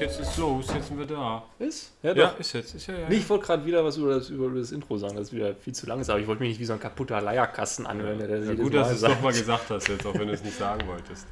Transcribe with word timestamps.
nicht, 0.00 0.10
jetzt 0.10 0.20
ist 0.20 0.36
los, 0.36 0.66
jetzt 0.74 0.88
sind 0.88 0.98
wir 0.98 1.06
da. 1.06 1.44
Ist? 1.58 1.92
Ja, 2.02 2.14
Ja, 2.14 2.28
ist 2.38 2.52
jetzt, 2.52 2.74
ist 2.74 2.86
ja, 2.86 2.98
ja. 2.98 3.08
Nee, 3.08 3.16
ich 3.16 3.28
wollte 3.28 3.46
gerade 3.46 3.64
wieder 3.64 3.84
was 3.84 3.96
über 3.96 4.14
das, 4.14 4.28
über 4.30 4.48
das 4.50 4.72
Intro 4.72 4.96
sagen, 4.98 5.16
das 5.16 5.32
wieder 5.32 5.54
viel 5.54 5.74
zu 5.74 5.86
lang 5.86 6.00
ist, 6.00 6.10
aber 6.10 6.20
ich 6.20 6.26
wollte 6.26 6.40
mich 6.42 6.50
nicht 6.50 6.60
wie 6.60 6.64
so 6.64 6.72
ein 6.74 6.80
kaputter 6.80 7.20
Leierkasten 7.20 7.86
anhören, 7.86 8.20
ja, 8.20 8.26
jedes 8.36 8.58
gut, 8.58 8.74
dass 8.74 8.88
du 8.88 8.94
es 8.94 9.00
sagt. 9.00 9.14
doch 9.16 9.22
mal 9.22 9.32
gesagt 9.32 9.70
hast 9.70 9.88
jetzt, 9.88 10.06
auch 10.06 10.14
wenn 10.14 10.28
du 10.28 10.34
es 10.34 10.42
nicht 10.44 10.56
sagen 10.58 10.86
wolltest. 10.86 11.26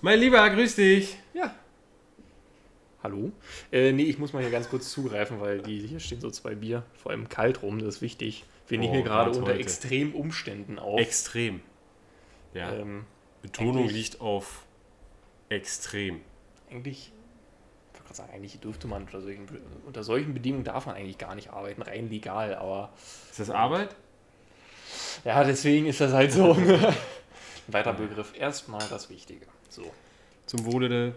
Mein 0.00 0.18
Lieber, 0.18 0.48
grüß 0.50 0.74
dich. 0.76 1.16
Ja. 1.34 1.54
Hallo? 3.02 3.32
Äh, 3.72 3.92
nee, 3.92 4.04
ich 4.04 4.18
muss 4.18 4.32
mal 4.32 4.42
hier 4.42 4.50
ganz 4.52 4.68
kurz 4.68 4.90
zugreifen, 4.90 5.40
weil 5.40 5.60
die, 5.60 5.80
hier 5.86 5.98
stehen 6.00 6.20
so 6.20 6.30
zwei 6.30 6.54
Bier, 6.54 6.84
vor 6.94 7.10
allem 7.12 7.28
kalt 7.28 7.62
rum, 7.62 7.78
das 7.80 7.96
ist 7.96 8.02
wichtig. 8.02 8.44
Wir 8.68 8.78
nehmen 8.78 8.92
Oh, 8.92 8.94
hier 8.96 9.02
gerade 9.04 9.30
unter 9.30 9.50
heute. 9.52 9.58
extremen 9.60 10.14
Umständen 10.14 10.78
auf. 10.78 11.00
Extrem. 11.00 11.60
Ja, 12.54 12.72
ähm, 12.72 13.04
Betonung 13.42 13.88
liegt 13.88 14.20
auf 14.20 14.64
extrem. 15.48 16.20
eigentlich, 16.70 17.12
gerade 18.12 18.28
sagen, 18.28 18.32
eigentlich 18.32 18.60
dürfte 18.60 18.86
man 18.86 19.02
unter 19.02 19.20
solchen, 19.20 19.46
unter 19.86 20.04
solchen 20.04 20.34
Bedingungen 20.34 20.64
darf 20.64 20.86
man 20.86 20.96
eigentlich 20.96 21.18
gar 21.18 21.34
nicht 21.34 21.50
arbeiten, 21.50 21.82
rein 21.82 22.08
legal, 22.08 22.54
aber 22.54 22.92
Ist 23.30 23.40
das 23.40 23.50
Arbeit? 23.50 23.94
ja, 25.24 25.42
deswegen 25.44 25.86
ist 25.86 26.00
das 26.00 26.12
halt 26.12 26.32
so. 26.32 26.52
Ein 26.52 26.94
weiter 27.68 27.92
Begriff. 27.92 28.32
Erstmal 28.38 28.86
das 28.88 29.08
Wichtige. 29.08 29.46
So. 29.68 29.84
Zum 30.46 30.64
Wohle 30.66 30.88
der. 30.88 31.12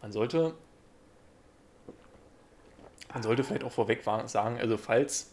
Man 0.00 0.12
sollte, 0.12 0.54
man 3.12 3.22
sollte 3.22 3.42
vielleicht 3.44 3.64
auch 3.64 3.72
vorweg 3.72 4.04
sagen, 4.26 4.58
also 4.58 4.76
falls, 4.76 5.32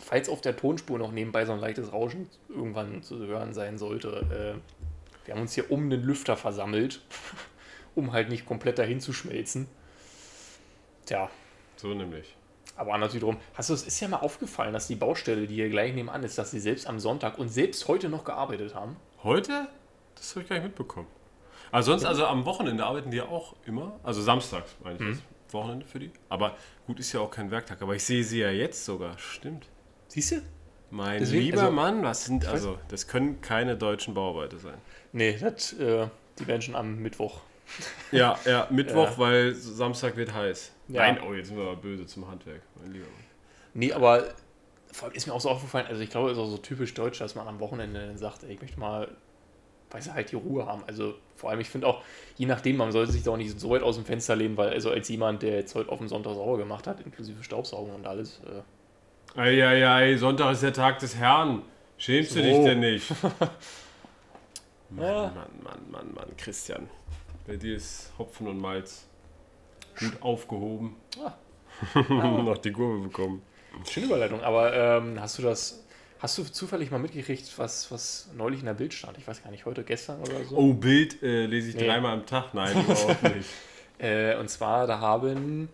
falls 0.00 0.28
auf 0.28 0.40
der 0.40 0.56
Tonspur 0.56 0.98
noch 0.98 1.12
nebenbei 1.12 1.44
so 1.46 1.52
ein 1.52 1.60
leichtes 1.60 1.92
Rauschen 1.92 2.28
irgendwann 2.48 3.02
zu 3.02 3.18
hören 3.18 3.54
sein 3.54 3.78
sollte, 3.78 4.58
äh, 4.58 5.24
wir 5.24 5.34
haben 5.34 5.42
uns 5.42 5.54
hier 5.54 5.70
um 5.70 5.88
den 5.88 6.02
Lüfter 6.02 6.36
versammelt, 6.36 7.00
um 7.94 8.12
halt 8.12 8.28
nicht 8.28 8.44
komplett 8.44 8.78
dahin 8.78 9.00
zu 9.00 9.12
schmelzen. 9.12 9.68
Tja, 11.06 11.28
So 11.76 11.88
nämlich. 11.94 12.36
aber 12.76 12.94
anders 12.94 13.14
wiederum, 13.14 13.36
hast 13.54 13.70
du, 13.70 13.74
es 13.74 13.82
ist 13.82 14.00
ja 14.00 14.08
mal 14.08 14.18
aufgefallen, 14.18 14.72
dass 14.72 14.86
die 14.86 14.94
Baustelle, 14.94 15.46
die 15.46 15.54
hier 15.56 15.68
gleich 15.68 15.94
nebenan 15.94 16.22
ist, 16.22 16.38
dass 16.38 16.50
sie 16.50 16.60
selbst 16.60 16.86
am 16.86 16.98
Sonntag 17.00 17.38
und 17.38 17.48
selbst 17.48 17.88
heute 17.88 18.08
noch 18.08 18.24
gearbeitet 18.24 18.74
haben. 18.74 18.96
Heute? 19.22 19.68
Das 20.14 20.30
habe 20.30 20.42
ich 20.42 20.48
gar 20.48 20.56
nicht 20.56 20.64
mitbekommen. 20.66 21.06
Also 21.70 21.92
sonst, 21.92 22.04
also 22.04 22.26
am 22.26 22.44
Wochenende 22.44 22.84
arbeiten 22.84 23.10
die 23.10 23.16
ja 23.16 23.24
auch 23.28 23.54
immer. 23.66 23.98
Also 24.02 24.20
samstags, 24.22 24.74
meine 24.82 24.96
ich 24.96 25.00
Mhm. 25.00 25.08
jetzt. 25.12 25.22
Wochenende 25.52 25.84
für 25.86 25.98
die. 25.98 26.10
Aber 26.30 26.56
gut, 26.86 26.98
ist 27.00 27.12
ja 27.12 27.20
auch 27.20 27.30
kein 27.30 27.50
Werktag. 27.50 27.82
Aber 27.82 27.94
ich 27.94 28.04
sehe 28.04 28.24
sie 28.24 28.40
ja 28.40 28.50
jetzt 28.50 28.84
sogar. 28.84 29.18
Stimmt. 29.18 29.66
Siehst 30.08 30.32
du? 30.32 30.42
Mein 30.90 31.20
Deswegen, 31.20 31.44
lieber 31.46 31.60
also- 31.62 31.72
Mann, 31.72 32.02
was 32.02 32.24
sind, 32.24 32.46
also, 32.46 32.78
das 32.88 33.06
können 33.06 33.40
keine 33.40 33.76
deutschen 33.76 34.14
Bauarbeiter 34.14 34.58
sein. 34.58 34.78
Nee, 35.12 35.36
das, 35.38 35.72
äh, 35.74 36.06
die 36.38 36.46
werden 36.46 36.62
schon 36.62 36.74
am 36.74 36.96
Mittwoch. 36.98 37.40
Ja, 38.12 38.38
ja, 38.44 38.66
Mittwoch, 38.70 39.10
Ja. 39.12 39.18
weil 39.18 39.54
Samstag 39.54 40.16
wird 40.16 40.32
heiß. 40.34 40.72
Ja. 40.92 41.02
Nein, 41.02 41.20
oh, 41.26 41.32
jetzt 41.34 41.48
sind 41.48 41.56
wir 41.56 41.64
aber 41.64 41.76
böse 41.76 42.06
zum 42.06 42.28
Handwerk, 42.28 42.62
mein 42.80 42.92
lieber. 42.92 43.06
Nee, 43.74 43.92
aber 43.92 44.24
vor 44.92 45.08
allem 45.08 45.16
ist 45.16 45.26
mir 45.26 45.32
auch 45.32 45.40
so 45.40 45.48
aufgefallen, 45.50 45.86
also 45.86 46.00
ich 46.02 46.10
glaube, 46.10 46.30
es 46.30 46.36
ist 46.36 46.42
auch 46.42 46.50
so 46.50 46.58
typisch 46.58 46.92
deutsch, 46.94 47.18
dass 47.18 47.34
man 47.34 47.48
am 47.48 47.60
Wochenende 47.60 48.06
dann 48.06 48.18
sagt, 48.18 48.44
ey, 48.44 48.52
ich 48.52 48.60
möchte 48.60 48.78
mal, 48.78 49.08
weiß 49.90 50.06
ich, 50.06 50.12
halt 50.12 50.30
die 50.32 50.36
Ruhe 50.36 50.66
haben. 50.66 50.82
Also 50.86 51.14
vor 51.34 51.50
allem, 51.50 51.60
ich 51.60 51.70
finde 51.70 51.86
auch, 51.86 52.02
je 52.36 52.44
nachdem, 52.46 52.76
man 52.76 52.92
sollte 52.92 53.12
sich 53.12 53.22
da 53.22 53.30
auch 53.30 53.36
nicht 53.38 53.58
so 53.58 53.70
weit 53.70 53.82
aus 53.82 53.96
dem 53.96 54.04
Fenster 54.04 54.36
lehnen, 54.36 54.56
weil 54.56 54.68
also 54.70 54.90
als 54.90 55.08
jemand, 55.08 55.42
der 55.42 55.54
jetzt 55.56 55.74
heute 55.74 55.90
auf 55.90 55.98
dem 55.98 56.08
Sonntag 56.08 56.34
sauber 56.34 56.58
gemacht 56.58 56.86
hat, 56.86 57.00
inklusive 57.00 57.42
Staubsaugen 57.42 57.94
und 57.94 58.06
alles, 58.06 58.40
äh, 58.46 59.40
Eieiei, 59.40 60.16
Sonntag 60.18 60.52
ist 60.52 60.62
der 60.62 60.74
Tag 60.74 60.98
des 60.98 61.16
Herrn. 61.16 61.62
Schämst 61.96 62.32
du 62.32 62.40
So. 62.40 62.42
dich 62.44 62.58
denn 62.64 62.80
nicht? 62.80 63.10
Mann, 64.90 65.06
Ja. 65.06 65.22
Mann, 65.34 65.48
Mann, 65.62 65.90
Mann, 65.90 66.14
Mann, 66.14 66.36
Christian. 66.36 66.88
Bei 67.46 67.56
dir 67.56 67.76
ist 67.76 68.12
Hopfen 68.18 68.46
und 68.46 68.58
Malz 68.58 69.08
gut 69.98 70.20
aufgehoben. 70.22 70.96
Ah. 71.24 71.32
Noch 72.10 72.58
die 72.58 72.72
Kurve 72.72 73.04
bekommen. 73.08 73.42
schöne 73.90 74.06
Überleitung, 74.06 74.40
aber 74.42 74.72
ähm, 74.74 75.20
hast 75.20 75.38
du 75.38 75.42
das, 75.42 75.84
hast 76.20 76.38
du 76.38 76.44
zufällig 76.44 76.90
mal 76.90 76.98
mitgekriegt, 76.98 77.52
was, 77.58 77.90
was 77.90 78.28
neulich 78.36 78.60
in 78.60 78.66
der 78.66 78.74
Bild 78.74 78.94
stand? 78.94 79.18
Ich 79.18 79.26
weiß 79.26 79.42
gar 79.42 79.50
nicht, 79.50 79.64
heute, 79.66 79.82
gestern 79.82 80.20
oder 80.20 80.44
so? 80.44 80.56
Oh, 80.56 80.74
Bild 80.74 81.22
äh, 81.22 81.46
lese 81.46 81.70
ich 81.70 81.74
Nee. 81.76 81.86
dreimal 81.86 82.12
am 82.14 82.26
Tag. 82.26 82.54
Nein, 82.54 82.72
überhaupt 82.84 83.22
nicht. 83.22 83.48
Äh, 83.98 84.36
und 84.36 84.48
zwar, 84.48 84.86
da 84.86 85.00
haben 85.00 85.68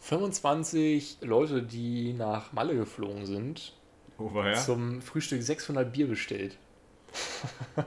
25 0.00 1.18
Leute, 1.22 1.62
die 1.62 2.12
nach 2.12 2.52
Malle 2.52 2.74
geflogen 2.74 3.26
sind, 3.26 3.72
er? 4.18 4.54
zum 4.54 5.02
Frühstück 5.02 5.42
600 5.42 5.92
Bier 5.92 6.08
bestellt. 6.08 6.56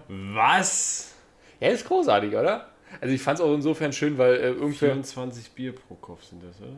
Was? 0.07 1.13
Ja, 1.59 1.69
ist 1.69 1.85
großartig, 1.85 2.35
oder? 2.35 2.70
Also 3.00 3.13
ich 3.13 3.22
fand 3.22 3.40
es 3.40 3.46
auch 3.46 3.53
insofern 3.53 3.94
schön, 3.94 4.18
weil 4.18 4.35
äh, 4.35 4.47
irgendwer... 4.50 4.91
24 4.94 5.52
Bier 5.52 5.74
pro 5.74 5.96
Kopf 5.96 6.24
sind 6.24 6.44
das, 6.44 6.59
oder? 6.59 6.75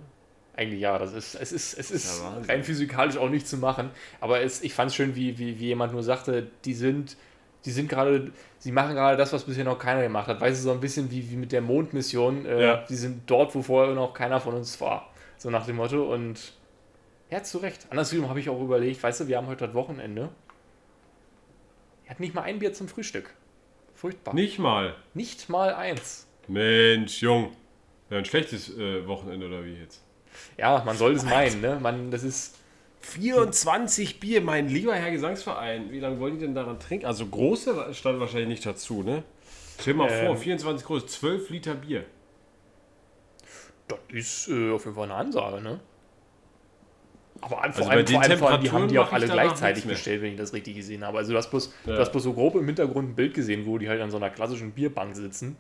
Eigentlich 0.56 0.82
ja, 0.82 1.00
das 1.00 1.14
ist, 1.14 1.34
es 1.34 1.52
ist, 1.52 1.80
es 1.80 1.90
ist 1.90 2.22
Ja, 2.22 2.42
rein 2.48 2.64
physikalisch 2.64 3.18
auch 3.18 3.30
nicht 3.30 3.48
zu 3.48 3.58
machen. 3.58 3.90
Aber 4.22 4.42
es, 4.42 4.62
ich 4.62 4.74
fand 4.74 4.92
es 4.92 4.96
schön, 4.96 5.16
wie, 5.16 5.38
wie, 5.40 5.60
wie 5.60 5.68
jemand 5.68 5.94
nur 5.94 6.04
sagte, 6.04 6.48
die 6.66 6.76
sind, 6.76 7.18
die 7.66 7.72
sind 7.72 7.90
gerade, 7.90 8.32
sie 8.60 8.72
machen 8.72 8.94
gerade 8.94 9.18
das, 9.18 9.34
was 9.34 9.46
bisher 9.46 9.64
noch 9.64 9.80
keiner 9.80 10.04
gemacht 10.04 10.28
hat. 10.28 10.40
Weißt 10.40 10.60
du, 10.60 10.64
so 10.66 10.72
ein 10.72 10.80
bisschen 10.80 11.10
wie, 11.10 11.32
wie 11.32 11.38
mit 11.38 11.52
der 11.52 11.62
Mondmission. 11.62 12.46
Äh, 12.46 12.62
Ja. 12.64 12.86
Die 12.88 12.96
sind 12.96 13.24
dort, 13.26 13.56
wo 13.56 13.64
vorher 13.64 13.96
noch 13.96 14.14
keiner 14.14 14.40
von 14.40 14.54
uns 14.54 14.80
war. 14.80 15.10
So 15.38 15.50
nach 15.50 15.66
dem 15.66 15.78
Motto. 15.78 16.14
Und 16.14 16.54
ja, 17.32 17.42
zu 17.42 17.58
Recht. 17.58 17.88
Andersrum 17.90 18.30
habe 18.30 18.40
ich 18.40 18.48
auch 18.48 18.62
überlegt, 18.62 19.02
weißt 19.02 19.22
du, 19.22 19.28
wir 19.28 19.38
haben 19.38 19.48
heute 19.48 19.66
das 19.66 19.74
Wochenende. 19.74 20.30
Er 22.06 22.12
hat 22.12 22.20
nicht 22.20 22.36
mal 22.36 22.44
ein 22.44 22.60
Bier 22.60 22.74
zum 22.74 22.88
Frühstück. 22.88 23.34
Furchtbar. 24.04 24.36
Nicht 24.36 24.60
mal. 24.60 24.96
Nicht 25.14 25.48
mal 25.48 25.74
eins. 25.74 26.28
Mensch, 26.50 27.22
Jung. 27.22 27.56
Ja, 28.10 28.18
ein 28.18 28.26
schlechtes 28.26 28.78
äh, 28.78 29.08
Wochenende 29.08 29.48
oder 29.48 29.64
wie 29.64 29.76
jetzt? 29.76 30.04
Ja, 30.58 30.84
man 30.86 30.98
soll 30.98 31.14
es 31.14 31.24
meinen, 31.24 31.62
ne? 31.62 31.80
Man, 31.82 32.12
das 32.12 32.24
ist. 32.24 32.58
24 33.00 34.20
Bier, 34.20 34.42
mein 34.42 34.68
lieber 34.68 34.94
Herr 34.94 35.10
Gesangsverein. 35.10 35.90
Wie 35.90 36.02
lange 36.02 36.20
wollen 36.20 36.34
die 36.34 36.42
denn 36.42 36.54
daran 36.54 36.82
trinken? 36.82 37.06
Also 37.06 37.26
große 37.26 37.94
stand 37.94 38.20
wahrscheinlich 38.20 38.50
nicht 38.50 38.66
dazu, 38.66 39.04
ne? 39.04 39.24
Stell 39.80 39.94
dir 39.94 40.00
mal 40.00 40.12
Ähm. 40.12 40.26
vor, 40.28 40.36
24 40.36 40.86
groß, 40.86 41.08
12 41.08 41.50
Liter 41.50 41.76
Bier. 41.76 42.04
Das 43.88 44.00
ist 44.10 44.50
äh, 44.50 44.72
auf 44.72 44.84
jeden 44.84 44.96
Fall 44.98 45.06
eine 45.06 45.16
Ansage, 45.16 45.62
ne? 45.62 45.80
Aber 47.46 47.62
Also 47.62 47.84
vor, 47.84 47.92
allem, 47.92 48.08
vor, 48.08 48.22
allem, 48.22 48.38
vor 48.40 48.50
allem, 48.52 48.62
die 48.62 48.72
haben 48.72 48.88
die 48.88 48.98
auch 49.00 49.08
ich 49.08 49.14
alle 49.14 49.28
gleichzeitig 49.28 49.86
bestellt, 49.86 50.22
wenn 50.22 50.32
ich 50.32 50.38
das 50.38 50.54
richtig 50.54 50.76
gesehen 50.76 51.04
habe. 51.04 51.18
Also 51.18 51.32
du 51.34 51.38
hast 51.38 51.50
bloß, 51.50 51.74
Ja. 51.86 51.96
du 51.96 52.00
hast 52.00 52.12
bloß 52.12 52.24
so 52.24 52.34
grob 52.34 52.56
im 52.56 52.66
Hintergrund 52.66 53.10
ein 53.10 53.16
Bild 53.16 53.34
gesehen, 53.34 53.66
wo 53.66 53.78
die 53.78 53.90
halt 53.90 54.02
an 54.02 54.12
so 54.12 54.18
einer 54.18 54.30
klassischen 54.30 54.72
Bierbank 54.72 55.16
sitzen 55.16 55.58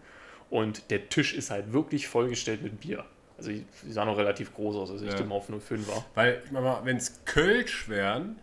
und 0.49 0.89
der 0.91 1.09
Tisch 1.09 1.33
ist 1.33 1.49
halt 1.51 1.73
wirklich 1.73 2.07
vollgestellt 2.07 2.61
mit 2.63 2.79
Bier. 2.79 3.03
Also 3.38 3.49
die, 3.51 3.66
sahen 3.89 4.07
noch 4.07 4.17
relativ 4.17 4.53
groß 4.53 4.75
aus, 4.77 4.91
also 4.91 5.03
ich 5.03 5.12
Ja. 5.12 5.18
tippe 5.18 5.30
mal 5.30 5.35
auf 5.35 5.47
05 5.50 5.88
war. 5.88 6.06
Weil, 6.15 6.41
wenn 6.83 6.97
es 6.97 7.25
Kölsch 7.25 7.89
wären, 7.89 8.38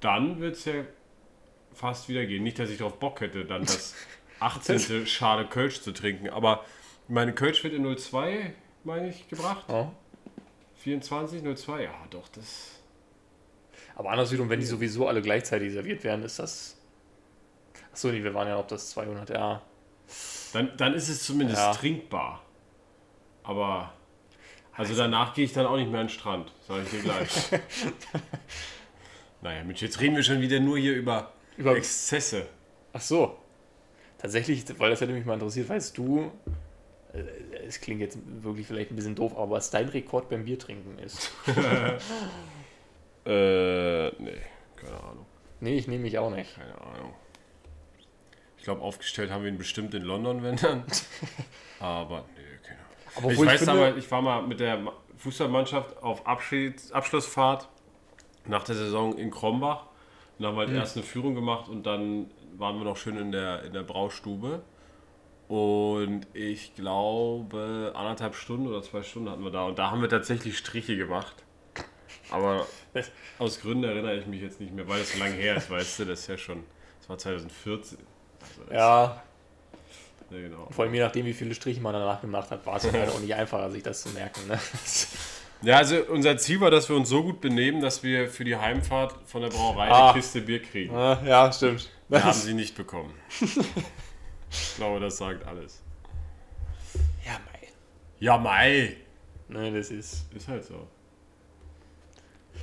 dann 0.00 0.40
wird 0.40 0.56
es 0.56 0.64
ja 0.64 0.74
fast 1.72 2.08
wieder 2.08 2.24
gehen. 2.26 2.42
Nicht, 2.42 2.58
dass 2.58 2.70
ich 2.70 2.78
darauf 2.78 2.98
Bock 2.98 3.20
hätte, 3.20 3.44
dann 3.44 3.62
das 3.62 3.94
18. 4.40 5.06
Schale 5.06 5.46
Kölsch 5.46 5.80
zu 5.82 5.92
trinken. 5.92 6.30
Aber 6.30 6.64
meine 7.08 7.32
Kölsch 7.32 7.62
wird 7.64 7.74
in 7.74 7.96
02, 7.96 8.52
meine 8.84 9.08
ich, 9.08 9.28
gebracht. 9.28 9.64
Ja. 9.68 9.92
24, 10.88 11.42
02, 11.42 11.82
ja 11.82 11.90
doch, 12.10 12.28
das... 12.28 12.70
Aber 13.94 14.10
anders 14.10 14.30
wiederum, 14.32 14.48
wenn 14.48 14.60
die 14.60 14.66
sowieso 14.66 15.06
alle 15.08 15.20
gleichzeitig 15.20 15.72
serviert 15.72 16.02
werden, 16.04 16.24
ist 16.24 16.38
das... 16.38 16.76
Achso, 17.92 18.08
nee, 18.08 18.22
wir 18.22 18.32
waren 18.32 18.48
ja 18.48 18.56
auf 18.56 18.66
das 18.68 18.90
200, 18.90 19.28
ja. 19.30 19.60
Dann, 20.52 20.74
dann 20.76 20.94
ist 20.94 21.08
es 21.08 21.24
zumindest 21.24 21.58
Ja. 21.58 21.72
trinkbar. 21.74 22.42
Aber... 23.42 23.92
Also 24.72 24.94
danach 24.94 25.34
gehe 25.34 25.44
ich 25.44 25.52
dann 25.52 25.66
auch 25.66 25.76
nicht 25.76 25.90
mehr 25.90 26.00
an 26.00 26.06
den 26.06 26.12
Strand, 26.12 26.52
sage 26.66 26.82
ich 26.84 26.90
dir 26.90 27.00
gleich. 27.00 27.50
naja, 29.42 29.64
Mensch, 29.64 29.82
jetzt 29.82 30.00
reden 30.00 30.14
wir 30.14 30.22
schon 30.22 30.40
wieder 30.40 30.60
nur 30.60 30.78
hier 30.78 30.94
über, 30.94 31.32
Über- 31.56 31.76
Exzesse. 31.76 32.46
Ach 32.92 33.00
so. 33.00 33.36
Tatsächlich, 34.18 34.64
weil 34.78 34.90
das 34.90 35.00
hätte 35.00 35.12
mich 35.12 35.24
mal 35.26 35.34
interessiert, 35.34 35.68
weißt 35.68 35.98
du, 35.98 36.30
es 37.66 37.80
klingt 37.80 38.00
jetzt 38.00 38.18
wirklich 38.42 38.66
vielleicht 38.66 38.90
ein 38.90 38.96
bisschen 38.96 39.14
doof, 39.14 39.36
aber 39.36 39.52
was 39.52 39.70
dein 39.70 39.88
Rekord 39.88 40.28
beim 40.28 40.44
Biertrinken 40.44 40.98
ist. 40.98 41.30
Äh, 43.26 44.08
nee, 44.22 44.40
keine 44.76 44.96
Ahnung. 45.02 45.26
Nee, 45.60 45.76
ich 45.76 45.86
nehme 45.88 46.02
mich 46.04 46.18
auch 46.18 46.30
nicht. 46.30 46.54
Keine 46.56 46.80
Ahnung. 46.80 47.12
Ich 48.56 48.64
glaube, 48.64 48.80
aufgestellt 48.80 49.30
haben 49.30 49.42
wir 49.42 49.50
ihn 49.50 49.58
bestimmt 49.58 49.94
in 49.94 50.02
London, 50.02 50.42
wenn 50.42 50.56
dann. 50.56 50.84
Aber 51.80 52.24
nee, 52.36 52.42
keine 52.66 52.78
Ahnung. 52.78 52.88
Aber 53.16 53.32
ich 53.32 53.38
weiß 53.38 53.58
finde- 53.58 53.72
aber, 53.72 53.96
ich 53.96 54.10
war 54.10 54.22
mal 54.22 54.42
mit 54.46 54.60
der 54.60 54.78
Ma- 54.78 54.92
Fußballmannschaft 55.16 56.02
auf 56.02 56.26
Abschieds 56.26 56.92
Abschlussfahrt 56.92 57.68
nach 58.46 58.62
der 58.64 58.76
Saison 58.76 59.16
in 59.18 59.30
Krombach. 59.30 59.86
Und 60.38 60.46
haben 60.46 60.52
Hm. 60.52 60.58
halt 60.60 60.70
erst 60.70 60.96
eine 60.96 61.04
Führung 61.04 61.34
gemacht 61.34 61.68
und 61.68 61.84
dann 61.84 62.30
waren 62.56 62.78
wir 62.78 62.84
noch 62.84 62.96
schön 62.96 63.18
in 63.18 63.32
der, 63.32 63.64
in 63.64 63.72
der 63.72 63.82
Braustube. 63.82 64.62
Und 65.48 66.26
ich 66.34 66.74
glaube, 66.74 67.92
anderthalb 67.96 68.34
Stunden 68.34 68.66
oder 68.66 68.82
zwei 68.82 69.02
Stunden 69.02 69.30
hatten 69.30 69.42
wir 69.42 69.50
da. 69.50 69.64
Und 69.64 69.78
da 69.78 69.90
haben 69.90 70.02
wir 70.02 70.08
tatsächlich 70.10 70.58
Striche 70.58 70.96
gemacht. 70.96 71.34
Aber 72.30 72.66
aus 73.38 73.60
Gründen 73.60 73.84
erinnere 73.84 74.16
ich 74.18 74.26
mich 74.26 74.42
jetzt 74.42 74.60
nicht 74.60 74.74
mehr, 74.74 74.86
weil 74.86 75.00
es 75.00 75.12
so 75.14 75.18
lange 75.18 75.34
her 75.34 75.56
ist, 75.56 75.70
weißt 75.70 76.00
du, 76.00 76.04
das 76.04 76.20
ist 76.20 76.26
ja 76.26 76.36
schon, 76.36 76.64
das 77.00 77.08
war 77.08 77.16
2014. 77.16 77.98
Also 78.40 78.62
das 78.68 78.74
Ja. 78.74 79.22
Ja, 80.30 80.36
genau. 80.38 80.68
Vor 80.70 80.84
allem 80.84 80.92
je 80.92 81.00
nachdem, 81.00 81.24
wie 81.24 81.32
viele 81.32 81.54
Striche 81.54 81.80
man 81.80 81.94
danach 81.94 82.20
gemacht 82.20 82.50
hat, 82.50 82.66
war 82.66 82.76
es 82.76 82.84
halt 82.92 83.08
auch 83.08 83.20
nicht 83.20 83.34
einfacher, 83.34 83.70
sich 83.70 83.82
das 83.82 84.02
zu 84.02 84.10
merken. 84.10 84.46
Ne? 84.48 84.58
Ja, 85.60 85.78
also 85.78 85.96
unser 86.10 86.36
Ziel 86.36 86.60
war, 86.60 86.70
dass 86.70 86.88
wir 86.88 86.94
uns 86.94 87.08
so 87.08 87.20
gut 87.24 87.40
benehmen, 87.40 87.80
dass 87.82 88.04
wir 88.04 88.28
für 88.30 88.44
die 88.44 88.54
Heimfahrt 88.54 89.16
von 89.26 89.42
der 89.42 89.48
Brauerei 89.48 89.88
Ah. 89.88 90.10
eine 90.10 90.20
Kiste 90.20 90.40
Bier 90.40 90.62
kriegen. 90.62 90.94
Ah, 90.94 91.20
ja, 91.26 91.52
stimmt. 91.52 91.90
Wir 92.08 92.22
haben 92.22 92.32
sie 92.32 92.54
nicht 92.54 92.76
bekommen. 92.76 93.12
ich 94.50 94.76
glaube, 94.76 95.00
das 95.00 95.16
sagt 95.18 95.46
alles. 95.46 95.82
ja, 97.24 97.32
mei. 97.32 97.68
Ja, 98.20 98.36
Mai. 98.38 98.96
Ne, 99.48 99.72
das 99.72 99.90
ist. 99.90 100.32
Ist 100.34 100.48
halt 100.48 100.64
so. 100.64 100.86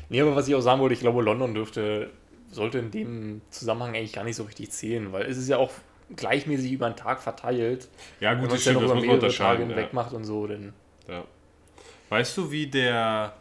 Nee, 0.10 0.22
aber 0.22 0.36
was 0.36 0.48
ich 0.48 0.56
auch 0.56 0.62
sagen 0.62 0.82
wollte, 0.82 0.94
ich 0.94 1.00
glaube, 1.00 1.22
London 1.24 1.54
dürfte, 1.56 2.12
sollte 2.52 2.78
in 2.80 2.92
dem 2.92 3.42
Zusammenhang 3.50 3.96
eigentlich 3.96 4.14
gar 4.14 4.24
nicht 4.24 4.36
so 4.36 4.44
richtig 4.44 4.72
zählen, 4.72 5.12
weil 5.12 5.26
es 5.26 5.38
ist 5.38 5.48
ja 5.48 5.58
auch 5.58 5.72
gleichmäßig 6.16 6.72
über 6.72 6.90
den 6.90 6.96
Tag 6.96 7.22
verteilt. 7.24 7.88
Ja, 8.20 8.34
gut, 8.36 8.52
das 8.52 8.60
es 8.60 8.66
ja 8.66 8.72
stimmt, 8.74 8.76
noch 8.76 8.82
das 8.82 8.92
über 8.92 8.96
muss 8.96 9.08
man 9.08 9.18
mehrere 9.20 9.20
Tage 9.36 9.64
unterscheiden. 9.64 9.68
hinweg 9.70 9.88
Ja. 9.88 9.96
macht 9.96 10.14
und 10.14 10.24
so, 10.26 10.46
dann. 10.46 10.74
Ja. 11.08 11.24
Weißt 12.10 12.38
du, 12.38 12.52
wie 12.52 12.68
der 12.68 13.34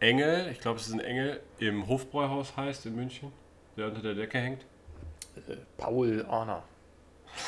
Engel, 0.00 0.48
ich 0.50 0.60
glaube, 0.60 0.80
es 0.80 0.88
ist 0.88 0.92
ein 0.94 1.00
Engel, 1.00 1.40
im 1.58 1.86
Hofbräuhaus 1.86 2.56
heißt 2.56 2.86
in 2.86 2.96
München, 2.96 3.32
der 3.76 3.86
unter 3.86 4.02
der 4.02 4.14
Decke 4.14 4.38
hängt? 4.38 4.64
Äh, 5.36 5.56
Paul 5.76 6.24
Arner. 6.28 6.62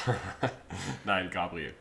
Nein, 1.05 1.31
Gabriel. 1.31 1.75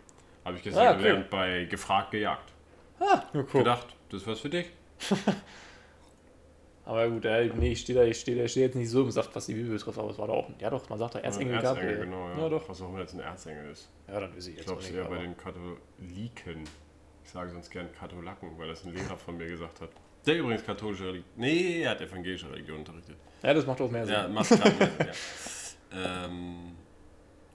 Habe 0.46 0.58
ich 0.58 0.64
gestern 0.64 0.88
Ah, 0.88 0.94
gelernt 0.94 1.30
bei 1.30 1.66
Gefragt 1.66 2.12
gejagt. 2.12 2.54
Ah, 3.00 3.22
ja, 3.34 3.40
cool. 3.40 3.46
Gedacht, 3.64 3.88
das 4.10 4.26
was 4.26 4.40
für 4.40 4.50
dich. 4.50 4.68
Aber 6.86 7.10
gut, 7.10 7.26
äh, 7.26 7.52
nee, 7.54 7.74
ich 7.74 7.82
stehe 7.82 8.00
da, 8.00 8.06
ich 8.06 8.18
stehe 8.18 8.38
da, 8.38 8.46
ich 8.46 8.52
stehe 8.52 8.66
jetzt 8.68 8.76
nicht 8.76 8.90
so 8.90 9.04
im 9.04 9.12
Saft, 9.12 9.36
was 9.36 9.46
die 9.48 9.54
Bibel 9.56 9.72
betrifft, 9.74 10.00
aber 10.00 10.10
es 10.10 10.18
war 10.18 10.28
da 10.28 10.34
auch. 10.34 10.50
Ja, 10.58 10.70
doch, 10.70 10.88
man 10.90 10.98
sagt 10.98 11.16
da 11.16 11.20
Erzengel 11.20 11.58
Ein 11.58 11.62
Gabriel. 11.62 11.98
genau, 12.00 12.30
ja. 12.30 12.38
ja, 12.40 12.50
doch. 12.50 12.70
Was 12.70 12.82
auch 12.82 12.88
immer 12.88 13.00
jetzt 13.02 13.14
ein 13.14 13.20
Erzengel 13.20 13.70
ist. 13.72 13.90
Ja, 14.08 14.22
dann 14.22 14.34
weiß 14.34 14.48
ich 14.48 14.54
Ich 14.54 14.58
jetzt 14.60 14.68
glaube, 14.68 14.80
auch 14.80 14.86
es 14.86 14.92
eher 14.92 15.04
bei 15.04 15.18
den 15.18 15.36
Katholiken. 15.36 16.64
Ich 17.26 17.30
sage 17.30 17.52
sonst 17.52 17.70
gern 17.72 17.92
Katholaken, 17.92 18.58
weil 18.58 18.70
das 18.70 18.86
ein 18.86 18.94
Lehrer 18.94 19.18
von 19.18 19.36
mir 19.36 19.48
gesagt 19.50 19.82
hat. 19.82 19.90
Der 20.26 20.38
übrigens 20.38 20.66
katholische 20.66 21.04
Religion. 21.08 21.26
Nee, 21.36 21.82
er 21.82 21.90
hat 21.92 22.00
evangelische 22.00 22.50
Religion 22.50 22.78
unterrichtet. 22.80 23.18
Ja, 23.44 23.54
das 23.54 23.66
macht 23.66 23.82
auch 23.82 23.92
mehr 23.92 24.06
Sinn. 24.06 24.16
Ja, 24.16 24.28
macht 24.30 24.50
keinen 24.50 24.78
Sinn, 24.78 24.90
ja. 25.00 25.12
Ähm, 25.94 26.76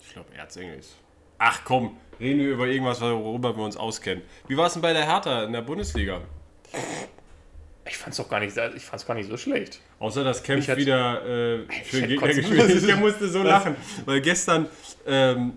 Ich 0.00 0.12
glaube, 0.12 0.34
Erzengel 0.34 0.78
ist. 0.78 0.96
Ach 1.38 1.60
komm, 1.64 1.96
reden 2.20 2.40
wir 2.40 2.52
über 2.52 2.66
irgendwas, 2.66 3.00
worüber 3.00 3.56
wir 3.56 3.64
uns 3.64 3.76
auskennen. 3.76 4.22
Wie 4.48 4.56
war 4.56 4.66
es 4.66 4.74
denn 4.74 4.82
bei 4.82 4.92
der 4.92 5.04
Hertha 5.04 5.44
in 5.44 5.52
der 5.52 5.62
Bundesliga? 5.62 6.20
Ich 7.84 7.98
fand's 7.98 8.16
doch 8.16 8.28
gar 8.28 8.38
nicht, 8.40 8.56
ich 8.76 8.84
fand's 8.84 9.04
gar 9.06 9.14
nicht 9.14 9.28
so 9.28 9.36
schlecht. 9.36 9.80
Außer 9.98 10.22
dass 10.22 10.42
Kempf 10.42 10.62
Ich 10.64 10.70
hatte- 10.70 10.80
wieder 10.80 11.22
äh, 11.24 11.58
für 11.84 12.00
den 12.00 12.02
hätte 12.02 12.06
Gegner 12.08 12.28
gespielt 12.28 12.76
hat. 12.82 12.88
Der 12.88 12.96
musste 12.96 13.28
so 13.28 13.42
lachen. 13.42 13.74
Weil 14.04 14.20
gestern 14.20 14.68
ähm, 15.06 15.54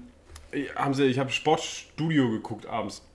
haben 0.76 0.94
sie, 0.96 1.04
ich 1.06 1.20
habe 1.20 1.32
Sportstudio 1.32 2.30
geguckt 2.32 2.66
abends. 2.66 3.06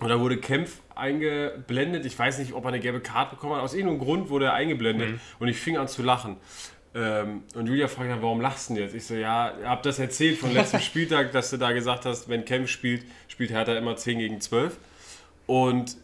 Und 0.00 0.08
da 0.08 0.18
wurde 0.18 0.38
Kempf 0.38 0.80
eingeblendet. 0.94 2.04
Ich 2.06 2.18
weiß 2.18 2.38
nicht, 2.38 2.52
ob 2.54 2.64
er 2.64 2.68
eine 2.68 2.80
gelbe 2.80 3.00
Karte 3.00 3.36
bekommen 3.36 3.54
hat. 3.56 3.62
Aus 3.62 3.74
irgendeinem 3.74 4.00
Grund 4.00 4.28
wurde 4.30 4.46
er 4.46 4.54
eingeblendet. 4.54 5.10
Mhm. 5.10 5.20
Und 5.38 5.48
ich 5.48 5.56
fing 5.58 5.76
an 5.76 5.86
zu 5.88 6.02
lachen. 6.02 6.36
Ähm, 6.94 7.42
und 7.54 7.66
Julia 7.66 7.88
fragt 7.88 8.10
dann, 8.10 8.22
warum 8.22 8.40
lachst 8.40 8.70
du 8.70 8.74
denn 8.74 8.84
jetzt? 8.84 8.94
Ich 8.94 9.04
so, 9.04 9.14
ja, 9.14 9.52
hab 9.64 9.82
das 9.82 9.98
erzählt 9.98 10.38
von 10.38 10.52
letztem 10.52 10.80
Spieltag, 10.90 11.32
dass 11.32 11.50
du 11.50 11.56
da 11.56 11.72
gesagt 11.72 12.04
hast, 12.04 12.28
wenn 12.28 12.44
Kempf 12.44 12.70
spielt, 12.70 13.04
spielt 13.26 13.50
Hertha 13.50 13.74
immer 13.74 13.96
10 13.96 14.18
gegen 14.18 14.40
12. 14.40 14.76
Und 15.46 15.96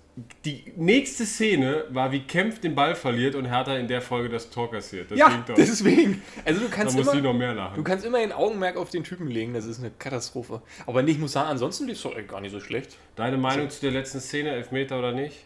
die 0.45 0.65
nächste 0.77 1.25
Szene 1.25 1.85
war, 1.91 2.13
wie 2.13 2.21
Kempf 2.21 2.61
den 2.61 2.75
Ball 2.75 2.95
verliert 2.95 3.35
und 3.37 3.47
Hertha 3.47 3.77
in 3.77 3.89
der 3.89 4.03
Folge 4.03 4.29
das 4.29 4.51
Tor 4.51 4.71
kassiert. 4.71 5.11
Das 5.11 5.19
Ja, 5.19 5.45
doch. 5.47 5.55
deswegen. 5.55 6.23
Also 6.45 6.61
du 6.61 6.69
Da 6.69 6.75
kannst 6.75 6.99
ich 6.99 7.01
immer, 7.01 7.15
noch 7.21 7.33
mehr 7.33 7.53
du 7.53 7.57
lachen. 7.57 7.85
kannst 7.85 8.05
immer 8.05 8.19
ein 8.19 8.33
Augenmerk 8.33 8.77
auf 8.77 8.91
den 8.91 9.05
Typen 9.05 9.29
legen, 9.29 9.55
das 9.55 9.65
ist 9.65 9.79
eine 9.79 9.91
Katastrophe. 9.99 10.61
Aber 10.87 11.03
ich 11.05 11.19
muss 11.19 11.33
sagen, 11.33 11.49
ansonsten 11.51 11.87
lief 11.87 11.97
es 11.97 12.03
doch 12.03 12.15
gar 12.27 12.41
nicht 12.41 12.51
so 12.53 12.61
schlecht. 12.61 12.97
Deine 13.17 13.37
Meinung 13.37 13.71
zu 13.71 13.81
der 13.81 13.93
letzten 13.93 14.21
Szene, 14.21 14.51
Elfmeter 14.51 14.99
oder 14.99 15.13
nicht? 15.13 15.45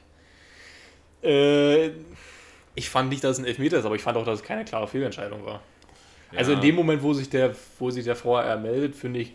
Äh, 1.23 1.91
ich 2.75 2.91
fand 2.91 3.09
nicht, 3.11 3.23
dass 3.25 3.33
es 3.33 3.39
ein 3.39 3.47
Elfmeter 3.47 3.79
ist, 3.79 3.85
aber 3.85 3.95
ich 3.95 4.03
fand 4.03 4.17
auch, 4.17 4.25
dass 4.25 4.41
es 4.41 4.45
keine 4.45 4.65
klare 4.65 4.89
Fehlentscheidung 4.89 5.45
war. 5.47 5.61
Also 6.37 6.53
in 6.53 6.59
Ja. 6.59 6.63
dem 6.65 6.75
Moment, 6.75 7.03
wo 7.03 7.13
sich 7.13 7.31
der, 7.31 7.55
wo 7.79 7.91
sich 7.91 8.05
der 8.05 8.17
VR 8.17 8.57
meldet, 8.57 8.97
finde 8.97 9.21
ich, 9.21 9.35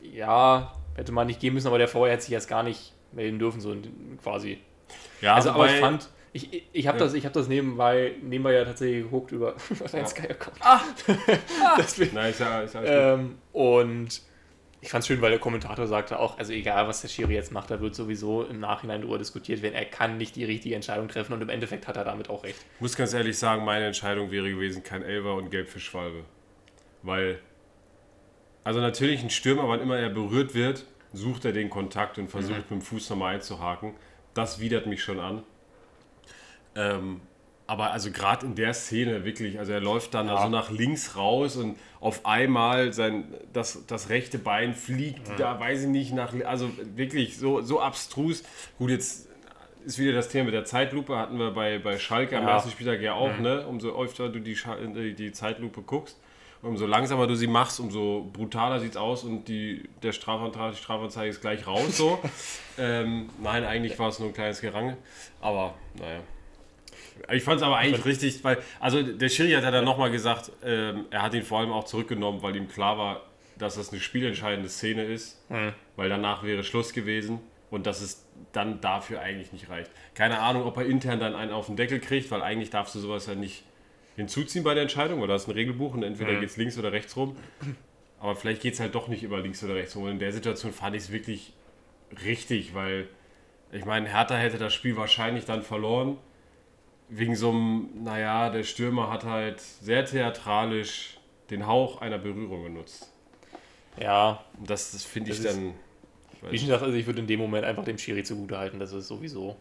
ja, 0.00 0.72
hätte 0.94 1.12
man 1.12 1.26
nicht 1.26 1.40
gehen 1.40 1.54
müssen, 1.54 1.68
aber 1.68 1.78
der 1.78 1.88
VR 1.88 2.10
hätte 2.10 2.22
sich 2.22 2.30
jetzt 2.30 2.48
gar 2.48 2.62
nicht 2.62 2.92
melden 3.12 3.38
dürfen, 3.38 3.60
so 3.60 3.74
quasi. 4.22 4.58
Ja, 5.20 5.34
Also, 5.34 5.50
aber 5.50 5.66
ich 5.66 5.80
fand, 5.80 6.08
ich, 6.32 6.62
ich, 6.72 6.86
habe 6.86 6.98
Ja. 6.98 7.04
das, 7.04 7.14
ich 7.14 7.24
hab 7.24 7.32
das 7.32 7.48
nebenbei, 7.48 8.12
nebenbei 8.22 8.52
ja 8.52 8.64
tatsächlich 8.64 9.04
geguckt 9.04 9.32
über 9.32 9.54
über 9.70 9.86
dein 9.88 10.06
Sky-Account. 10.06 10.56
Ah. 10.60 10.80
Deswegen, 11.78 12.14
Nein, 12.14 12.30
ist 12.30 12.40
ja, 12.40 12.60
ist 12.60 12.74
ja 12.74 13.14
ähm, 13.14 13.38
und 13.52 14.20
ich 14.80 14.90
fand 14.90 15.02
es 15.02 15.08
schön, 15.08 15.20
weil 15.20 15.30
der 15.30 15.40
Kommentator 15.40 15.86
sagte 15.88 16.18
auch, 16.18 16.38
also 16.38 16.52
egal, 16.52 16.86
was 16.86 17.00
der 17.00 17.08
Schiri 17.08 17.34
jetzt 17.34 17.50
macht, 17.50 17.70
da 17.70 17.80
wird 17.80 17.94
sowieso 17.94 18.44
im 18.44 18.60
Nachhinein 18.60 19.00
darüber 19.00 19.18
diskutiert 19.18 19.60
werden. 19.60 19.74
Er 19.74 19.84
kann 19.84 20.18
nicht 20.18 20.36
die 20.36 20.44
richtige 20.44 20.76
Entscheidung 20.76 21.08
treffen 21.08 21.32
und 21.32 21.42
im 21.42 21.48
Endeffekt 21.48 21.88
hat 21.88 21.96
er 21.96 22.04
damit 22.04 22.30
auch 22.30 22.44
recht. 22.44 22.58
Ich 22.76 22.80
muss 22.80 22.96
ganz 22.96 23.12
ehrlich 23.12 23.36
sagen, 23.36 23.64
meine 23.64 23.86
Entscheidung 23.86 24.30
wäre 24.30 24.48
gewesen, 24.48 24.84
kein 24.84 25.02
Elfer 25.02 25.34
und 25.34 25.50
Gelb 25.50 25.68
für 25.68 25.80
Schwalbe. 25.80 26.24
Weil, 27.02 27.40
also 28.62 28.80
natürlich 28.80 29.22
ein 29.22 29.30
Stürmer, 29.30 29.68
wann 29.68 29.80
immer 29.80 29.98
er 29.98 30.10
berührt 30.10 30.54
wird, 30.54 30.84
sucht 31.12 31.44
er 31.44 31.52
den 31.52 31.70
Kontakt 31.70 32.18
und 32.18 32.28
versucht 32.28 32.58
mit 32.58 32.70
dem 32.70 32.80
Fuß 32.80 33.10
nochmal 33.10 33.34
einzuhaken. 33.34 33.94
Das 34.34 34.60
widert 34.60 34.86
mich 34.86 35.02
schon 35.02 35.18
an. 35.18 35.42
Ähm, 36.76 37.20
aber 37.68 37.92
also 37.92 38.10
gerade 38.10 38.44
in 38.46 38.54
der 38.56 38.74
Szene 38.74 39.24
wirklich, 39.24 39.58
also 39.60 39.72
er 39.72 39.80
läuft 39.80 40.14
dann 40.14 40.26
Ja. 40.26 40.34
also 40.36 40.48
nach 40.48 40.70
links 40.70 41.14
raus 41.16 41.54
und 41.56 41.76
auf 42.00 42.24
einmal 42.26 42.92
sein, 42.92 43.24
das, 43.52 43.84
das 43.86 44.08
rechte 44.08 44.38
Bein 44.38 44.74
fliegt, 44.74 45.38
da 45.38 45.60
weiß 45.60 45.82
ich 45.82 45.88
nicht, 45.88 46.12
nach, 46.14 46.32
also 46.46 46.70
wirklich 46.96 47.36
so, 47.38 47.60
so 47.60 47.80
abstrus. 47.80 48.42
Gut, 48.78 48.90
jetzt 48.90 49.28
ist 49.84 49.98
wieder 49.98 50.12
das 50.12 50.28
Thema 50.28 50.46
mit 50.46 50.54
der 50.54 50.64
Zeitlupe, 50.64 51.16
hatten 51.16 51.38
wir 51.38 51.50
bei, 51.50 51.78
bei 51.78 51.98
Schalke 51.98 52.36
am 52.38 52.44
Ja. 52.44 52.54
ersten 52.54 52.70
Spieltag 52.70 53.00
ja 53.02 53.12
auch, 53.14 53.38
ne? 53.38 53.66
Umso 53.66 54.00
öfter 54.02 54.28
du 54.30 54.40
die, 54.40 54.56
Scha- 54.56 54.76
die, 54.94 55.14
die 55.14 55.32
Zeitlupe 55.32 55.82
guckst, 55.82 56.16
umso 56.62 56.86
langsamer 56.86 57.26
du 57.26 57.34
sie 57.36 57.46
machst, 57.46 57.80
umso 57.80 58.28
brutaler 58.32 58.80
sieht 58.80 58.92
es 58.92 58.96
aus 58.96 59.24
und 59.24 59.46
die, 59.46 59.88
der 60.02 60.12
Strafantrag, 60.12 60.72
die 60.72 60.78
Strafanzeige 60.78 61.30
ist 61.30 61.40
gleich 61.42 61.66
raus 61.66 61.96
so. 61.98 62.18
ähm, 62.78 63.28
nein, 63.42 63.64
eigentlich 63.64 63.98
war 63.98 64.08
es 64.08 64.18
nur 64.18 64.28
ein 64.28 64.34
kleines 64.34 64.60
Gerange, 64.62 64.96
aber 65.42 65.74
naja. 65.98 66.20
Ich 67.32 67.42
fand 67.42 67.56
es 67.60 67.62
aber 67.66 67.76
eigentlich 67.76 68.04
richtig, 68.04 68.42
weil, 68.44 68.58
also 68.80 69.02
der 69.02 69.28
Schiri 69.28 69.52
hat 69.52 69.62
ja 69.64 69.70
dann 69.70 69.84
nochmal 69.84 70.10
gesagt, 70.10 70.52
ähm, 70.64 71.06
er 71.10 71.22
hat 71.22 71.34
ihn 71.34 71.42
vor 71.42 71.60
allem 71.60 71.72
auch 71.72 71.84
zurückgenommen, 71.84 72.42
weil 72.42 72.54
ihm 72.56 72.68
klar 72.68 72.98
war, 72.98 73.22
dass 73.58 73.74
das 73.76 73.90
eine 73.90 74.00
spielentscheidende 74.00 74.68
Szene 74.68 75.04
ist, 75.04 75.44
weil 75.96 76.08
danach 76.08 76.44
wäre 76.44 76.62
Schluss 76.62 76.92
gewesen 76.92 77.40
und 77.70 77.86
dass 77.86 78.00
es 78.00 78.24
dann 78.52 78.80
dafür 78.80 79.20
eigentlich 79.20 79.52
nicht 79.52 79.68
reicht. 79.68 79.90
Keine 80.14 80.38
Ahnung, 80.38 80.62
ob 80.64 80.76
er 80.76 80.86
intern 80.86 81.18
dann 81.18 81.34
einen 81.34 81.50
auf 81.52 81.66
den 81.66 81.76
Deckel 81.76 81.98
kriegt, 82.00 82.30
weil 82.30 82.40
eigentlich 82.42 82.70
darfst 82.70 82.94
du 82.94 83.00
sowas 83.00 83.26
ja 83.26 83.34
nicht 83.34 83.64
hinzuziehen 84.16 84.64
bei 84.64 84.74
der 84.74 84.84
Entscheidung, 84.84 85.20
oder 85.20 85.34
hast 85.34 85.48
ein 85.48 85.52
Regelbuch 85.52 85.94
und 85.94 86.02
entweder 86.04 86.32
Mhm. 86.32 86.40
geht 86.40 86.48
es 86.50 86.56
links 86.56 86.78
oder 86.78 86.92
rechts 86.92 87.16
rum. 87.16 87.36
Aber 88.20 88.34
vielleicht 88.36 88.62
geht 88.62 88.74
es 88.74 88.80
halt 88.80 88.94
doch 88.94 89.06
nicht 89.08 89.22
über 89.22 89.40
links 89.40 89.62
oder 89.62 89.74
rechts 89.76 89.94
rum. 89.96 90.04
Und 90.04 90.10
in 90.12 90.18
der 90.18 90.32
Situation 90.32 90.72
fand 90.72 90.96
ich 90.96 91.02
es 91.02 91.12
wirklich 91.12 91.52
richtig, 92.24 92.74
weil 92.74 93.08
ich 93.70 93.84
meine, 93.84 94.08
Hertha 94.08 94.34
hätte 94.36 94.58
das 94.58 94.72
Spiel 94.74 94.96
wahrscheinlich 94.96 95.44
dann 95.44 95.62
verloren. 95.62 96.16
Wegen 97.10 97.34
so 97.36 97.50
einem, 97.50 97.88
naja, 98.04 98.50
der 98.50 98.64
Stürmer 98.64 99.10
hat 99.10 99.24
halt 99.24 99.60
sehr 99.60 100.04
theatralisch 100.04 101.18
den 101.50 101.66
Hauch 101.66 102.00
einer 102.02 102.18
Berührung 102.18 102.64
genutzt. 102.64 103.10
Ja, 103.98 104.44
Und 104.58 104.68
das, 104.68 104.92
das 104.92 105.04
finde 105.04 105.30
ich 105.32 105.38
Das 105.42 105.46
ist- 105.46 105.56
dann. 105.56 105.74
wie 106.50 106.58
schon 106.58 106.66
gesagt, 106.68 106.82
also 106.84 106.94
ich 106.96 107.06
würde 107.06 107.20
in 107.20 107.26
dem 107.26 107.40
Moment 107.40 107.64
einfach 107.64 107.84
dem 107.84 107.96
Schiri 107.98 108.22
zugutehalten, 108.22 108.78
dass 108.78 108.92
es 108.92 109.08
sowieso 109.08 109.56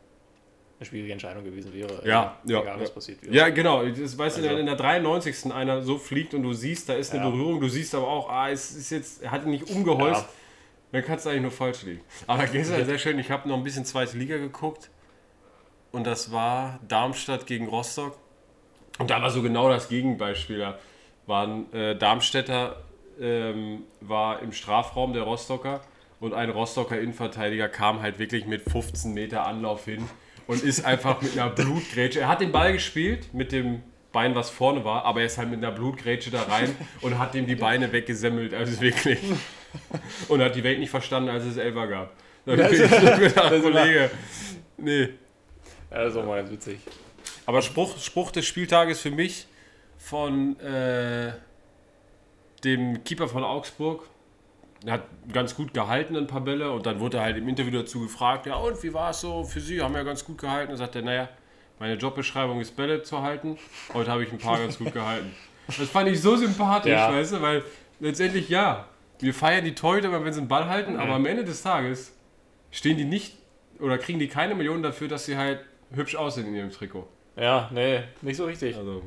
eine 0.80 0.86
schwierige 0.86 1.14
Entscheidung 1.14 1.44
gewesen 1.44 1.74
wäre. 1.74 2.06
Ja, 2.08 2.38
äh, 2.46 2.52
ja, 2.52 2.62
Egal, 2.62 2.78
ja. 2.78 2.84
was 2.84 2.94
passiert 2.94 3.24
wäre. 3.24 3.34
Ja, 3.34 3.50
genau. 3.50 3.84
Das, 3.86 4.16
weißt 4.18 4.38
du, 4.38 4.42
Also- 4.42 4.52
wenn 4.52 4.60
in 4.60 4.66
der 4.68 4.76
93. 4.76 5.52
einer 5.52 5.82
so 5.82 5.98
fliegt 5.98 6.34
und 6.36 6.44
du 6.44 6.54
siehst, 6.54 6.90
da 6.90 6.94
ist 6.94 7.14
eine 7.14 7.24
Ja. 7.24 7.30
Berührung, 7.30 7.62
du 7.62 7.70
siehst 7.70 7.96
aber 7.96 8.08
auch, 8.08 8.30
ah, 8.30 8.50
es 8.52 8.72
ist 8.76 8.90
jetzt, 8.92 9.24
er 9.24 9.32
hat 9.32 9.46
ihn 9.46 9.52
nicht 9.52 9.70
umgeholzt, 9.72 10.22
Ja. 10.22 10.30
dann 10.92 11.04
kannst 11.04 11.26
du 11.26 11.30
eigentlich 11.30 11.42
nur 11.44 11.52
falsch 11.52 11.82
liegen. 11.84 12.02
Aber 12.28 12.46
gestern 12.46 12.86
sehr 12.86 13.00
schön, 13.00 13.18
ich 13.18 13.32
habe 13.32 13.48
noch 13.50 13.58
ein 13.58 13.64
bisschen 13.64 13.86
zweite 13.86 14.18
Liga 14.18 14.38
geguckt 14.38 14.90
und 15.92 16.06
das 16.06 16.32
war 16.32 16.80
Darmstadt 16.88 17.48
gegen 17.48 17.68
Rostock. 17.68 18.18
Und 19.00 19.10
da 19.10 19.22
war 19.22 19.30
so 19.30 19.42
genau 19.42 19.70
das 19.70 19.90
Gegenbeispiel. 19.90 20.60
Da 20.60 20.80
waren 21.28 21.72
äh, 21.74 21.96
Darmstädter 21.96 22.78
ähm, 23.20 23.84
war 24.02 24.42
im 24.42 24.52
Strafraum 24.54 25.14
der 25.14 25.24
Rostocker 25.24 25.82
und 26.20 26.34
ein 26.34 26.50
Rostocker 26.50 27.00
Innenverteidiger 27.00 27.68
kam 27.68 28.02
halt 28.02 28.20
wirklich 28.20 28.46
mit 28.46 28.64
15 28.64 29.14
Meter 29.14 29.46
Anlauf 29.46 29.86
hin 29.86 30.08
und 30.48 30.64
ist 30.64 30.86
einfach 30.86 31.22
mit 31.22 31.38
einer 31.38 31.50
Blutgrätsche. 31.50 32.22
Er 32.22 32.28
hat 32.28 32.42
den 32.42 32.52
Ball 32.52 32.74
gespielt 32.74 33.34
mit 33.34 33.52
dem 33.52 33.84
Bein, 34.12 34.34
was 34.36 34.50
vorne 34.50 34.84
war, 34.86 35.06
aber 35.06 35.20
er 35.20 35.28
ist 35.28 35.38
halt 35.38 35.50
mit 35.50 35.64
einer 35.64 35.72
Blutgrätsche 35.72 36.32
da 36.32 36.44
rein 36.44 36.76
und 37.02 37.20
hat 37.20 37.34
dem 37.34 37.46
die 37.46 37.56
Beine 37.56 37.92
weggesemmelt. 37.92 38.54
Also 38.54 38.82
wirklich. 38.82 39.20
Und 40.28 40.42
hat 40.42 40.56
die 40.56 40.64
Welt 40.64 40.80
nicht 40.80 40.90
verstanden, 40.90 41.30
als 41.30 41.44
es 41.44 41.58
Elfer 41.58 41.88
gab. 41.88 42.14
Da 42.46 42.54
hab 42.54 42.72
ich 42.72 42.80
gedacht, 42.80 43.62
Kollege, 43.62 44.10
nee. 44.78 45.10
Ja, 45.92 46.04
das 46.04 46.14
ist 46.14 46.18
auch 46.20 46.26
mal 46.26 46.38
ganz 46.40 46.52
witzig. 46.52 46.80
Aber 47.46 47.62
Spruch, 47.62 47.98
Spruch 48.00 48.32
des 48.32 48.46
Spieltages 48.46 49.00
für 49.02 49.12
mich 49.12 49.48
von 49.98 50.60
äh, 50.60 51.32
dem 52.64 53.04
Keeper 53.04 53.28
von 53.28 53.44
Augsburg, 53.44 54.08
er 54.86 54.94
hat 54.94 55.04
ganz 55.34 55.56
gut 55.56 55.74
gehalten 55.74 56.16
ein 56.16 56.28
paar 56.28 56.42
Bälle 56.42 56.72
und 56.72 56.86
dann 56.86 57.00
wurde 57.00 57.18
er 57.18 57.24
halt 57.24 57.38
im 57.38 57.48
Interview 57.48 57.72
dazu 57.80 58.02
gefragt, 58.02 58.46
ja 58.46 58.56
und 58.56 58.82
wie 58.84 58.94
war 58.94 59.10
es 59.10 59.22
so 59.22 59.44
für 59.44 59.60
Sie, 59.60 59.82
haben 59.82 59.96
ja 59.96 60.04
ganz 60.04 60.24
gut 60.24 60.38
gehalten. 60.38 60.72
Und 60.72 60.78
sagt 60.78 60.96
er, 60.96 61.02
naja, 61.02 61.30
meine 61.80 61.96
Jobbeschreibung 61.96 62.60
ist 62.62 62.76
Bälle 62.76 63.02
zu 63.02 63.22
halten, 63.22 63.58
heute 63.94 64.12
habe 64.12 64.24
ich 64.24 64.32
ein 64.32 64.38
paar 64.38 64.60
ganz 64.60 64.78
gut 64.78 64.94
gehalten. 64.94 65.34
Das 65.68 65.90
fand 65.90 66.10
ich 66.10 66.22
so 66.22 66.36
sympathisch, 66.36 66.92
Ja. 66.92 67.12
weißt 67.12 67.34
du, 67.34 67.42
weil 67.42 67.64
letztendlich 68.00 68.50
ja, 68.50 68.88
wir 69.20 69.34
feiern 69.34 69.66
die 69.66 69.74
Torhüter, 69.76 70.12
wenn 70.24 70.32
sie 70.32 70.42
den 70.42 70.48
Ball 70.48 70.68
halten, 70.70 70.98
aber 70.98 71.14
am 71.16 71.26
Ende 71.26 71.44
des 71.44 71.62
Tages 71.64 72.14
stehen 72.72 72.98
die 72.98 73.06
nicht 73.06 73.36
oder 73.80 73.98
kriegen 73.98 74.20
die 74.20 74.28
keine 74.28 74.54
Millionen 74.56 74.84
dafür, 74.84 75.08
dass 75.08 75.26
sie 75.26 75.38
halt 75.38 75.60
hübsch 75.94 76.16
aussehen 76.16 76.48
in 76.48 76.56
ihrem 76.56 76.72
Trikot. 76.72 77.08
Ja, 77.36 77.70
nee, 77.74 78.02
nicht 78.22 78.38
so 78.38 78.46
richtig. 78.46 78.76
Also, 78.76 79.04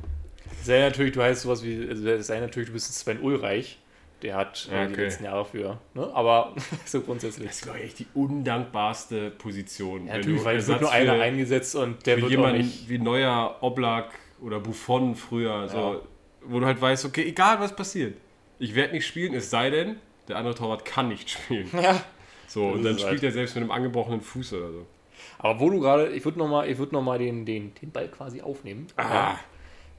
Sei 0.62 0.80
natürlich, 0.80 1.12
du 1.12 1.22
heißt 1.22 1.42
sowas 1.42 1.62
wie, 1.64 1.88
also 1.88 2.20
sei 2.22 2.40
natürlich, 2.40 2.68
du 2.68 2.72
bist 2.72 2.92
Sven 2.92 3.20
Ulreich. 3.20 3.78
Der 4.22 4.36
hat 4.36 4.68
äh, 4.70 4.74
Ja, 4.74 4.86
die 4.86 4.92
okay. 4.92 5.04
letzten 5.04 5.24
Jahre 5.24 5.44
für, 5.46 5.78
ne? 5.94 6.10
Aber 6.12 6.54
so 6.84 7.00
grundsätzlich. 7.00 7.46
das 7.46 7.56
ist, 7.56 7.62
glaube 7.62 7.78
ich, 7.78 7.84
echt 7.86 7.98
die 8.00 8.06
undankbarste 8.14 9.30
Position. 9.30 10.06
Ja, 10.06 10.16
natürlich, 10.16 10.40
du 10.40 10.44
weil 10.44 10.56
es 10.58 10.68
wird 10.68 10.80
nur 10.82 10.90
einer 10.92 11.12
eingesetzt 11.14 11.74
und 11.76 12.04
der 12.06 12.16
wird 12.16 12.26
auch 12.26 12.30
jemanden 12.30 12.58
nicht. 12.58 12.88
wie 12.88 12.98
neuer 12.98 13.56
Oblak 13.60 14.10
oder 14.42 14.60
Buffon 14.60 15.14
früher, 15.14 15.68
so, 15.68 15.76
Ja. 15.76 16.00
wo 16.42 16.60
du 16.60 16.66
halt 16.66 16.80
weißt, 16.80 17.04
okay, 17.06 17.22
egal 17.28 17.60
was 17.60 17.74
passiert, 17.74 18.16
ich 18.58 18.74
werde 18.74 18.92
nicht 18.94 19.06
spielen, 19.06 19.34
es 19.34 19.48
sei 19.50 19.70
denn, 19.70 19.96
der 20.28 20.36
andere 20.36 20.54
Torwart 20.54 20.84
kann 20.84 21.08
nicht 21.08 21.30
spielen. 21.30 21.68
Ja. 21.72 22.02
So, 22.46 22.68
Das 22.70 22.78
und 22.78 22.84
dann 22.84 22.94
spielt 22.98 23.10
halt- 23.12 23.22
er 23.22 23.32
selbst 23.32 23.54
mit 23.54 23.62
einem 23.62 23.70
angebrochenen 23.70 24.20
Fuß 24.20 24.52
oder 24.54 24.70
so. 24.72 24.86
Aber 25.42 25.58
wo 25.58 25.70
du 25.70 25.80
gerade, 25.80 26.08
ich 26.08 26.24
würde 26.24 26.38
nochmal 26.38 26.76
würd 26.78 26.92
noch 26.92 27.02
mal 27.02 27.18
den, 27.18 27.44
den, 27.46 27.72
den 27.80 27.90
Ball 27.90 28.08
quasi 28.08 28.40
aufnehmen, 28.42 28.86
Ah. 28.96 29.36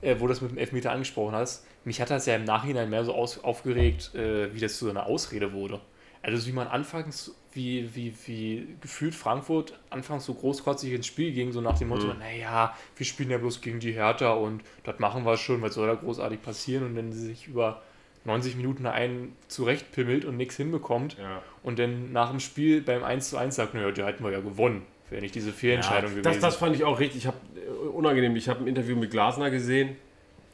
äh, 0.01 0.15
wo 0.19 0.27
du 0.27 0.33
das 0.33 0.41
mit 0.41 0.51
dem 0.51 0.57
Elfmeter 0.57 0.91
angesprochen 0.91 1.33
hast. 1.35 1.65
Mich 1.83 1.99
hat 1.99 2.09
das 2.11 2.25
ja 2.27 2.35
im 2.35 2.43
Nachhinein 2.43 2.89
mehr 2.89 3.03
so 3.03 3.13
aus, 3.15 3.43
aufgeregt, 3.43 4.13
äh, 4.15 4.53
wie 4.53 4.59
das 4.59 4.77
zu 4.77 4.85
so 4.85 4.91
einer 4.91 5.05
Ausrede 5.07 5.51
wurde. 5.53 5.81
Also 6.23 6.45
wie 6.47 6.51
man 6.51 6.67
anfangs, 6.67 7.35
wie, 7.53 7.89
wie, 7.95 8.13
wie 8.27 8.67
gefühlt 8.79 9.15
Frankfurt 9.15 9.79
anfangs 9.89 10.25
so 10.25 10.35
großkotzig 10.35 10.93
ins 10.93 11.07
Spiel 11.07 11.31
ging, 11.33 11.51
so 11.51 11.61
nach 11.61 11.79
dem 11.79 11.87
Motto, 11.87 12.13
naja, 12.13 12.75
wir 12.95 13.05
spielen 13.07 13.31
ja 13.31 13.39
bloß 13.39 13.61
gegen 13.61 13.79
die 13.79 13.93
Hertha 13.93 14.33
und 14.33 14.61
das 14.83 14.99
machen 14.99 15.25
wir 15.25 15.35
schon, 15.37 15.63
was 15.63 15.73
soll 15.73 15.87
da 15.87 15.95
großartig 15.95 16.39
passieren? 16.43 16.85
Und 16.85 16.95
wenn 16.95 17.11
sie 17.11 17.25
sich 17.25 17.47
über 17.47 17.81
90 18.25 18.55
Minuten 18.55 18.85
einen 18.85 19.35
zurechtpimmelt 19.47 20.23
und 20.25 20.37
nichts 20.37 20.55
hinbekommt 20.57 21.17
Ja. 21.19 21.41
und 21.63 21.79
dann 21.79 22.11
nach 22.11 22.29
dem 22.29 22.39
Spiel 22.39 22.81
beim 22.83 23.03
1 23.03 23.31
zu 23.31 23.37
1 23.37 23.55
sagt, 23.55 23.73
naja, 23.73 23.89
die 23.89 24.03
hätten 24.05 24.23
wir 24.23 24.31
ja 24.31 24.41
gewonnen. 24.41 24.83
Wäre 25.11 25.21
nicht 25.21 25.35
diese 25.35 25.51
Fehlentscheidung 25.51 26.15
das, 26.15 26.23
gewesen. 26.23 26.41
das 26.41 26.55
fand 26.55 26.75
ich 26.75 26.85
auch 26.85 26.99
richtig 26.99 27.23
ich 27.23 27.27
hab, 27.27 27.35
äh, 27.55 27.69
unangenehm. 27.89 28.33
Ich 28.37 28.47
habe 28.47 28.63
ein 28.63 28.67
Interview 28.67 28.95
mit 28.95 29.11
Glasner 29.11 29.51
gesehen, 29.51 29.97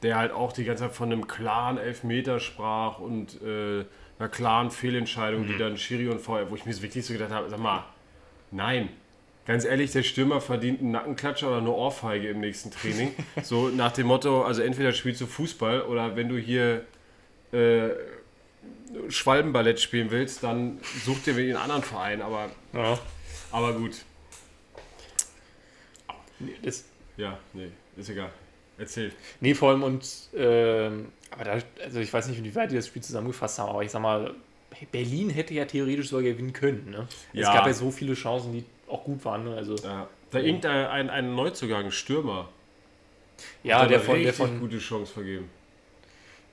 der 0.01 0.17
halt 0.17 0.31
auch 0.31 0.51
die 0.51 0.63
ganze 0.65 0.83
Zeit 0.85 0.93
von 0.93 1.11
einem 1.11 1.27
klaren 1.27 1.77
Elfmeter 1.77 2.39
sprach 2.39 2.99
und 2.99 3.39
äh, 3.43 3.85
einer 4.19 4.29
klaren 4.29 4.71
Fehlentscheidung, 4.71 5.43
Mhm. 5.43 5.47
die 5.47 5.57
dann 5.59 5.77
Schiri 5.77 6.07
und 6.09 6.19
VR, 6.19 6.49
wo 6.49 6.55
ich 6.55 6.65
mir 6.65 6.73
so 6.73 6.81
wirklich 6.81 7.05
so 7.05 7.13
gedacht 7.13 7.31
habe, 7.31 7.49
sag 7.49 7.59
mal, 7.59 7.85
nein. 8.51 8.89
Ganz 9.45 9.63
ehrlich, 9.63 9.91
der 9.91 10.03
Stürmer 10.03 10.41
verdient 10.41 10.81
einen 10.81 10.91
Nackenklatscher 10.91 11.47
oder 11.47 11.59
eine 11.59 11.71
Ohrfeige 11.71 12.27
im 12.29 12.41
nächsten 12.41 12.71
Training. 12.71 13.13
so 13.43 13.69
nach 13.69 13.91
dem 13.91 14.07
Motto, 14.07 14.43
also 14.43 14.61
entweder 14.63 14.91
spielst 14.91 15.21
du 15.21 15.27
Fußball 15.27 15.83
oder 15.83 16.15
wenn 16.15 16.27
du 16.29 16.37
hier 16.37 16.83
äh, 17.53 17.89
Schwalbenballett 19.09 19.79
spielen 19.79 20.11
willst, 20.11 20.43
dann 20.43 20.79
such 21.05 21.19
dir 21.19 21.35
einen 21.35 21.55
anderen 21.57 21.83
Verein. 21.83 22.21
Aber, 22.21 22.49
ja. 22.73 22.97
aber 23.51 23.73
gut. 23.73 24.03
Nee, 26.39 26.55
das, 26.61 26.85
Ja, 27.17 27.37
nee, 27.53 27.69
ist 27.95 28.09
egal. 28.09 28.31
Erzähl. 28.77 29.11
nee, 29.41 29.55
vor 29.55 29.69
allem 29.71 29.81
und, 29.83 30.05
ähm, 30.35 31.07
aber 31.31 31.43
da, 31.43 31.57
also 31.83 31.99
ich 31.99 32.13
weiß 32.13 32.27
nicht, 32.27 32.37
inwieweit 32.37 32.71
die 32.71 32.75
das 32.75 32.87
Spiel 32.87 33.01
zusammengefasst 33.01 33.57
haben, 33.59 33.69
aber 33.69 33.83
ich 33.83 33.89
sag 33.91 34.01
mal, 34.01 34.35
Berlin 34.91 35.29
hätte 35.31 35.53
ja 35.55 35.65
theoretisch 35.65 36.09
sogar 36.09 36.23
gewinnen 36.23 36.53
können. 36.53 36.91
Ne? 36.91 37.07
Es 37.33 37.39
Ja. 37.41 37.53
gab 37.53 37.65
ja 37.65 37.73
so 37.73 37.89
viele 37.89 38.13
Chancen, 38.13 38.53
die 38.53 38.63
auch 38.87 39.03
gut 39.03 39.25
waren. 39.25 39.45
Ne? 39.45 39.55
Also, 39.55 39.75
Ja. 39.77 40.07
Da 40.29 40.39
irgendein 40.39 40.85
ein, 40.87 41.09
ein 41.09 41.35
Neuzugang, 41.35 41.89
Stürmer, 41.89 42.49
ja, 43.63 43.85
der 43.85 43.99
von, 44.01 44.21
der 44.21 44.33
von, 44.33 44.59
gute 44.59 44.77
Chance 44.77 45.13
vergeben. 45.13 45.49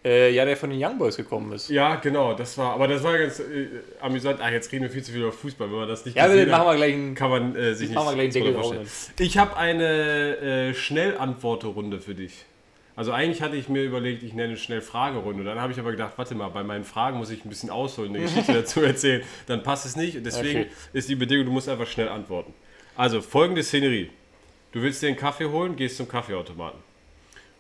Äh, 0.05 0.31
ja, 0.33 0.45
der 0.45 0.57
von 0.57 0.71
den 0.71 0.83
Young 0.85 0.99
Boys 0.99 1.17
gekommen 1.17 1.53
ist. 1.53 1.71
Ja, 1.71 1.95
genau, 1.97 2.35
das 2.35 2.59
war, 2.59 2.75
aber 2.75 2.87
das 2.89 3.03
war 3.03 3.17
ganz 3.19 3.41
äh, 3.41 3.69
amüsant. 4.01 4.41
Ah, 4.41 4.51
jetzt 4.51 4.71
reden 4.71 4.83
wir 4.85 4.91
viel 4.91 5.03
zu 5.03 5.13
viel 5.13 5.23
über 5.23 5.33
Fußball, 5.33 5.71
wenn 5.71 5.79
man 5.79 5.89
das 5.89 6.05
nicht 6.05 6.17
Ja, 6.17 6.27
gesehen 6.27 6.49
dann 6.49 6.59
machen 6.59 6.67
wir 6.73 6.77
gleich 6.77 6.95
einen. 6.95 7.15
kann 7.15 7.31
man 7.31 7.57
äh, 7.57 7.75
sich 7.75 7.89
nicht 7.89 7.97
machen 7.97 8.09
wir 8.09 8.15
gleich 8.15 8.25
einen 8.37 8.45
Deckel 8.45 8.53
drauf. 8.55 9.11
Ich 9.19 9.39
habe 9.39 9.57
eine 9.57 10.37
äh, 10.71 10.75
Schnellantworterunde 10.75 12.01
für 12.01 12.15
dich. 12.15 12.45
Also 12.97 13.11
eigentlich 13.11 13.43
hatte 13.43 13.57
ich 13.57 13.69
mir 13.69 13.83
überlegt, 13.83 14.23
ich 14.23 14.35
nenne 14.35 14.51
eine 14.51 14.57
Schnellfragerunde. 14.57 15.43
Dann 15.43 15.61
habe 15.61 15.73
ich 15.73 15.79
aber 15.81 15.91
gedacht, 15.91 16.13
warte 16.17 16.35
mal, 16.37 16.49
bei 16.49 16.63
meinen 16.63 16.85
Fragen 16.85 17.19
muss 17.19 17.29
ich 17.31 17.45
ein 17.45 17.49
bisschen 17.49 17.71
ausholen, 17.71 18.15
eine 18.15 18.23
Geschichte 18.25 18.53
dazu 18.55 18.83
erzählen. 18.83 19.23
Dann 19.47 19.63
passt 19.65 19.85
es 19.85 19.97
nicht. 19.97 20.17
Und 20.17 20.25
deswegen 20.25 20.61
Okay. 20.61 20.71
ist 20.93 21.09
die 21.09 21.17
Bedingung, 21.17 21.47
du 21.47 21.51
musst 21.53 21.69
einfach 21.69 21.89
schnell 21.89 22.09
antworten. 22.09 22.55
Also 22.97 23.21
folgende 23.21 23.65
Szenerie. 23.65 24.11
Du 24.71 24.81
willst 24.83 25.03
dir 25.03 25.09
einen 25.09 25.17
Kaffee 25.17 25.47
holen, 25.47 25.75
gehst 25.75 25.97
zum 25.97 26.07
Kaffeeautomaten. 26.07 26.79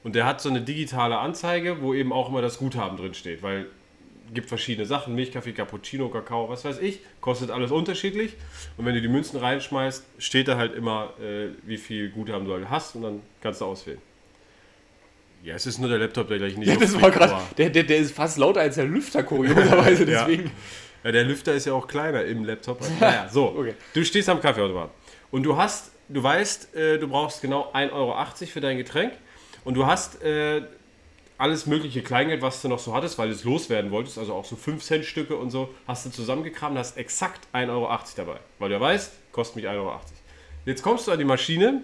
Und 0.04 0.14
der 0.14 0.26
hat 0.26 0.40
so 0.40 0.50
eine 0.50 0.60
digitale 0.60 1.18
Anzeige, 1.18 1.80
wo 1.82 1.94
eben 1.94 2.12
auch 2.12 2.28
immer 2.28 2.42
das 2.42 2.58
Guthaben 2.58 2.96
drin 2.96 3.14
steht, 3.14 3.42
weil 3.42 3.66
gibt 4.32 4.48
verschiedene 4.48 4.86
Sachen, 4.86 5.14
Milchkaffee, 5.14 5.52
Cappuccino, 5.52 6.08
Kakao, 6.08 6.48
was 6.48 6.64
weiß 6.64 6.78
ich, 6.78 7.00
kostet 7.20 7.50
alles 7.50 7.70
unterschiedlich. 7.70 8.34
Und 8.76 8.86
wenn 8.86 8.94
du 8.94 9.00
die 9.00 9.08
Münzen 9.08 9.38
reinschmeißt, 9.38 10.04
steht 10.18 10.48
da 10.48 10.56
halt 10.56 10.74
immer, 10.74 11.12
äh, 11.20 11.48
wie 11.64 11.76
viel 11.76 12.10
Guthaben 12.10 12.46
du 12.46 12.52
halt 12.52 12.68
hast 12.70 12.96
und 12.96 13.02
dann 13.02 13.20
kannst 13.40 13.60
du 13.60 13.66
auswählen. 13.66 14.00
Ja, 15.42 15.54
es 15.54 15.66
ist 15.66 15.78
nur 15.78 15.90
der 15.90 15.98
Laptop, 15.98 16.28
der 16.28 16.38
gleich 16.38 16.56
nicht 16.56 16.68
Ja, 16.72 16.76
das 16.76 17.00
war 17.00 17.10
gerade. 17.10 17.36
Der, 17.58 17.70
der, 17.70 17.82
der 17.82 17.98
ist 17.98 18.14
fast 18.14 18.38
lauter 18.38 18.60
als 18.60 18.76
der 18.76 18.86
Lüfter, 18.86 19.22
kurioserweise. 19.22 20.04
Ja. 20.10 20.24
Deswegen. 20.24 20.50
Ja, 21.02 21.12
der 21.12 21.24
Lüfter 21.24 21.52
ist 21.52 21.66
ja 21.66 21.74
auch 21.74 21.86
kleiner 21.86 22.24
im 22.24 22.44
Laptop. 22.44 22.80
Naja, 23.00 23.28
so. 23.30 23.54
Okay. 23.56 23.74
Du 23.92 24.04
stehst 24.04 24.28
am 24.28 24.40
Kaffeeautomat 24.40 24.90
und 25.30 25.42
du 25.42 25.56
hast, 25.56 25.92
du 26.08 26.22
weißt, 26.22 26.74
äh, 26.74 26.98
du 26.98 27.08
brauchst 27.08 27.42
genau 27.42 27.70
1,80 27.74 27.92
Euro 27.92 28.16
für 28.46 28.60
dein 28.60 28.78
Getränk 28.78 29.12
und 29.64 29.74
du 29.74 29.86
hast 29.86 30.22
äh, 30.22 30.62
alles 31.38 31.66
mögliche 31.66 32.02
Kleingeld, 32.02 32.42
was 32.42 32.62
du 32.62 32.68
noch 32.68 32.78
so 32.78 32.94
hattest, 32.94 33.18
weil 33.18 33.28
du 33.28 33.34
es 33.34 33.44
loswerden 33.44 33.90
wolltest, 33.90 34.18
also 34.18 34.34
auch 34.34 34.44
so 34.44 34.56
5 34.56 34.82
Cent 34.82 35.04
Stücke 35.04 35.36
und 35.36 35.50
so, 35.50 35.74
hast 35.86 36.06
du 36.06 36.10
zusammengekramt, 36.10 36.78
hast 36.78 36.96
exakt 36.96 37.46
1,80 37.52 37.68
Euro 37.70 37.98
dabei, 38.16 38.40
weil 38.58 38.68
du 38.68 38.74
ja 38.76 38.80
weißt, 38.80 39.12
kostet 39.32 39.56
mich 39.56 39.66
1,80 39.66 39.76
Euro. 39.76 40.00
Jetzt 40.64 40.82
kommst 40.82 41.06
du 41.06 41.12
an 41.12 41.18
die 41.18 41.24
Maschine 41.24 41.82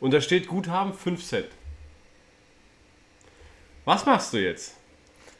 und 0.00 0.12
da 0.12 0.20
steht 0.20 0.46
Guthaben 0.48 0.92
5 0.92 1.24
Cent. 1.24 1.48
Was 3.84 4.04
machst 4.06 4.32
du 4.32 4.38
jetzt? 4.38 4.76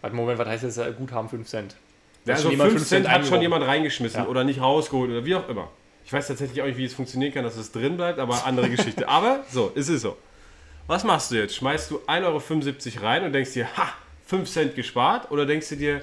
Warte, 0.01 0.17
Moment, 0.17 0.39
was 0.39 0.49
heißt 0.49 0.65
das? 0.65 0.79
äh, 0.79 0.93
Guthaben 0.97 1.29
5 1.29 1.47
Cent? 1.47 1.77
Ja, 2.25 2.35
also 2.35 2.45
schon 2.45 2.51
jemand 2.53 2.71
5 2.71 2.81
fünf 2.81 2.89
Cent 2.89 3.05
Cent 3.05 3.15
hat 3.15 3.27
schon 3.27 3.41
jemand 3.43 3.67
reingeschmissen 3.67 4.23
Ja. 4.23 4.29
oder 4.29 4.45
nicht 4.45 4.61
rausgeholt 4.61 5.11
oder 5.11 5.25
wie 5.25 5.35
auch 5.35 5.49
immer. 5.49 5.71
Ich 6.05 6.13
weiß 6.13 6.29
tatsächlich 6.29 6.61
auch 6.63 6.67
nicht, 6.67 6.79
wie 6.79 6.85
es 6.85 6.95
funktionieren 6.95 7.33
kann, 7.33 7.45
dass 7.45 7.57
es 7.57 7.73
drin 7.73 7.97
bleibt, 7.97 8.19
aber 8.19 8.45
andere 8.47 8.69
Geschichte. 8.71 9.07
Aber 9.09 9.45
so, 9.51 9.71
es 9.75 9.89
ist 9.89 10.01
so. 10.03 10.17
Was 10.91 11.05
machst 11.05 11.31
du 11.31 11.37
jetzt? 11.37 11.55
Schmeißt 11.55 11.89
du 11.93 11.99
1,75 12.01 12.97
Euro 12.97 13.07
rein 13.07 13.23
und 13.23 13.33
denkst 13.33 13.53
dir, 13.53 13.77
ha, 13.77 13.93
5 14.27 14.51
Cent 14.51 14.75
gespart? 14.75 15.31
Oder 15.31 15.47
denkst 15.47 15.69
du 15.69 15.77
dir, 15.77 16.03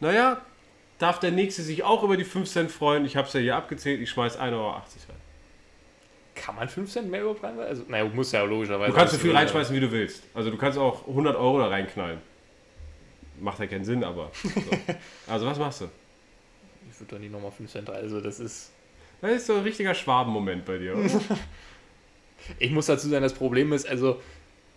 naja, 0.00 0.40
darf 0.98 1.20
der 1.20 1.30
Nächste 1.30 1.60
sich 1.60 1.84
auch 1.84 2.02
über 2.02 2.16
die 2.16 2.24
5 2.24 2.48
Cent 2.48 2.70
freuen? 2.70 3.04
Ich 3.04 3.18
habe 3.18 3.28
es 3.28 3.34
ja 3.34 3.40
hier 3.40 3.54
abgezählt, 3.54 4.00
ich 4.00 4.08
schmeiß 4.08 4.38
1,80 4.38 4.52
Euro 4.54 4.70
rein. 4.70 4.82
Kann 6.34 6.56
man 6.56 6.70
5 6.70 6.90
Cent 6.90 7.10
mehr 7.10 7.20
überhaupt 7.20 7.44
rein? 7.44 7.60
Also, 7.60 7.84
naja, 7.86 8.06
muss 8.06 8.32
ja 8.32 8.44
logischerweise. 8.44 8.92
Du 8.92 8.96
kannst 8.96 9.12
so 9.12 9.20
viel 9.20 9.36
reinschmeißen, 9.36 9.76
wie 9.76 9.80
du 9.80 9.92
willst. 9.92 10.22
Also 10.32 10.50
du 10.50 10.56
kannst 10.56 10.78
auch 10.78 11.06
100 11.06 11.36
Euro 11.36 11.58
da 11.58 11.68
reinknallen. 11.68 12.20
Macht 13.38 13.58
ja 13.58 13.66
keinen 13.66 13.84
Sinn, 13.84 14.02
aber. 14.02 14.30
So. 14.42 14.50
Also 15.26 15.44
was 15.44 15.58
machst 15.58 15.82
du? 15.82 15.88
Ich 16.90 16.98
würde 16.98 17.14
doch 17.14 17.18
nicht 17.18 17.30
nochmal 17.30 17.50
5 17.50 17.70
Cent 17.70 17.90
rein. 17.90 17.96
Also, 17.96 18.22
das 18.22 18.40
ist. 18.40 18.72
Das 19.20 19.32
ist 19.32 19.46
so 19.48 19.56
ein 19.56 19.64
richtiger 19.64 19.92
Schwabenmoment 19.92 20.64
bei 20.64 20.78
dir, 20.78 20.96
oder? 20.96 21.10
Ich 22.58 22.70
muss 22.70 22.86
dazu 22.86 23.08
sagen, 23.08 23.22
das 23.22 23.34
Problem 23.34 23.72
ist, 23.72 23.88
also 23.88 24.20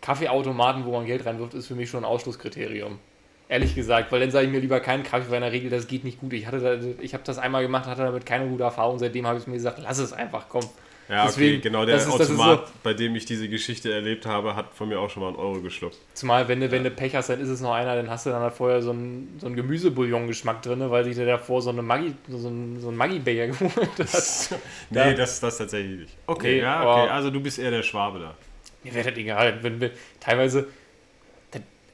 Kaffeeautomaten, 0.02 0.86
wo 0.86 0.92
man 0.92 1.06
Geld 1.06 1.26
reinwirft, 1.26 1.54
ist 1.54 1.68
für 1.68 1.76
mich 1.76 1.90
schon 1.90 2.04
ein 2.04 2.10
Ausschlusskriterium. 2.10 3.00
Ehrlich 3.48 3.76
gesagt, 3.76 4.12
weil 4.12 4.22
dann 4.22 4.32
sage 4.32 4.46
ich 4.48 4.52
mir 4.52 4.60
lieber 4.60 4.80
keinen 4.80 5.04
Kaffee, 5.04 5.30
weil 5.30 5.38
in 5.38 5.44
der 5.44 5.52
Regel 5.52 5.70
das 5.70 5.88
geht 5.88 6.04
nicht 6.04 6.20
gut. 6.20 6.34
Ich, 6.34 6.46
da, 6.46 6.80
ich 7.00 7.14
habe 7.14 7.24
das 7.26 7.38
einmal 7.38 7.62
gemacht, 7.62 7.86
hatte 7.86 8.04
damit 8.04 8.26
keine 8.26 8.48
gute 8.48 8.64
Erfahrung. 8.64 8.98
Seitdem 8.98 9.28
habe 9.28 9.40
ich 9.40 9.48
mir 9.48 9.56
gesagt, 9.56 9.80
lass 9.82 9.98
es 9.98 10.14
einfach, 10.14 10.48
komm. 10.48 10.64
Ja, 11.12 11.24
okay, 11.24 11.28
Deswegen, 11.28 11.62
genau. 11.62 11.86
Der 11.86 11.98
ist- 11.98 12.08
Automat, 12.08 12.72
bei 12.84 12.94
dem 12.94 13.14
ich 13.18 13.26
diese 13.26 13.50
Geschichte 13.50 13.92
erlebt 13.94 14.26
habe, 14.26 14.56
hat 14.56 14.74
von 14.74 14.88
mir 14.88 14.98
auch 14.98 15.10
schon 15.10 15.22
mal 15.24 15.28
einen 15.28 15.36
Euro 15.38 15.60
geschluckt. 15.60 15.98
Zumal, 16.14 16.48
wenn 16.48 16.62
du, 16.62 16.72
wenn 16.72 16.86
du 16.86 16.90
Pech 16.90 17.14
hast, 17.16 17.28
dann 17.30 17.42
ist 17.42 17.50
es 17.50 17.60
noch 17.60 17.74
einer, 17.74 17.98
dann 17.98 18.10
hast 18.10 18.26
du 18.26 18.30
dann 18.30 18.42
halt 18.42 18.54
vorher 18.54 18.82
so 18.82 18.92
einen, 18.92 19.38
so 19.38 19.48
einen 19.48 19.58
Gemüsebouillon-Geschmack 19.58 20.62
drin, 20.62 20.80
weil 20.90 21.04
sich 21.04 21.16
der 21.18 21.26
davor 21.26 21.62
so, 21.62 21.70
eine 21.70 21.82
Maggi, 21.82 22.14
so 22.30 22.48
einen, 22.48 22.80
so 22.80 22.88
einen 22.88 22.96
Maggi-Becher 22.98 23.48
geholt 23.48 23.76
hat. 24.00 24.00
Nee, 24.90 24.98
Ja. 25.00 25.14
das, 25.14 25.42
das 25.42 25.58
tatsächlich 25.58 26.00
nicht. 26.00 26.14
Okay, 26.28 26.56
Nee, 26.56 26.62
ja, 26.62 26.82
okay. 26.82 27.10
Also 27.12 27.30
du 27.30 27.42
bist 27.42 27.60
eher 27.60 27.72
der 27.72 27.84
Schwabe 27.84 28.20
da. 28.20 28.36
Mir 28.84 28.94
wäre 28.96 29.10
das 29.10 29.18
egal. 29.20 29.60
Wenn, 29.62 29.82
wenn, 29.82 29.92
teilweise, 30.22 30.70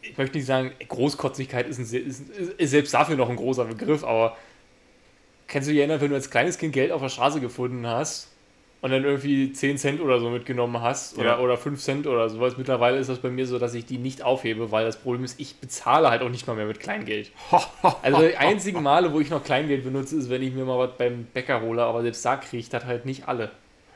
ich 0.04 0.16
möchte 0.18 0.38
nicht 0.38 0.46
sagen, 0.46 0.72
Großkotzigkeit 0.88 1.68
ist, 1.68 1.80
ein, 1.80 1.84
ist, 1.86 2.22
ist 2.30 2.70
selbst 2.70 2.94
dafür 2.94 3.16
noch 3.16 3.30
ein 3.30 3.36
großer 3.36 3.66
Begriff, 3.66 4.04
aber 4.04 4.38
kannst 5.48 5.68
du 5.68 5.72
dich 5.72 5.80
erinnern, 5.80 6.00
wenn 6.02 6.10
du 6.10 6.16
als 6.16 6.30
kleines 6.30 6.58
Kind 6.58 6.74
Geld 6.74 6.92
auf 6.92 7.02
der 7.02 7.10
Straße 7.10 7.42
gefunden 7.42 7.86
hast 7.88 8.30
und 8.88 8.94
dann 8.94 9.04
irgendwie 9.04 9.52
10 9.52 9.78
Cent 9.78 10.00
oder 10.00 10.18
so 10.22 10.30
mitgenommen 10.30 10.82
hast 10.82 11.18
oder, 11.18 11.32
Ja. 11.32 11.40
oder 11.40 11.58
5 11.58 11.78
Cent 11.82 12.08
oder 12.08 12.30
sowas. 12.30 12.56
Mittlerweile 12.58 12.98
ist 12.98 13.10
das 13.10 13.20
bei 13.20 13.30
mir 13.30 13.46
so, 13.46 13.60
dass 13.60 13.74
ich 13.74 13.86
die 13.86 13.98
nicht 13.98 14.22
aufhebe, 14.22 14.72
weil 14.72 14.86
das 14.86 14.96
Problem 14.96 15.26
ist, 15.26 15.38
ich 15.42 15.58
bezahle 15.58 16.10
halt 16.10 16.22
auch 16.22 16.30
nicht 16.30 16.48
mal 16.48 16.56
mehr 16.56 16.66
mit 16.68 16.80
Kleingeld. 16.80 17.32
Also 18.02 18.22
die 18.22 18.38
einzigen 18.38 18.82
Male, 18.82 19.12
wo 19.12 19.20
ich 19.20 19.30
noch 19.30 19.44
Kleingeld 19.44 19.84
benutze, 19.84 20.16
ist, 20.16 20.30
wenn 20.30 20.42
ich 20.42 20.54
mir 20.54 20.64
mal 20.64 20.80
was 20.80 20.98
beim 20.98 21.26
Bäcker 21.34 21.62
hole, 21.62 21.84
aber 21.84 22.02
selbst 22.02 22.24
da 22.24 22.38
kriege 22.38 22.60
ich 22.60 22.70
das 22.70 22.86
halt 22.86 23.06
nicht 23.06 23.28
alle. 23.28 23.52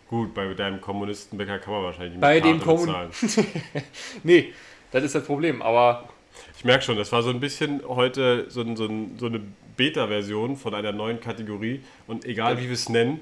Gut, 0.10 0.34
bei 0.34 0.54
deinem 0.54 0.82
Kommunistenbäcker 0.82 1.60
kann 1.60 1.74
man 1.74 1.84
wahrscheinlich 1.84 2.14
mit 2.16 2.22
Bei 2.22 2.42
dem 2.42 2.60
Karte 2.62 2.86
bezahlen. 2.86 3.12
Nee, 4.24 4.54
das 4.92 5.06
ist 5.06 5.16
das 5.16 5.24
Problem, 5.24 5.62
aber 5.62 6.10
Ich 6.58 6.66
merke 6.66 6.84
schon, 6.84 6.98
das 6.98 7.14
war 7.14 7.24
so 7.24 7.30
ein 7.30 7.40
bisschen 7.40 7.82
heute 7.88 8.50
so, 8.50 8.60
ein, 8.62 8.76
so, 8.76 8.86
ein, 8.86 9.18
so 9.18 9.28
eine 9.28 9.40
Beta-Version 9.78 10.58
von 10.58 10.76
einer 10.76 10.92
neuen 10.92 11.22
Kategorie. 11.22 11.80
Und 12.08 12.26
egal 12.26 12.60
wie 12.60 12.66
wir 12.66 12.74
es 12.74 12.90
nennen, 12.90 13.22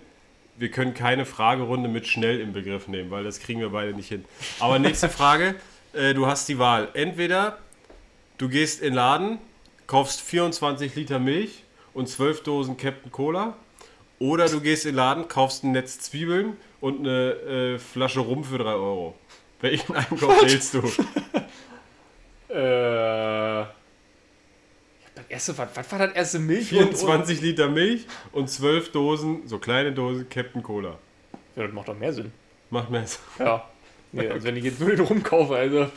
wir 0.59 0.69
können 0.69 0.93
keine 0.93 1.25
Fragerunde 1.25 1.89
mit 1.89 2.05
schnell 2.05 2.39
im 2.39 2.53
Begriff 2.53 2.87
nehmen, 2.87 3.09
weil 3.11 3.23
das 3.23 3.39
kriegen 3.39 3.61
wir 3.61 3.69
beide 3.69 3.93
nicht 3.93 4.09
hin. 4.09 4.25
Aber 4.59 4.77
nächste 4.77 5.09
Frage, 5.09 5.55
äh, 5.93 6.13
du 6.13 6.27
hast 6.27 6.49
die 6.49 6.59
Wahl. 6.59 6.89
Entweder 6.93 7.57
du 8.37 8.49
gehst 8.49 8.81
in 8.81 8.89
den 8.89 8.95
Laden, 8.95 9.37
kaufst 9.87 10.21
24 10.21 10.95
Liter 10.95 11.17
Milch 11.17 11.63
und 11.93 12.09
12 12.09 12.43
Dosen 12.43 12.77
Captain 12.77 13.11
Cola. 13.11 13.55
Oder 14.19 14.49
du 14.49 14.59
gehst 14.59 14.85
in 14.85 14.91
den 14.91 14.97
Laden, 14.97 15.27
kaufst 15.29 15.63
ein 15.63 15.71
Netz 15.71 15.99
Zwiebeln 15.99 16.57
und 16.81 16.99
eine 16.99 17.31
äh, 17.31 17.79
Flasche 17.79 18.19
Rum 18.19 18.43
für 18.43 18.57
3 18.57 18.65
Euro. 18.65 19.15
Welchen 19.61 19.95
Einkauf 19.95 20.43
wählst 20.43 20.73
du? 20.73 20.83
äh, 22.53 23.65
das 25.19 25.29
erste, 25.29 25.57
was, 25.57 25.69
was 25.75 25.91
war 25.91 25.99
das 25.99 26.13
erste 26.15 26.39
Milch? 26.39 26.71
und- 26.73 26.77
24 26.97 27.41
Liter 27.41 27.67
Milch 27.69 28.05
und 28.31 28.49
12 28.49 28.91
Dosen, 28.91 29.47
so 29.47 29.59
kleine 29.59 29.91
Dosen 29.91 30.27
Captain 30.29 30.63
Cola. 30.63 30.97
Ja, 31.55 31.63
das 31.63 31.73
macht 31.73 31.87
doch 31.87 31.97
mehr 31.97 32.13
Sinn. 32.13 32.31
Macht 32.69 32.89
mir 32.89 33.01
jetzt. 33.01 33.19
Ja. 33.37 33.67
Nee, 34.11 34.27
als 34.27 34.43
wenn 34.43 34.57
ich 34.57 34.63
jetzt 34.63 34.79
nur 34.79 34.89
den 34.89 35.01
rumkaufe, 35.01 35.55
also. 35.55 35.87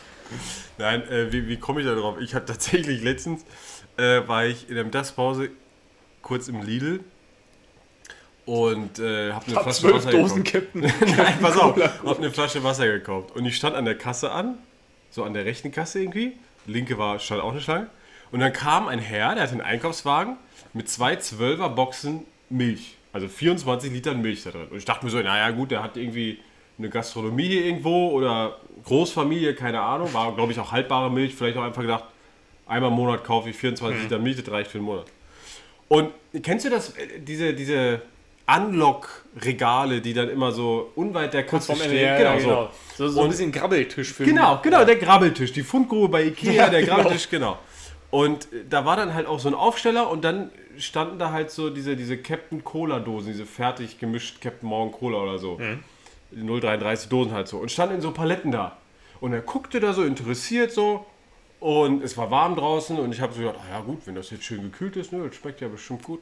Nein, 0.79 1.03
äh, 1.09 1.33
wie, 1.33 1.49
wie 1.49 1.57
komme 1.59 1.81
ich 1.81 1.87
da 1.87 1.95
drauf? 1.95 2.17
Ich 2.21 2.35
hatte 2.35 2.47
tatsächlich 2.47 3.03
letztens, 3.03 3.45
äh, 3.97 4.27
war 4.27 4.45
ich 4.47 4.69
in 4.69 4.75
der 4.75 4.85
Mittagspause 4.85 5.51
kurz 6.23 6.49
im 6.49 6.63
Lidl 6.63 7.01
und 8.45 8.99
äh, 8.99 9.33
habe 9.33 9.47
eine 9.47 9.57
Hab 9.57 9.63
Flasche 9.65 9.95
Wasser 9.95 10.11
Dosen 10.11 10.43
gekauft. 10.45 10.73
Captain. 10.73 10.81
Nein, 11.17 11.35
pass 11.41 11.57
auf, 11.57 11.75
Cola. 11.75 11.93
hab 12.05 12.19
eine 12.19 12.31
Flasche 12.31 12.63
Wasser 12.65 12.87
gekauft 12.87 13.35
und 13.37 13.45
ich 13.47 13.57
stand 13.57 13.77
an 13.77 13.85
der 13.85 13.97
Kasse 13.97 14.31
an, 14.33 14.59
so 15.11 15.23
an 15.25 15.33
der 15.35 15.45
rechten 15.45 15.71
Kasse 15.71 16.01
irgendwie. 16.01 16.33
Linke 16.67 16.99
war 16.99 17.19
stand 17.19 17.41
auch 17.43 17.53
eine 17.53 17.61
Schlange 17.61 17.89
und 18.33 18.41
dann 18.41 18.53
kam 18.53 18.89
ein 18.89 18.99
Herr, 18.99 19.35
der 19.35 19.45
hat 19.45 19.51
einen 19.53 19.61
Einkaufswagen 19.61 20.37
mit 20.73 20.89
zwei 20.89 21.15
12er 21.15 21.69
Boxen 21.69 22.25
Milch, 22.51 22.97
also 23.13 23.29
24 23.29 23.93
Litern 23.93 24.21
Milch 24.21 24.43
da 24.43 24.51
drin. 24.51 24.67
Und 24.71 24.77
ich 24.79 24.85
dachte 24.85 25.05
mir 25.05 25.11
so, 25.11 25.19
naja 25.21 25.51
gut, 25.51 25.71
der 25.71 25.83
hat 25.83 25.97
irgendwie 25.97 26.39
eine 26.79 26.89
Gastronomie 26.89 27.47
hier 27.49 27.65
irgendwo 27.67 28.11
oder 28.11 28.57
Großfamilie, 28.85 29.55
keine 29.55 29.81
Ahnung, 29.81 30.13
war 30.15 30.35
glaube 30.35 30.53
ich 30.53 30.59
auch 30.59 30.73
haltbare 30.73 31.11
Milch, 31.11 31.35
vielleicht 31.35 31.57
auch 31.57 31.63
einfach 31.63 31.83
gedacht, 31.83 32.05
einmal 32.67 32.91
im 32.91 32.97
Monat 32.97 33.23
kaufe 33.25 33.51
ich 33.51 33.57
24 33.57 34.03
Liter 34.05 34.19
Milch, 34.19 34.43
das 34.43 34.51
reicht 34.51 34.71
für 34.71 34.79
einen 34.79 34.87
Monat. 34.87 35.07
Und 35.89 36.11
kennst 36.43 36.65
du 36.65 36.71
das, 36.71 36.91
äh, 36.97 37.21
diese, 37.21 37.53
diese 37.53 38.01
Unlock-Regale, 38.47 40.01
die 40.01 40.15
dann 40.15 40.29
immer 40.29 40.53
so 40.53 40.91
unweit 40.95 41.35
der 41.35 41.45
Kasse 41.45 41.77
stehen? 41.77 41.95
Ja, 42.05 42.17
genau, 42.19 42.33
ja, 42.35 42.41
so. 42.41 42.47
genau. 42.49 42.71
So, 42.97 43.09
so 43.09 43.21
ein 43.21 43.25
Und- 43.25 43.31
bisschen 43.31 43.53
Grabbeltisch 43.53 44.13
für 44.13 44.25
Genau, 44.25 44.59
genau, 44.63 44.85
der 44.85 44.97
Grabbeltisch, 44.97 45.53
die 45.53 45.63
Fundgrube 45.63 46.09
bei 46.09 46.25
Ikea, 46.25 46.69
der 46.69 46.81
genau. 46.83 46.97
Grabbeltisch, 46.97 47.29
genau. 47.29 47.59
Und 48.13 48.49
da 48.69 48.85
war 48.85 48.97
dann 48.97 49.15
halt 49.15 49.27
auch 49.27 49.41
so 49.41 49.49
ein 49.49 49.55
Aufsteller 49.55 50.11
und 50.11 50.23
dann 50.23 50.51
standen 50.77 51.19
da 51.19 51.33
halt 51.33 51.51
so 51.51 51.71
diese, 51.71 51.97
diese 51.97 52.19
Captain 52.19 52.63
Cola 52.63 53.01
Dosen, 53.01 53.33
diese 53.33 53.47
fertig 53.47 53.99
gemischt 53.99 54.43
Captain 54.43 54.69
Morgan 54.69 54.93
Cola 54.93 55.17
oder 55.17 55.39
so. 55.39 55.59
0,33 56.37 57.09
Dosen 57.09 57.33
halt 57.33 57.49
so. 57.49 57.57
Und 57.57 57.71
standen 57.71 57.95
in 57.95 58.01
so 58.03 58.11
Paletten 58.11 58.53
da. 58.53 58.77
Und 59.23 59.33
er 59.33 59.41
guckte 59.41 59.81
da 59.81 59.95
so 59.95 60.05
interessiert 60.05 60.73
so. 60.73 61.07
Und 61.59 62.03
es 62.03 62.19
war 62.19 62.31
warm 62.31 62.55
draußen 62.55 62.99
und 62.99 63.15
ich 63.15 63.23
habe 63.23 63.33
so 63.33 63.39
gedacht, 63.39 63.57
ah 63.65 63.79
ja 63.79 63.81
gut, 63.81 64.01
wenn 64.05 64.15
das 64.15 64.29
jetzt 64.29 64.45
schön 64.45 64.61
gekühlt 64.61 64.97
ist, 64.97 65.11
ne, 65.11 65.27
das 65.27 65.35
schmeckt 65.35 65.63
ja 65.63 65.69
bestimmt 65.69 66.03
gut. 66.03 66.21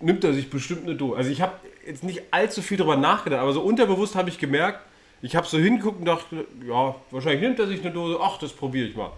Nimmt 0.00 0.24
er 0.24 0.34
sich 0.34 0.50
bestimmt 0.50 0.82
eine 0.82 0.94
Dose. 0.94 1.16
Also 1.16 1.30
ich 1.30 1.40
habe 1.40 1.54
jetzt 1.86 2.04
nicht 2.04 2.20
allzu 2.32 2.60
viel 2.60 2.76
darüber 2.76 2.96
nachgedacht, 2.96 3.40
aber 3.40 3.54
so 3.54 3.62
unterbewusst 3.62 4.14
habe 4.14 4.28
ich 4.28 4.38
gemerkt, 4.38 4.80
ich 5.22 5.36
habe 5.36 5.46
so 5.46 5.56
hingeguckt 5.56 6.00
und 6.00 6.04
dachte, 6.04 6.44
ja, 6.68 6.96
wahrscheinlich 7.10 7.40
nimmt 7.40 7.58
er 7.60 7.66
sich 7.66 7.80
eine 7.80 7.92
Dose, 7.92 8.18
ach, 8.20 8.36
das 8.36 8.52
probiere 8.52 8.88
ich 8.88 8.94
mal. 8.94 9.12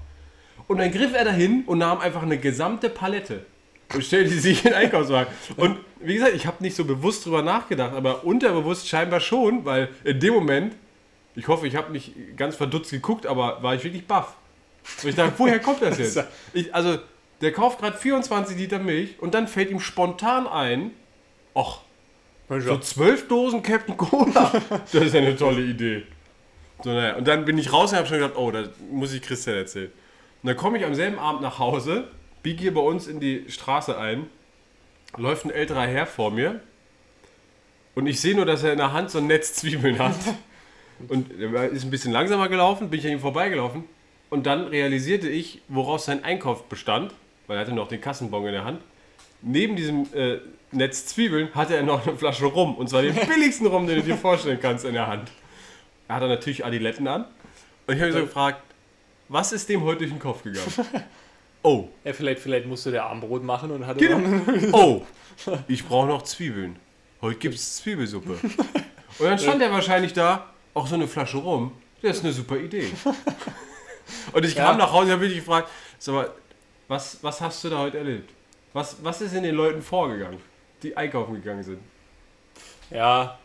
Und 0.68 0.78
dann 0.78 0.90
griff 0.90 1.14
er 1.14 1.24
dahin 1.24 1.64
und 1.66 1.78
nahm 1.78 2.00
einfach 2.00 2.22
eine 2.22 2.38
gesamte 2.38 2.88
Palette 2.88 3.44
und 3.94 4.04
stellte 4.04 4.30
sie 4.30 4.40
sich 4.40 4.64
in 4.64 4.70
den 4.70 4.74
Einkaufswagen. 4.74 5.32
Und 5.56 5.78
wie 6.00 6.14
gesagt, 6.14 6.34
ich 6.34 6.46
habe 6.46 6.62
nicht 6.62 6.76
so 6.76 6.84
bewusst 6.84 7.24
drüber 7.24 7.42
nachgedacht, 7.42 7.94
aber 7.94 8.24
unterbewusst 8.24 8.88
scheinbar 8.88 9.20
schon, 9.20 9.64
weil 9.64 9.88
in 10.04 10.20
dem 10.20 10.34
Moment, 10.34 10.74
ich 11.34 11.48
hoffe, 11.48 11.66
ich 11.66 11.76
habe 11.76 11.92
nicht 11.92 12.12
ganz 12.36 12.56
verdutzt 12.56 12.90
geguckt, 12.90 13.26
aber 13.26 13.62
war 13.62 13.74
ich 13.74 13.84
wirklich 13.84 14.06
baff. 14.06 14.34
Und 15.02 15.08
ich 15.08 15.14
dachte, 15.14 15.34
woher 15.36 15.58
kommt 15.58 15.82
das 15.82 15.98
jetzt? 15.98 16.22
Ich, 16.52 16.74
also, 16.74 16.98
der 17.40 17.52
kauft 17.52 17.80
gerade 17.80 17.96
24 17.96 18.56
Liter 18.56 18.78
Milch 18.78 19.16
und 19.20 19.34
dann 19.34 19.46
fällt 19.46 19.70
ihm 19.70 19.80
spontan 19.80 20.46
ein, 20.46 20.92
ach, 21.54 21.80
so 22.48 22.78
zwölf 22.78 23.28
Dosen 23.28 23.62
Captain 23.62 23.96
Cola. 23.96 24.52
Das 24.92 25.02
ist 25.02 25.14
ja 25.14 25.20
eine 25.20 25.36
tolle 25.36 25.62
Idee. 25.62 26.04
So, 26.82 26.90
naja. 26.90 27.16
Und 27.16 27.26
dann 27.26 27.44
bin 27.44 27.58
ich 27.58 27.72
raus 27.72 27.92
und 27.92 27.98
habe 27.98 28.06
schon 28.06 28.18
gedacht, 28.18 28.36
oh, 28.36 28.50
das 28.50 28.68
muss 28.90 29.12
ich 29.12 29.22
Christian 29.22 29.56
erzählen. 29.56 29.90
Und 30.46 30.50
dann 30.50 30.58
komme 30.58 30.78
ich 30.78 30.84
am 30.84 30.94
selben 30.94 31.18
Abend 31.18 31.42
nach 31.42 31.58
Hause, 31.58 32.04
biege 32.44 32.60
hier 32.60 32.72
bei 32.72 32.80
uns 32.80 33.08
in 33.08 33.18
die 33.18 33.46
Straße 33.48 33.98
ein, 33.98 34.30
läuft 35.16 35.44
ein 35.44 35.50
älterer 35.50 35.88
Herr 35.88 36.06
vor 36.06 36.30
mir 36.30 36.60
und 37.96 38.06
ich 38.06 38.20
sehe 38.20 38.36
nur, 38.36 38.46
dass 38.46 38.62
er 38.62 38.70
in 38.70 38.78
der 38.78 38.92
Hand 38.92 39.10
so 39.10 39.18
ein 39.18 39.26
Netz 39.26 39.54
Zwiebeln 39.54 39.98
hat. 39.98 40.14
Und 41.08 41.36
er 41.38 41.68
ist 41.70 41.82
ein 41.82 41.90
bisschen 41.90 42.12
langsamer 42.12 42.48
gelaufen, 42.48 42.90
bin 42.90 43.00
ich 43.00 43.06
an 43.06 43.12
ihm 43.12 43.20
vorbeigelaufen 43.20 43.84
und 44.30 44.46
dann 44.46 44.68
realisierte 44.68 45.28
ich, 45.28 45.62
woraus 45.66 46.04
sein 46.04 46.22
Einkauf 46.22 46.68
bestand, 46.68 47.12
weil 47.48 47.58
er 47.58 47.62
hatte 47.62 47.74
noch 47.74 47.88
den 47.88 48.00
Kassenbon 48.00 48.46
in 48.46 48.52
der 48.52 48.64
Hand. 48.64 48.80
Neben 49.42 49.74
diesem 49.74 50.06
äh, 50.14 50.38
Netz 50.70 51.06
Zwiebeln 51.06 51.54
hatte 51.54 51.76
er 51.76 51.82
noch 51.82 52.06
eine 52.06 52.16
Flasche 52.16 52.46
Rum 52.46 52.76
und 52.76 52.88
zwar 52.88 53.02
den 53.02 53.14
billigsten 53.28 53.66
Rum, 53.66 53.88
den 53.88 53.96
du 53.96 54.02
dir 54.04 54.16
vorstellen 54.16 54.60
kannst 54.62 54.84
in 54.84 54.94
der 54.94 55.08
Hand. 55.08 55.28
Er 56.06 56.14
hatte 56.14 56.28
natürlich 56.28 56.64
Adiletten 56.64 57.08
an 57.08 57.24
und 57.88 57.94
ich 57.94 58.00
habe 58.00 58.12
mich 58.12 58.20
so 58.20 58.24
gefragt, 58.26 58.62
was 59.28 59.52
ist 59.52 59.68
dem 59.68 59.82
heute 59.82 59.98
durch 60.00 60.10
den 60.10 60.18
Kopf 60.20 60.42
gegangen? 60.42 60.72
Oh, 61.62 61.88
Ja, 62.04 62.12
vielleicht, 62.12 62.40
vielleicht 62.40 62.66
musste 62.66 62.92
der 62.92 63.06
Armbrot 63.06 63.42
machen 63.42 63.72
und 63.72 63.86
hatte 63.88 63.98
Genau. 64.06 64.40
Oh, 64.72 65.02
ich 65.66 65.84
brauche 65.84 66.06
noch 66.06 66.22
Zwiebeln. 66.22 66.76
Heute 67.20 67.38
gibt 67.40 67.56
es 67.56 67.76
Zwiebelsuppe. 67.76 68.38
Und 69.18 69.24
dann 69.26 69.38
stand 69.38 69.60
er 69.62 69.72
wahrscheinlich 69.72 70.12
da, 70.12 70.50
auch 70.74 70.86
so 70.86 70.94
eine 70.94 71.08
Flasche 71.08 71.38
rum. 71.38 71.72
Das 72.02 72.18
ist 72.18 72.24
eine 72.24 72.32
super 72.34 72.56
Idee. 72.58 72.88
Und 74.32 74.44
ich 74.44 74.54
kam 74.54 74.78
Ja. 74.78 74.84
nach 74.84 74.92
Hause 74.92 75.06
und 75.06 75.12
habe 75.12 75.24
mich 75.26 75.34
gefragt, 75.34 75.68
sag 75.98 76.14
mal, 76.14 76.30
was, 76.86 77.18
was 77.22 77.40
hast 77.40 77.64
du 77.64 77.70
da 77.70 77.78
heute 77.78 77.98
erlebt? 77.98 78.30
Was, 78.74 79.02
was 79.02 79.20
ist 79.22 79.32
in 79.32 79.42
den 79.42 79.54
Leuten 79.54 79.82
vorgegangen, 79.82 80.38
die 80.82 80.96
einkaufen 80.96 81.34
gegangen 81.34 81.62
sind? 81.64 81.80
Ja. 82.90 83.38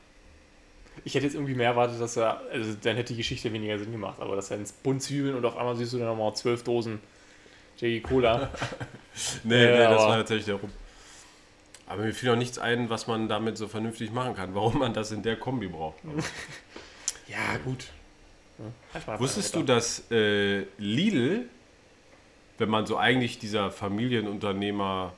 Ich 1.03 1.15
hätte 1.15 1.25
jetzt 1.25 1.33
irgendwie 1.33 1.55
mehr 1.55 1.69
erwartet, 1.69 1.99
dass 1.99 2.15
er, 2.17 2.41
also 2.51 2.75
dann 2.81 2.95
hätte 2.95 3.13
die 3.13 3.17
Geschichte 3.17 3.51
weniger 3.51 3.77
Sinn 3.79 3.91
gemacht, 3.91 4.19
aber 4.19 4.35
dass 4.35 4.51
er 4.51 4.57
ins 4.57 4.71
Bund 4.71 5.01
Zwiebeln 5.01 5.35
und 5.35 5.45
auf 5.45 5.57
einmal 5.57 5.75
siehst 5.75 5.93
du 5.93 5.97
dann 5.97 6.07
nochmal 6.07 6.35
zwölf 6.35 6.63
Dosen 6.63 6.99
J.G. 7.79 8.01
Cola. 8.01 8.49
Nee, 9.43 9.65
Ja, 9.65 9.71
nee, 9.71 9.77
das 9.93 10.03
war 10.03 10.17
tatsächlich 10.17 10.45
der 10.45 10.55
Rum. 10.55 10.71
Aber 11.85 12.03
mir 12.03 12.13
fiel 12.13 12.29
auch 12.29 12.37
nichts 12.37 12.57
ein, 12.57 12.89
was 12.89 13.07
man 13.07 13.27
damit 13.27 13.57
so 13.57 13.67
vernünftig 13.67 14.13
machen 14.13 14.35
kann, 14.35 14.55
warum 14.55 14.79
man 14.79 14.93
das 14.93 15.11
in 15.11 15.21
der 15.21 15.35
Kombi 15.35 15.67
braucht. 15.67 15.97
ja, 17.27 17.57
gut. 17.65 17.87
Ja, 18.57 19.01
man 19.05 19.19
Wusstest 19.19 19.53
du, 19.53 19.63
dass 19.63 20.09
äh, 20.11 20.63
Lidl, 20.77 21.47
wenn 22.57 22.69
man 22.69 22.85
so 22.85 22.95
eigentlich 22.95 23.39
dieser 23.39 23.69
Familienunternehmer 23.71 25.11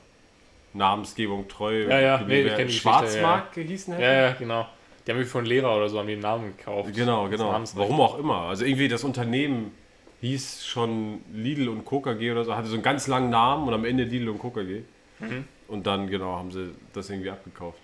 Namensgebung 0.72 1.46
treu 1.46 1.84
Ja, 1.88 2.00
ja, 2.00 2.18
nee, 2.26 2.40
ich 2.40 2.44
wäre, 2.46 2.56
kenn 2.56 2.66
die 2.66 2.74
Geschichte, 2.74 2.88
Schwarzmarkt 2.88 3.54
gehießen 3.54 3.94
hätte? 3.94 4.04
Ja, 4.04 4.12
ja, 4.12 4.32
genau. 4.32 4.66
Die 5.06 5.10
haben 5.10 5.18
mich 5.18 5.28
von 5.28 5.44
Lehrer 5.44 5.76
oder 5.76 5.88
so 5.88 5.98
haben 5.98 6.06
den 6.06 6.20
Namen 6.20 6.56
gekauft. 6.56 6.94
Genau, 6.94 7.28
genau. 7.28 7.52
Warum 7.74 8.00
auch 8.00 8.18
immer. 8.18 8.42
Also 8.42 8.64
irgendwie 8.64 8.88
das 8.88 9.04
Unternehmen 9.04 9.72
hieß 10.20 10.64
schon 10.64 11.20
Lidl 11.32 11.68
und 11.68 11.84
Coca 11.84 12.14
G 12.14 12.32
oder 12.32 12.44
so, 12.44 12.56
hatte 12.56 12.68
so 12.68 12.74
einen 12.74 12.82
ganz 12.82 13.06
langen 13.06 13.30
Namen 13.30 13.68
und 13.68 13.74
am 13.74 13.84
Ende 13.84 14.04
Lidl 14.04 14.30
und 14.30 14.38
Coca 14.38 14.62
G. 14.62 14.82
Mhm. 15.20 15.44
Und 15.68 15.86
dann, 15.86 16.08
genau, 16.08 16.36
haben 16.36 16.50
sie 16.50 16.74
das 16.92 17.10
irgendwie 17.10 17.30
abgekauft. 17.30 17.78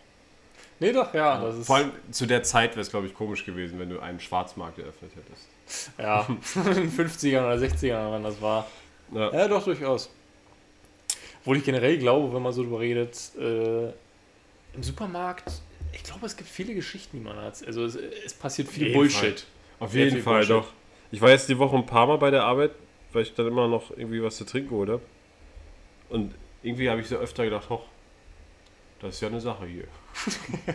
Nee, 0.78 0.92
doch, 0.92 1.12
ja. 1.12 1.40
Das 1.40 1.58
ist, 1.58 1.66
Vor 1.66 1.76
allem 1.76 1.92
zu 2.10 2.26
der 2.26 2.42
Zeit 2.42 2.70
wäre 2.70 2.80
es, 2.80 2.90
glaube 2.90 3.06
ich, 3.06 3.14
komisch 3.14 3.44
gewesen, 3.44 3.78
wenn 3.78 3.90
du 3.90 4.00
einen 4.00 4.18
Schwarzmarkt 4.18 4.78
eröffnet 4.78 5.12
hättest. 5.14 5.92
ja, 5.98 6.26
in 6.70 6.74
den 6.74 6.90
50ern 6.90 7.40
oder 7.40 7.56
60ern, 7.56 8.10
wann 8.10 8.22
das 8.22 8.40
war. 8.40 8.66
Ja. 9.12 9.32
Ja, 9.32 9.48
doch, 9.48 9.64
durchaus. 9.64 10.10
Obwohl 11.40 11.58
ich 11.58 11.64
generell 11.64 11.98
glaube, 11.98 12.34
wenn 12.34 12.42
man 12.42 12.52
so 12.52 12.62
drüber 12.62 12.80
redet, 12.80 13.32
äh, 13.38 13.88
im 14.74 14.82
Supermarkt, 14.82 15.60
ich 15.92 16.02
glaube, 16.02 16.26
es 16.26 16.36
gibt 16.36 16.48
viele 16.48 16.74
Geschichten, 16.74 17.18
die 17.18 17.22
man 17.24 17.36
hat. 17.36 17.64
Also 17.66 17.84
es, 17.84 17.94
es 17.96 18.34
passiert 18.34 18.68
viel 18.68 18.84
jeden 18.88 18.94
Bullshit. 18.94 19.46
Auf 19.78 19.92
Sehr 19.92 20.04
jeden 20.04 20.22
Fall, 20.22 20.46
Bullshit. 20.46 20.50
doch. 20.50 20.68
Ich 21.12 21.20
war 21.20 21.30
jetzt 21.30 21.48
die 21.48 21.58
Woche 21.58 21.76
ein 21.76 21.86
paar 21.86 22.06
Mal 22.06 22.18
bei 22.18 22.30
der 22.30 22.44
Arbeit, 22.44 22.70
weil 23.12 23.22
ich 23.22 23.34
dann 23.34 23.46
immer 23.46 23.66
noch 23.68 23.90
irgendwie 23.90 24.22
was 24.22 24.36
zu 24.36 24.44
trinken 24.44 24.74
habe. 24.80 25.00
Und 26.08 26.34
irgendwie 26.62 26.88
habe 26.90 27.00
ich 27.00 27.08
so 27.08 27.16
öfter 27.16 27.44
gedacht, 27.44 27.68
hoch, 27.70 27.84
das 29.00 29.14
ist 29.16 29.20
ja 29.20 29.28
eine 29.28 29.40
Sache 29.40 29.66
hier. 29.66 29.84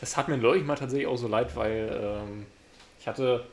Das 0.00 0.12
tat 0.12 0.28
mir 0.28 0.36
neulich 0.36 0.64
mal 0.64 0.74
tatsächlich 0.76 1.06
auch 1.08 1.16
so 1.16 1.26
leid, 1.26 1.56
weil 1.56 1.88
ähm, 2.28 2.46
ich 3.00 3.08
hatte. 3.08 3.46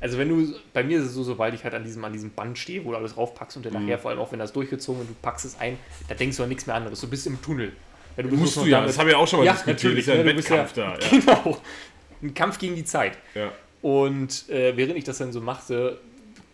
Also 0.00 0.18
wenn 0.18 0.28
du, 0.28 0.54
bei 0.74 0.82
mir 0.84 0.98
ist 0.98 1.06
es 1.06 1.12
so, 1.14 1.22
sobald 1.22 1.54
ich 1.54 1.64
halt 1.64 1.72
an 1.74 1.82
diesem, 1.84 2.04
an 2.04 2.12
diesem 2.12 2.30
Band 2.30 2.58
stehe, 2.58 2.84
wo 2.84 2.90
du 2.90 2.96
alles 2.98 3.16
raufpackst 3.16 3.56
und 3.56 3.64
dann 3.66 3.72
Mhm. 3.74 3.80
nachher, 3.80 3.98
vor 3.98 4.10
allem 4.10 4.20
auch 4.20 4.30
wenn 4.32 4.38
das 4.38 4.52
durchgezogen 4.52 5.00
und 5.02 5.08
du 5.10 5.14
packst 5.22 5.46
es 5.46 5.58
ein, 5.58 5.78
da 6.08 6.14
denkst 6.14 6.36
du 6.36 6.42
an 6.42 6.48
nichts 6.50 6.66
mehr 6.66 6.76
anderes. 6.76 7.00
Du 7.00 7.08
bist 7.08 7.26
im 7.26 7.40
Tunnel. 7.40 7.72
Ja, 8.16 8.22
du 8.22 8.36
Musst 8.36 8.56
du 8.56 8.64
ja, 8.64 8.76
damit- 8.78 8.88
das 8.90 8.98
haben 8.98 9.08
wir 9.08 9.18
auch 9.18 9.26
schon 9.28 9.40
mal 9.40 9.44
Ja, 9.46 9.52
diskutiert. 9.52 9.76
natürlich, 9.82 9.98
Ist 10.00 10.14
ja 10.14 10.20
ein 10.20 10.24
Wettkampf 10.26 10.72
da. 10.72 10.94
Ja. 10.98 10.98
Genau. 11.10 11.58
Ein 12.22 12.34
Kampf 12.34 12.58
gegen 12.58 12.74
die 12.74 12.84
Zeit. 12.84 13.18
Und 13.82 14.48
äh, 14.48 14.76
während 14.76 14.96
ich 14.96 15.04
das 15.04 15.18
dann 15.18 15.32
so 15.32 15.40
machte, 15.40 15.98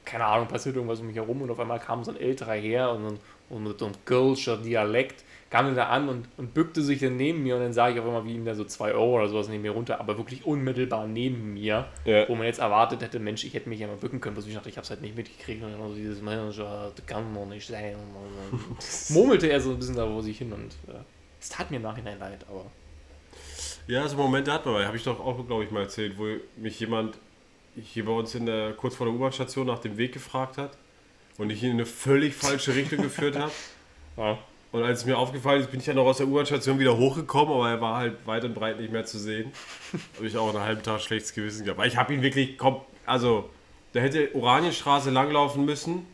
keine 0.04 0.24
Ahnung, 0.24 0.48
passiert 0.48 0.74
irgendwas 0.74 1.00
um 1.00 1.06
mich 1.06 1.16
herum 1.16 1.40
und 1.42 1.50
auf 1.50 1.60
einmal 1.60 1.78
kam 1.78 2.02
so 2.04 2.10
ein 2.10 2.16
älterer 2.18 2.54
her 2.54 2.90
und, 2.90 3.18
und 3.48 3.62
mit 3.64 3.78
so 3.78 3.86
einem 3.86 3.94
Kölscher 4.04 4.56
Dialekt 4.56 5.24
kam 5.48 5.66
er 5.66 5.74
da 5.74 5.86
an 5.88 6.08
und, 6.08 6.26
und 6.38 6.54
bückte 6.54 6.80
sich 6.82 6.98
dann 6.98 7.16
neben 7.18 7.42
mir 7.42 7.56
und 7.56 7.62
dann 7.62 7.72
sah 7.74 7.90
ich 7.90 7.98
auf 8.00 8.06
einmal, 8.06 8.24
wie 8.24 8.32
ihm 8.34 8.44
da 8.46 8.54
so 8.54 8.64
2 8.64 8.92
Euro 8.94 9.16
oder 9.18 9.28
sowas 9.28 9.48
neben 9.48 9.62
mir 9.62 9.70
runter, 9.72 10.00
aber 10.00 10.16
wirklich 10.16 10.46
unmittelbar 10.46 11.06
neben 11.06 11.52
mir, 11.52 11.86
Ja. 12.06 12.26
wo 12.28 12.34
man 12.34 12.46
jetzt 12.46 12.58
erwartet 12.58 13.02
hätte, 13.02 13.18
Mensch, 13.20 13.44
ich 13.44 13.52
hätte 13.52 13.68
mich 13.68 13.78
ja 13.78 13.86
mal 13.86 13.96
bücken 13.96 14.18
können, 14.20 14.34
was 14.36 14.46
ich 14.46 14.54
dachte, 14.54 14.70
ich 14.70 14.76
habe 14.78 14.84
es 14.84 14.90
halt 14.90 15.02
nicht 15.02 15.14
mitgekriegt 15.14 15.62
und 15.62 15.70
dann 15.72 15.88
so 15.88 15.94
dieses 15.94 16.22
Manager, 16.22 16.90
das 16.96 17.04
kann 17.06 17.32
man 17.34 17.50
nicht 17.50 17.66
sein. 17.66 17.96
Murmelte 19.10 19.46
er 19.48 19.60
so 19.60 19.70
ein 19.72 19.78
bisschen 19.78 19.96
da 19.96 20.06
vor 20.06 20.22
sich 20.22 20.38
hin 20.38 20.52
und 20.54 20.72
äh, 20.88 20.98
es 21.42 21.48
tat 21.48 21.70
mir 21.70 21.78
im 21.78 21.82
Nachhinein 21.82 22.18
leid, 22.20 22.46
aber 22.48 22.66
Ja, 23.88 24.06
so 24.06 24.16
Momente 24.16 24.52
hat 24.52 24.64
man. 24.64 24.86
Habe 24.86 24.96
ich 24.96 25.02
doch 25.02 25.18
auch, 25.18 25.44
glaube 25.46 25.64
ich, 25.64 25.70
mal 25.72 25.82
erzählt, 25.82 26.16
wo 26.16 26.26
mich 26.56 26.78
jemand 26.78 27.18
hier 27.74 28.04
bei 28.04 28.12
uns 28.12 28.34
in 28.34 28.46
der, 28.46 28.72
kurz 28.74 28.94
vor 28.94 29.06
der 29.06 29.14
U-Bahn-Station 29.14 29.66
nach 29.66 29.80
dem 29.80 29.96
Weg 29.96 30.12
gefragt 30.12 30.56
hat 30.56 30.78
und 31.38 31.50
ich 31.50 31.62
ihn 31.62 31.70
in 31.70 31.76
eine 31.76 31.86
völlig 31.86 32.34
falsche 32.34 32.74
Richtung 32.74 33.02
geführt 33.02 33.36
habe. 33.36 33.52
ja. 34.16 34.38
Und 34.70 34.84
als 34.84 35.00
es 35.00 35.04
mir 35.04 35.18
aufgefallen 35.18 35.60
ist, 35.60 35.70
bin 35.70 35.80
ich 35.80 35.86
ja 35.86 35.94
noch 35.94 36.06
aus 36.06 36.18
der 36.18 36.28
U-Bahn-Station 36.28 36.78
wieder 36.78 36.96
hochgekommen, 36.96 37.52
aber 37.52 37.70
er 37.70 37.80
war 37.80 37.96
halt 37.96 38.26
weit 38.26 38.44
und 38.44 38.54
breit 38.54 38.78
nicht 38.78 38.92
mehr 38.92 39.04
zu 39.04 39.18
sehen. 39.18 39.52
Habe 40.16 40.26
ich 40.26 40.36
auch 40.36 40.48
einen 40.48 40.62
halben 40.62 40.82
Tag 40.82 41.00
schlechtes 41.00 41.34
Gewissen 41.34 41.64
gehabt. 41.64 41.78
Weil 41.78 41.88
ich 41.88 41.96
habe 41.96 42.14
ihn 42.14 42.22
wirklich, 42.22 42.56
kom 42.56 42.80
also 43.04 43.50
der 43.94 44.02
hätte 44.02 44.34
Oranienstraße 44.34 45.10
langlaufen 45.10 45.64
müssen, 45.64 46.06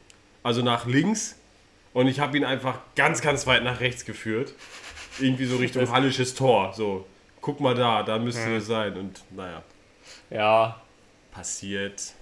also 0.43 0.63
nach 0.63 0.87
links. 0.87 1.37
Und 1.93 2.09
ich 2.09 2.19
habe 2.19 2.37
ihn 2.37 2.45
einfach 2.45 2.81
ganz, 2.97 3.21
ganz 3.21 3.47
weit 3.47 3.63
nach 3.63 3.81
rechts 3.81 4.05
geführt. 4.05 4.55
Irgendwie 5.21 5.45
so 5.47 5.57
Richtung 5.57 5.83
Das- 5.83 5.91
Hallisches 5.93 6.35
Tor. 6.35 6.73
So, 6.75 7.07
guck 7.41 7.61
mal 7.61 7.75
da, 7.75 8.03
da 8.03 8.19
müsste 8.19 8.57
es 8.57 8.67
sein. 8.67 8.97
Und 8.97 9.23
naja, 9.35 9.63
ja, 10.31 10.81
passiert. 11.33 12.15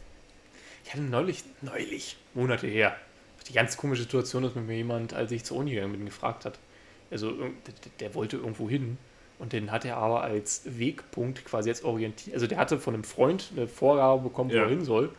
Ich 0.85 0.93
hatte 0.93 1.03
neulich, 1.03 1.43
neulich, 1.63 2.17
Monate 2.35 2.67
her, 2.67 2.97
die 3.49 3.53
ganz 3.53 3.77
komische 3.77 4.03
Situation, 4.03 4.43
dass 4.43 4.55
mit 4.55 4.67
mir 4.67 4.77
jemand, 4.77 5.15
als 5.15 5.33
ich 5.33 5.45
zur 5.45 5.57
Uni 5.59 5.73
gegangen 5.73 5.93
bin, 5.93 6.05
gefragt 6.07 6.45
hat. 6.45 6.59
Also 7.11 7.33
der, 7.33 7.51
der 8.01 8.15
wollte 8.15 8.37
irgendwo 8.37 8.69
hin 8.69 8.99
und 9.39 9.53
den 9.53 9.71
hat 9.71 9.85
er 9.85 9.97
aber 9.99 10.23
als 10.23 10.63
Wegpunkt 10.65 11.45
quasi 11.45 11.69
jetzt 11.69 11.85
orientiert. 11.85 12.35
Also 12.35 12.47
der 12.47 12.59
hatte 12.59 12.79
von 12.79 12.95
einem 12.95 13.05
Freund 13.05 13.51
eine 13.57 13.69
Vorgabe 13.69 14.23
bekommen, 14.25 14.51
wo 14.51 14.55
Ja. 14.57 14.63
er 14.65 14.69
hin 14.69 14.85
soll. 14.85 15.11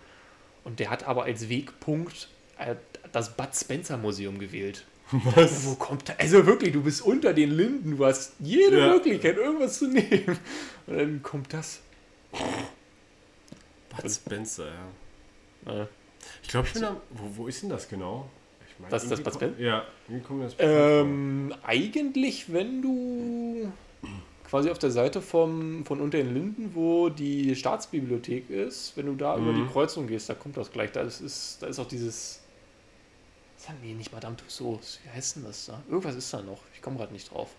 Und 0.64 0.80
der 0.80 0.90
hat 0.90 1.06
aber 1.08 1.24
als 1.24 1.48
Wegpunkt 1.50 2.28
äh, 2.58 2.76
das 3.14 3.36
Bud 3.38 3.56
Spencer 3.56 3.96
Museum 3.98 4.38
gewählt. 4.40 4.86
Was? 5.12 5.66
Wo 5.66 5.76
kommt 5.76 6.10
da? 6.10 6.14
Also 6.18 6.46
wirklich, 6.46 6.74
du 6.74 6.82
bist 6.84 7.02
unter 7.02 7.34
den 7.34 7.52
Linden, 7.52 7.98
du 7.98 8.06
hast 8.06 8.34
jede 8.40 8.80
Ja. 8.80 8.90
Möglichkeit, 8.94 9.38
irgendwas 9.38 9.78
zu 9.80 9.88
nehmen. 9.88 10.38
Und 10.88 10.98
dann 10.98 11.24
kommt 11.24 11.54
das. 11.54 11.80
Bud 13.90 14.12
Spencer, 14.12 14.66
ja. 15.66 15.74
Äh, 15.84 15.86
Ich 16.44 16.50
glaube, 16.50 16.68
ich 16.68 16.74
bin 16.74 16.82
da. 16.84 16.98
Wo, 17.12 17.44
wo 17.44 17.48
ist 17.48 17.62
denn 17.64 17.70
das 17.70 17.88
genau? 17.88 18.30
Ich 18.68 18.80
mein, 18.80 18.92
Was 18.92 19.04
ist 19.04 19.12
das, 19.12 19.22
Bud 19.22 19.34
Spencer? 19.34 19.60
Ja, 19.62 19.84
irgendwie 20.08 20.28
kommt 20.28 20.44
das. 20.44 20.56
Ähm, 20.60 21.54
eigentlich, 21.64 22.52
wenn 22.52 22.82
du 22.82 23.72
quasi 24.50 24.70
auf 24.70 24.80
der 24.80 24.92
Seite 24.92 25.22
vom, 25.22 25.86
von 25.86 26.00
unter 26.00 26.18
den 26.18 26.34
Linden, 26.34 26.72
wo 26.74 27.10
die 27.10 27.56
Staatsbibliothek 27.56 28.50
ist, 28.50 28.94
wenn 28.96 29.06
du 29.08 29.16
da 29.16 29.38
über 29.38 29.52
Mhm. 29.52 29.66
die 29.68 29.72
Kreuzung 29.72 30.08
gehst, 30.08 30.30
da 30.30 30.36
kommt 30.36 30.58
das 30.58 30.72
gleich. 30.72 30.92
Da 30.92 31.02
ist, 31.02 31.22
ist, 31.22 31.58
da 31.62 31.68
ist 31.68 31.80
auch 31.80 31.88
dieses. 31.88 32.42
Sagen 33.58 33.80
nee, 33.84 33.94
nicht 33.94 34.12
Madame 34.14 34.38
Tussauds. 34.38 35.00
Wie 35.04 35.10
heißt 35.10 35.38
denn 35.38 35.44
das 35.44 35.66
da? 35.66 35.82
Irgendwas 35.90 36.16
ist 36.16 36.32
da 36.34 36.42
noch. 36.42 36.60
Ich 36.76 36.82
komme 36.82 36.98
gerade 36.98 37.12
nicht 37.12 37.32
drauf. 37.32 37.50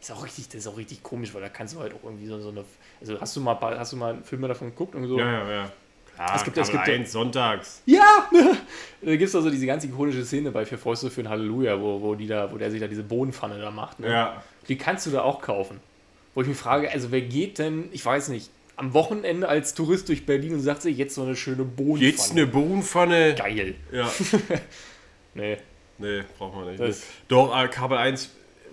Ist 0.00 0.12
auch 0.12 0.22
richtig, 0.24 0.46
das 0.48 0.56
ist 0.56 0.66
auch 0.68 0.76
richtig 0.76 1.02
komisch, 1.02 1.34
weil 1.34 1.40
da 1.42 1.48
kannst 1.48 1.74
du 1.74 1.80
halt 1.80 1.92
auch 1.92 2.04
irgendwie 2.04 2.26
so, 2.26 2.38
so 2.40 2.50
eine. 2.50 2.64
Also 3.00 3.20
hast 3.20 3.34
du 3.34 3.40
mal 3.40 3.58
hast 3.78 3.92
du 3.92 3.96
mal 3.96 4.18
Filme 4.22 4.46
davon 4.48 4.68
geguckt 4.70 4.94
und 4.94 5.08
so? 5.08 5.18
Ja, 5.18 5.26
ja, 5.44 5.50
ja. 5.50 5.72
Klar, 6.14 6.36
Es 6.36 6.44
gibt- 6.44 6.56
es 6.58 6.70
gibt 6.70 6.86
ja- 6.86 6.94
1, 6.94 7.10
sonntags. 7.12 7.82
Ja! 7.86 8.28
da 9.02 9.10
gibt 9.16 9.22
es 9.28 9.34
also 9.34 9.50
diese 9.50 9.66
ganz 9.66 9.84
ikonische 9.84 10.24
Szene 10.24 10.50
bei 10.50 10.64
Vier 10.66 10.78
Fäuste 10.78 11.10
für 11.10 11.20
ein 11.22 11.28
Halleluja, 11.28 11.80
wo, 11.80 12.00
wo, 12.00 12.14
die 12.14 12.26
da, 12.26 12.50
wo 12.52 12.58
der 12.58 12.70
sich 12.70 12.80
da 12.80 12.86
diese 12.86 13.02
Bohnenpfanne 13.02 13.58
da 13.60 13.70
macht. 13.70 14.00
Ne? 14.00 14.10
Ja. 14.10 14.42
Die 14.68 14.76
kannst 14.76 15.06
du 15.06 15.10
da 15.10 15.22
auch 15.22 15.40
kaufen. 15.40 15.80
Wo 16.34 16.42
ich 16.42 16.48
mich 16.48 16.56
frage, 16.56 16.90
also 16.90 17.10
wer 17.10 17.20
geht 17.20 17.58
denn, 17.58 17.88
ich 17.92 18.04
weiß 18.04 18.28
nicht, 18.28 18.50
am 18.78 18.94
Wochenende 18.94 19.48
als 19.48 19.74
Tourist 19.74 20.08
durch 20.08 20.24
Berlin 20.26 20.54
und 20.54 20.60
sagt 20.60 20.82
sich 20.82 20.96
jetzt 20.96 21.14
so 21.14 21.22
eine 21.22 21.36
schöne 21.36 21.64
Bohnenpfanne. 21.64 22.10
Jetzt 22.10 22.30
eine 22.32 22.46
Bohnenpfanne. 22.46 23.34
Geil. 23.34 23.74
Ja. 23.92 24.10
Nee. 25.34 25.58
Nee, 25.98 26.22
braucht 26.38 26.54
man 26.56 26.66
nicht. 26.68 26.80
Das- 26.80 27.04
Doch, 27.28 27.56
äh, 27.56 27.68
Kabel 27.68 27.98
1 27.98 28.30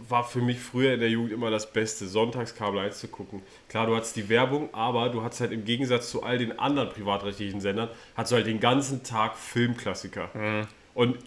war 0.10 0.24
für 0.24 0.40
mich 0.40 0.60
früher 0.60 0.94
in 0.94 1.00
der 1.00 1.10
Jugend 1.10 1.32
immer 1.32 1.50
das 1.50 1.72
Beste, 1.72 2.08
sonntags 2.08 2.56
Kabel 2.56 2.80
1 2.80 3.00
zu 3.00 3.08
gucken. 3.08 3.42
Klar, 3.70 3.88
du 3.88 3.96
hattest 3.96 4.16
die 4.16 4.30
Werbung, 4.30 4.70
aber 4.74 5.10
du 5.10 5.24
hattest 5.24 5.42
halt 5.42 5.52
im 5.52 5.64
Gegensatz 5.66 6.10
zu 6.12 6.24
all 6.24 6.38
den 6.38 6.58
anderen 6.60 6.90
privatrechtlichen 6.90 7.62
Sendern, 7.62 7.90
hattest 8.16 8.32
du 8.32 8.36
halt 8.38 8.48
den 8.48 8.60
ganzen 8.60 9.04
Tag 9.04 9.38
Filmklassiker. 9.38 10.30
Mhm. 10.34 10.68
Und 10.94 11.18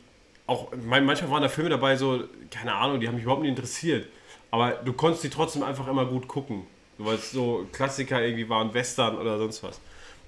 auch, 0.46 0.72
manchmal 0.86 1.30
waren 1.30 1.42
da 1.42 1.48
Filme 1.48 1.70
dabei, 1.70 1.96
so, 1.96 2.24
keine 2.50 2.74
Ahnung, 2.74 3.00
die 3.00 3.08
haben 3.08 3.14
mich 3.14 3.24
überhaupt 3.24 3.42
nicht 3.42 3.50
interessiert. 3.50 4.06
Aber 4.50 4.72
du 4.72 4.92
konntest 4.92 5.24
die 5.24 5.30
trotzdem 5.30 5.62
einfach 5.62 5.88
immer 5.88 6.06
gut 6.06 6.26
gucken. 6.28 6.62
Weil 6.98 7.14
es 7.14 7.30
so 7.30 7.66
Klassiker 7.72 8.20
irgendwie 8.20 8.48
waren, 8.48 8.74
Western 8.74 9.16
oder 9.18 9.38
sonst 9.38 9.62
was. 9.62 9.80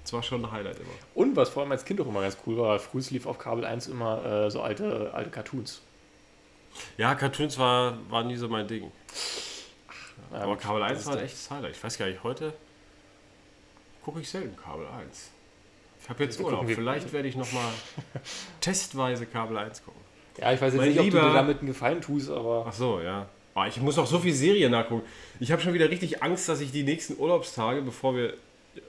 Das 0.03 0.13
war 0.13 0.23
schon 0.23 0.43
ein 0.45 0.51
Highlight 0.51 0.77
immer. 0.79 0.89
Und 1.13 1.35
was 1.35 1.49
vor 1.49 1.61
allem 1.63 1.71
als 1.71 1.85
Kind 1.85 2.01
auch 2.01 2.07
immer 2.07 2.21
ganz 2.21 2.37
cool 2.47 2.57
war, 2.57 2.79
früh 2.79 3.01
lief 3.09 3.25
auf 3.27 3.37
Kabel 3.37 3.65
1 3.65 3.87
immer 3.87 4.25
äh, 4.25 4.49
so 4.49 4.61
alte, 4.61 5.11
alte 5.13 5.29
Cartoons. 5.29 5.81
Ja, 6.97 7.13
Cartoons 7.15 7.57
war, 7.59 7.97
war 8.09 8.23
nie 8.23 8.35
so 8.37 8.47
mein 8.47 8.67
Ding. 8.67 8.91
Ja, 10.31 10.39
Aber 10.41 10.57
Kabel 10.57 10.81
1 10.83 10.97
das 10.99 11.07
war 11.07 11.17
ein 11.17 11.25
echtes 11.25 11.51
Highlight. 11.51 11.75
Ich 11.75 11.83
weiß 11.83 11.97
gar 11.97 12.05
nicht, 12.07 12.23
heute 12.23 12.53
gucke 14.03 14.21
ich 14.21 14.29
selten 14.29 14.55
Kabel 14.55 14.87
1. 14.87 15.29
Ich 16.01 16.09
habe 16.09 16.23
jetzt 16.23 16.39
Urlaub. 16.39 16.65
Vielleicht 16.67 17.11
werde 17.13 17.27
ich 17.27 17.35
nochmal 17.35 17.71
testweise 18.61 19.25
Kabel 19.25 19.57
1 19.57 19.83
gucken. 19.83 20.01
Ja, 20.37 20.51
ich 20.53 20.61
weiß 20.61 20.73
jetzt 20.73 20.79
Mein 20.81 20.89
nicht, 20.89 20.99
ob 20.99 21.05
du 21.05 21.17
Lieber- 21.17 21.27
dir 21.29 21.33
damit 21.33 21.59
einen 21.59 21.67
Gefallen 21.67 22.01
tust, 22.01 22.29
aber 22.31 22.65
Ach 22.67 22.73
so, 22.73 23.01
ja. 23.01 23.27
Ah, 23.53 23.67
ich 23.67 23.77
muss 23.81 23.97
noch 23.97 24.07
so 24.07 24.19
viel 24.19 24.33
Serien 24.33 24.71
nachgucken. 24.71 25.05
Ich 25.39 25.51
habe 25.51 25.61
schon 25.61 25.73
wieder 25.73 25.89
richtig 25.89 26.23
Angst, 26.23 26.47
dass 26.47 26.61
ich 26.61 26.71
die 26.71 26.83
nächsten 26.83 27.17
Urlaubstage, 27.17 27.81
bevor 27.81 28.15
wir 28.15 28.33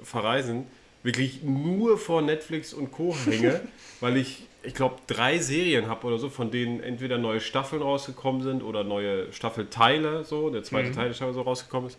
verreisen, 0.03 0.67
wirklich 1.03 1.43
nur 1.43 1.99
vor 1.99 2.23
Netflix 2.23 2.73
und 2.73 2.93
Co. 2.93 3.15
hänge, 3.27 3.61
weil 4.01 4.17
ich, 4.17 4.47
ich 4.63 4.75
glaube, 4.75 4.97
drei 5.09 5.39
Serien 5.39 5.89
habe 5.89 6.07
oder 6.07 6.19
so, 6.19 6.29
von 6.31 6.53
denen 6.53 6.81
entweder 6.81 7.19
neue 7.19 7.41
Staffeln 7.41 7.83
rausgekommen 7.83 8.43
sind 8.43 8.63
oder 8.63 8.85
neue 8.85 9.33
Staffelteile, 9.33 10.25
so, 10.25 10.49
der 10.51 10.63
zweite 10.63 10.91
Mhm. 10.91 10.95
Teil 10.95 11.09
der 11.09 11.15
Staffel 11.15 11.35
so 11.35 11.43
rausgekommen 11.43 11.89
ist. 11.91 11.99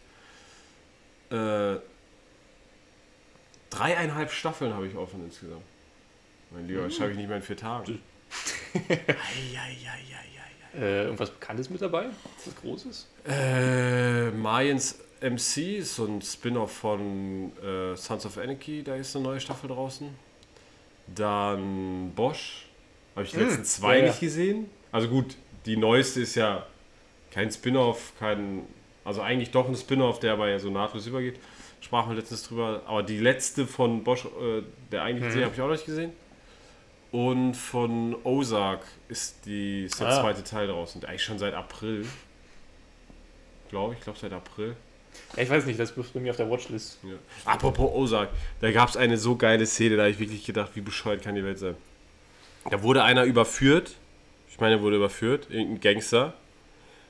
Äh, 1.32 1.80
dreieinhalb 3.70 4.32
Staffeln 4.32 4.74
habe 4.74 4.88
ich 4.88 4.96
offen 4.96 5.26
insgesamt. 5.26 5.64
Mein 6.52 6.68
Lieber, 6.68 6.84
das 6.84 6.96
schaffe 6.96 7.12
ich 7.12 7.18
nicht 7.18 7.28
mehr 7.28 7.38
in 7.38 7.44
vier 7.44 7.58
Tagen. 7.58 8.00
Eieieiei. 8.88 10.33
Äh, 10.76 11.04
irgendwas 11.06 11.30
Bekanntes 11.32 11.70
mit 11.70 11.82
dabei? 11.82 12.06
Was 12.46 12.56
Großes? 12.62 13.08
Äh, 13.28 14.32
Mayans 14.32 15.00
MC 15.22 15.78
ist 15.80 15.96
so 15.96 16.06
ein 16.06 16.22
Spin-off 16.22 16.72
von 16.72 17.52
äh, 17.64 17.96
Sons 17.96 18.26
of 18.26 18.38
Anarchy, 18.38 18.84
da 18.84 18.96
ist 18.96 19.16
eine 19.16 19.24
neue 19.26 19.40
Staffel 19.40 19.70
draußen. 19.70 20.10
Dann 21.08 22.12
Bosch, 22.16 22.66
habe 23.16 23.26
ich 23.26 23.32
die 23.32 23.38
Hm, 23.38 23.48
letzten 23.48 23.66
zwei 23.66 23.98
ja, 23.98 24.04
ja. 24.06 24.10
nicht 24.10 24.20
gesehen. 24.20 24.70
Also 24.92 25.08
gut, 25.10 25.36
die 25.66 25.78
neueste 25.78 26.22
ist 26.22 26.36
ja 26.36 26.66
kein 27.32 27.52
Spin-off, 27.52 28.14
kein, 28.20 28.64
also 29.04 29.22
eigentlich 29.22 29.52
doch 29.52 29.68
ein 29.68 29.76
Spin-off, 29.76 30.20
der 30.20 30.34
aber 30.34 30.50
ja 30.50 30.60
so 30.60 30.70
nahtlos 30.70 31.08
übergeht. 31.08 31.40
Sprachen 31.82 32.12
wir 32.12 32.16
letztens 32.18 32.44
drüber. 32.44 32.82
Aber 32.86 33.04
die 33.04 33.18
letzte 33.20 33.68
von 33.68 34.04
Bosch, 34.04 34.26
äh, 34.26 34.62
der 34.92 35.04
eigentlichen 35.04 35.30
Mhm. 35.30 35.34
Serie, 35.34 35.46
habe 35.46 35.56
ich 35.56 35.62
auch 35.62 35.66
noch 35.68 35.74
nicht 35.74 35.86
gesehen. 35.86 36.12
Und 37.14 37.54
von 37.54 38.16
Ozark 38.24 38.82
ist, 39.08 39.46
die, 39.46 39.86
ist 39.86 40.00
der 40.00 40.08
Ah. 40.08 40.22
zweite 40.22 40.44
Teil 40.44 40.66
draußen. 40.68 41.06
Eigentlich 41.06 41.24
schon 41.24 41.38
seit 41.38 41.54
April. 41.54 42.06
Glaube 43.70 43.94
ich, 43.94 44.02
glaube 44.02 44.18
seit 44.20 44.34
April. 44.34 44.76
Ja, 45.38 45.44
ich 45.44 45.50
weiß 45.50 45.68
nicht, 45.68 45.80
das 45.80 45.92
ist 45.92 46.14
bei 46.14 46.20
mir 46.20 46.32
auf 46.32 46.38
der 46.38 46.50
Watchlist. 46.50 46.98
Ja. 47.04 47.14
Apropos 47.46 47.92
Ozark, 47.94 48.30
da 48.62 48.72
gab 48.72 48.90
es 48.90 48.98
eine 48.98 49.18
so 49.18 49.36
geile 49.36 49.68
Szene, 49.68 49.96
da 49.96 50.02
habe 50.04 50.12
ich 50.12 50.18
wirklich 50.18 50.44
gedacht, 50.44 50.72
wie 50.74 50.82
bescheuert 50.82 51.22
kann 51.22 51.36
die 51.36 51.44
Welt 51.44 51.60
sein. 51.60 51.76
Da 52.72 52.82
wurde 52.82 53.04
einer 53.04 53.26
überführt, 53.26 53.96
ich 54.50 54.60
meine, 54.60 54.76
er 54.78 54.82
wurde 54.82 54.96
überführt, 54.96 55.48
irgendein 55.52 55.82
Gangster, 55.82 56.34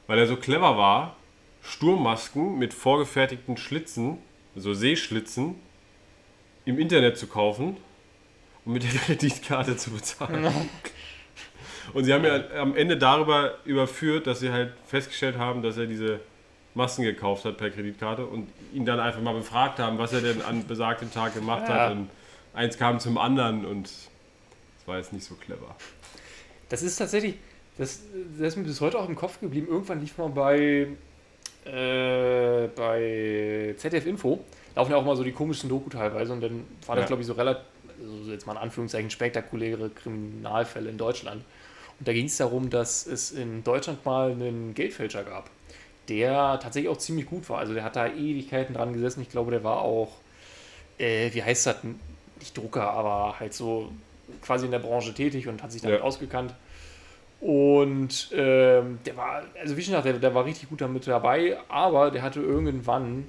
weil 0.08 0.20
er 0.20 0.28
so 0.28 0.36
clever 0.36 0.78
war, 0.78 1.16
Sturmmasken 1.62 2.60
mit 2.60 2.74
vorgefertigten 2.74 3.56
Schlitzen, 3.56 4.18
so 4.54 4.74
Seeschlitzen, 4.74 5.56
im 6.66 6.78
Internet 6.78 7.18
zu 7.18 7.28
kaufen 7.28 7.78
und 8.66 8.74
mit 8.74 8.84
der 8.84 8.92
Kreditkarte 9.06 9.76
zu 9.78 9.92
bezahlen. 9.92 10.52
Und 11.94 12.06
sie 12.06 12.14
haben 12.14 12.24
ja 12.24 12.40
am 12.60 12.76
Ende 12.76 12.98
darüber 12.98 13.56
überführt, 13.66 14.26
dass 14.28 14.40
sie 14.40 14.52
halt 14.52 14.72
festgestellt 14.88 15.38
haben, 15.38 15.62
dass 15.62 15.78
er 15.78 15.86
diese 15.86 16.20
Masken 16.76 17.04
gekauft 17.04 17.46
hat 17.46 17.58
per 17.58 17.70
Kreditkarte 17.70 18.26
und 18.26 18.48
ihn 18.74 18.86
dann 18.86 19.00
einfach 19.00 19.22
mal 19.22 19.34
befragt 19.36 19.80
haben, 19.80 19.98
was 19.98 20.14
er 20.14 20.22
denn 20.22 20.42
an 20.42 20.66
besagtem 20.66 21.12
Tag 21.12 21.34
gemacht 21.36 21.68
Ja. 21.68 21.76
hat. 21.86 21.92
Und 21.92 22.10
eins 22.54 22.78
kam 22.78 23.00
zum 23.00 23.18
anderen 23.18 23.66
und 23.66 23.84
das 23.86 24.88
war 24.88 24.98
jetzt 24.98 25.14
nicht 25.14 25.26
so 25.26 25.36
clever. 25.36 25.76
Das 26.70 26.82
ist 26.82 26.96
tatsächlich, 26.98 27.36
das, 27.78 28.00
das 28.40 28.48
ist 28.50 28.56
mir 28.58 28.64
bis 28.64 28.82
heute 28.82 28.98
auch 28.98 29.08
im 29.08 29.16
Kopf 29.16 29.40
geblieben. 29.40 29.68
Irgendwann 29.70 30.00
lief 30.02 30.18
mal 30.18 30.30
bei, 30.30 30.88
äh, 31.66 32.68
bei 32.76 33.76
ZDF 33.78 34.06
Info, 34.08 34.44
laufen 34.76 34.92
ja 34.92 34.98
auch 34.98 35.06
mal 35.06 35.16
so 35.16 35.24
die 35.24 35.32
komischen 35.32 35.70
Doku 35.70 35.90
teilweise 35.90 36.34
und 36.34 36.42
dann 36.42 36.66
war 36.88 36.96
das, 36.96 37.04
Ja. 37.04 37.08
glaube 37.08 37.22
ich, 37.22 37.28
so 37.28 37.34
relativ, 37.34 37.64
also 38.04 38.32
jetzt 38.32 38.46
mal 38.46 38.54
in 38.54 38.60
Anführungszeichen, 38.60 39.10
spektakuläre 39.10 39.90
Kriminalfälle 39.90 40.90
in 40.90 40.98
Deutschland. 40.98 41.44
Und 42.00 42.08
da 42.08 42.14
ging 42.14 42.26
es 42.26 42.38
darum, 42.38 42.70
dass 42.70 43.06
es 43.06 43.32
in 43.32 43.64
Deutschland 43.64 44.06
mal 44.06 44.32
einen 44.32 44.74
Geldfälscher 44.74 45.24
gab, 45.24 45.50
der 46.10 46.60
tatsächlich 46.62 46.90
auch 46.92 46.98
ziemlich 46.98 47.26
gut 47.28 47.50
war. 47.50 47.60
Also 47.60 47.74
der 47.74 47.84
hat 47.84 47.96
da 47.96 48.08
Ewigkeiten 48.08 48.74
dran 48.76 48.94
gesessen. 48.94 49.22
Ich 49.22 49.30
glaube, 49.30 49.52
der 49.52 49.64
war 49.64 49.82
auch, 49.82 50.18
äh, 50.98 51.34
wie 51.34 51.44
heißt 51.44 51.68
das, 51.68 51.78
nicht 52.40 52.58
Drucker, 52.58 52.92
aber 52.92 53.40
halt 53.40 53.54
so 53.54 53.92
quasi 54.42 54.66
in 54.66 54.72
der 54.72 54.80
Branche 54.80 55.14
tätig 55.14 55.48
und 55.48 55.62
hat 55.64 55.72
sich 55.72 55.82
damit 55.82 56.00
Ja. 56.00 56.04
ausgekannt. 56.04 56.54
Und 57.40 58.30
ähm, 58.34 59.00
der 59.06 59.18
war, 59.18 59.44
also 59.60 59.76
wie 59.76 59.82
schon 59.82 59.92
gesagt, 59.92 60.06
der, 60.06 60.14
der 60.14 60.34
war 60.34 60.46
richtig 60.46 60.70
gut 60.70 60.80
damit 60.80 61.06
dabei, 61.08 61.58
aber 61.68 62.10
der 62.10 62.22
hatte 62.22 62.40
irgendwann, 62.40 63.28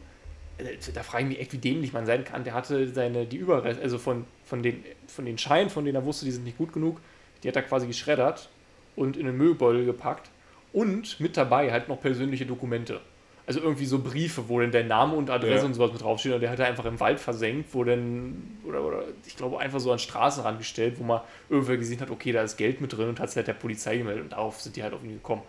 da 0.95 1.03
frage 1.03 1.25
ich 1.25 1.29
mich 1.31 1.41
echt, 1.41 1.53
wie 1.53 1.59
dämlich 1.59 1.93
man 1.93 2.07
sein 2.07 2.25
kann, 2.25 2.45
der 2.45 2.55
hatte 2.55 2.89
seine, 2.89 3.27
die 3.27 3.37
Überreste, 3.39 3.83
also 3.83 3.99
von, 3.99 4.25
von, 4.45 4.63
den, 4.63 4.85
von 5.07 5.25
den 5.25 5.39
Scheinen, 5.39 5.71
von 5.71 5.85
denen 5.85 5.97
er 5.97 6.05
wusste, 6.05 6.25
die 6.25 6.31
sind 6.31 6.45
nicht 6.45 6.59
gut 6.59 6.73
genug, 6.73 7.01
die 7.43 7.49
hat 7.49 7.57
er 7.57 7.63
quasi 7.63 7.87
geschreddert 7.87 8.49
und 8.97 9.17
in 9.17 9.27
den 9.27 9.37
Müllbeutel 9.37 9.85
gepackt 9.85 10.31
und 10.73 11.19
mit 11.21 11.37
dabei 11.37 11.73
halt 11.73 11.89
noch 11.89 12.01
persönliche 12.01 12.47
Dokumente. 12.47 13.01
Also 13.47 13.61
irgendwie 13.61 13.85
so 13.85 13.99
Briefe, 13.99 14.49
wo 14.49 14.59
dann 14.59 14.71
der 14.71 14.85
Name 14.85 15.15
und 15.17 15.29
Adresse 15.29 15.57
Ja. 15.59 15.65
und 15.65 15.75
sowas 15.75 15.93
mit 15.93 16.01
draufsteht. 16.01 16.33
Und 16.33 16.41
der 16.41 16.49
hat 16.51 16.61
er 16.61 16.67
einfach 16.67 16.87
im 16.87 16.99
Wald 16.99 17.21
versenkt, 17.21 17.75
wo 17.75 17.85
dann, 17.85 18.59
oder, 18.65 18.83
oder 18.83 19.03
ich 19.27 19.37
glaube, 19.37 19.59
einfach 19.59 19.81
so 19.81 19.91
an 19.91 19.99
den 19.99 20.03
Straßenrand 20.03 20.59
gestellt, 20.59 20.95
wo 20.99 21.05
man 21.05 21.21
irgendwer 21.51 21.77
gesehen 21.77 22.01
hat, 22.01 22.11
okay, 22.11 22.33
da 22.33 22.41
ist 22.43 22.57
Geld 22.57 22.81
mit 22.81 22.97
drin 22.97 23.11
und 23.11 23.21
hat 23.21 23.29
es 23.29 23.37
halt 23.37 23.47
der 23.47 23.53
Polizei 23.53 23.99
gemeldet. 23.99 24.25
Und 24.25 24.33
darauf 24.33 24.63
sind 24.63 24.77
die 24.77 24.83
halt 24.83 24.95
auf 24.95 25.05
ihn 25.05 25.13
gekommen. 25.13 25.43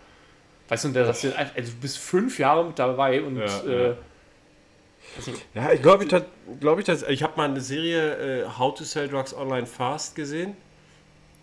Weißt 0.67 0.83
du, 0.83 0.87
und 0.89 0.93
der, 0.93 1.09
ist 1.09 1.23
also 1.25 1.71
du 1.71 1.77
bist 1.79 1.97
fünf 1.97 2.37
Jahre 2.37 2.65
mit 2.65 2.77
dabei 2.77 3.21
und 3.21 3.37
Ja, 3.37 3.61
äh, 3.65 3.87
ja. 3.91 3.97
Nicht, 5.27 5.45
Ja, 5.53 5.71
ich 5.71 5.81
glaube, 5.81 6.03
ich, 6.03 6.15
glaub 6.59 6.79
ich, 6.79 6.87
ich 6.87 7.23
habe 7.23 7.33
mal 7.37 7.49
eine 7.49 7.61
Serie 7.61 8.43
äh, 8.43 8.49
How 8.57 8.73
to 8.73 8.83
Sell 8.83 9.07
Drugs 9.07 9.33
Online 9.35 9.65
Fast 9.65 10.15
gesehen. 10.15 10.55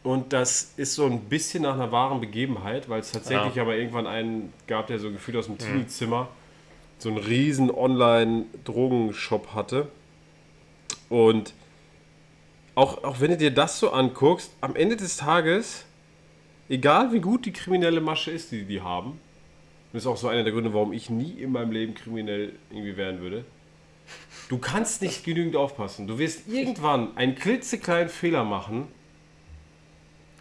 Und 0.02 0.32
das 0.32 0.72
ist 0.76 0.94
so 0.94 1.06
ein 1.06 1.20
bisschen 1.20 1.62
nach 1.62 1.74
einer 1.74 1.92
wahren 1.92 2.20
Begebenheit, 2.20 2.88
weil 2.88 3.00
es 3.00 3.12
tatsächlich 3.12 3.60
aber 3.60 3.76
irgendwann 3.76 4.08
einen 4.08 4.52
gab, 4.66 4.88
der 4.88 4.98
so 4.98 5.12
gefühlt 5.12 5.36
aus 5.36 5.46
dem 5.46 5.58
Teenie-Zimmer 5.58 6.28
so 6.98 7.08
einen 7.08 7.18
riesen 7.18 7.70
Online-Drogenshop 7.70 9.54
hatte. 9.54 9.88
Und 11.08 11.52
auch, 12.74 13.04
auch 13.04 13.20
wenn 13.20 13.32
du 13.32 13.36
dir 13.36 13.50
das 13.50 13.78
so 13.78 13.90
anguckst, 13.90 14.52
am 14.60 14.76
Ende 14.76 14.96
des 14.96 15.16
Tages, 15.16 15.84
egal 16.68 17.12
wie 17.12 17.20
gut 17.20 17.44
die 17.44 17.52
kriminelle 17.52 18.00
Masche 18.00 18.30
ist, 18.30 18.50
die 18.52 18.64
die 18.64 18.80
haben, 18.80 19.20
das 19.92 20.02
ist 20.02 20.06
auch 20.06 20.16
so 20.16 20.28
einer 20.28 20.42
der 20.42 20.52
Gründe, 20.52 20.72
warum 20.72 20.92
ich 20.92 21.10
nie 21.10 21.32
in 21.32 21.52
meinem 21.52 21.70
Leben 21.70 21.94
kriminell 21.94 22.52
irgendwie 22.70 22.96
werden 22.96 23.20
würde. 23.20 23.44
Du 24.48 24.58
kannst 24.58 25.02
nicht 25.02 25.24
genügend 25.24 25.56
aufpassen. 25.56 26.06
Du 26.06 26.18
wirst 26.18 26.48
irgendwann 26.48 27.16
einen 27.16 27.34
klitzekleinen 27.34 28.08
Fehler 28.08 28.44
machen, 28.44 28.88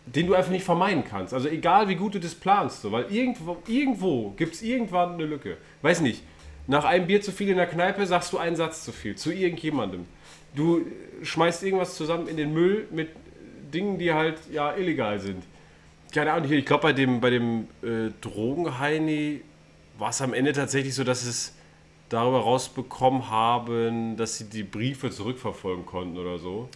den 0.06 0.28
du 0.28 0.34
einfach 0.34 0.52
nicht 0.52 0.66
vermeiden 0.66 1.04
kannst. 1.04 1.34
Also 1.34 1.48
egal 1.48 1.88
wie 1.88 1.96
gut 1.96 2.16
du 2.16 2.20
das 2.20 2.36
planst, 2.36 2.82
so, 2.82 2.92
weil 2.92 3.06
irgendwo, 3.12 3.58
irgendwo 3.68 4.32
gibt 4.32 4.56
es 4.56 4.62
irgendwann 4.62 5.14
eine 5.14 5.26
Lücke. 5.26 5.58
Weiß 5.82 6.02
nicht, 6.02 6.24
nach 6.68 6.86
einem 6.86 7.08
Bier 7.08 7.22
zu 7.22 7.32
viel 7.32 7.50
in 7.50 7.58
der 7.58 7.68
Kneipe 7.68 8.06
sagst 8.06 8.34
du 8.34 8.38
einen 8.38 8.56
Satz 8.56 8.84
zu 8.84 8.92
viel 8.92 9.16
zu 9.16 9.32
irgendjemandem. 9.32 10.06
Du 10.56 10.86
schmeißt 11.24 11.64
irgendwas 11.64 11.96
zusammen 11.96 12.28
in 12.28 12.38
den 12.38 12.54
Müll 12.54 12.88
mit 12.92 13.10
Dingen, 13.74 13.98
die 13.98 14.14
halt 14.14 14.38
ja 14.52 14.76
illegal 14.76 15.20
sind. 15.20 15.44
Keine 16.12 16.34
Ahnung, 16.34 16.52
ich 16.52 16.66
glaube 16.66 16.84
bei 16.84 16.94
dem, 16.94 17.22
bei 17.22 17.30
dem 17.30 17.68
äh, 17.82 18.12
Drogenheini 18.22 19.42
war 19.98 20.10
es 20.10 20.22
am 20.22 20.34
Ende 20.34 20.52
tatsächlich 20.54 20.94
so, 20.94 21.04
dass 21.04 21.24
es 21.24 21.54
darüber 22.10 22.42
rausbekommen 22.42 23.30
haben, 23.30 24.18
dass 24.18 24.38
sie 24.38 24.50
die 24.50 24.64
Briefe 24.64 25.10
zurückverfolgen 25.10 25.86
konnten 25.86 26.18
oder 26.18 26.38
so. 26.38 26.68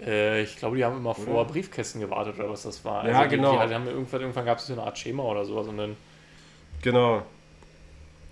äh, 0.00 0.42
ich 0.42 0.56
glaube, 0.56 0.76
die 0.76 0.84
haben 0.84 0.98
immer 0.98 1.14
vor 1.14 1.44
Briefkästen 1.46 2.00
gewartet 2.00 2.38
oder 2.38 2.50
was 2.50 2.62
das 2.62 2.84
war. 2.84 3.08
Ja, 3.08 3.24
die, 3.24 3.36
genau. 3.36 3.60
Die, 3.60 3.68
die 3.68 3.74
haben 3.74 3.86
irgendwann, 3.86 4.20
irgendwann 4.20 4.44
gab 4.44 4.58
es 4.58 4.66
so 4.66 4.74
eine 4.74 4.82
Art 4.82 4.96
Schema 4.96 5.24
oder 5.24 5.44
sowas 5.44 5.66
und 5.66 5.78
dann 5.78 5.96
Genau. 6.82 7.22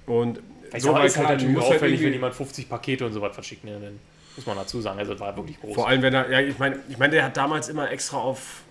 Und 0.07 0.41
so 0.79 0.95
halt 0.95 1.07
ist 1.07 1.17
halt 1.17 1.29
natürlich 1.31 1.57
musst 1.57 1.71
halt 1.71 1.83
wenn 1.83 2.13
jemand 2.13 2.35
50 2.35 2.69
Pakete 2.69 3.07
und 3.07 3.13
so 3.13 3.21
was 3.21 3.35
verschickt. 3.35 3.65
Ne? 3.65 3.79
Dann 3.81 3.99
muss 4.37 4.47
man 4.47 4.57
dazu 4.57 4.81
sagen, 4.81 4.99
also 4.99 5.13
das 5.13 5.21
war 5.21 5.37
wirklich 5.37 5.61
groß. 5.61 5.75
Vor 5.75 5.89
allem, 5.89 6.03
wenn 6.03 6.15
er, 6.15 6.31
ja, 6.31 6.41
ich 6.41 6.59
meine, 6.59 6.79
ich 6.89 6.99
meine, 6.99 7.13
der 7.15 7.25
hat 7.25 7.37
damals 7.37 7.69
immer 7.69 7.91
extra 7.91 8.19
auf, 8.19 8.63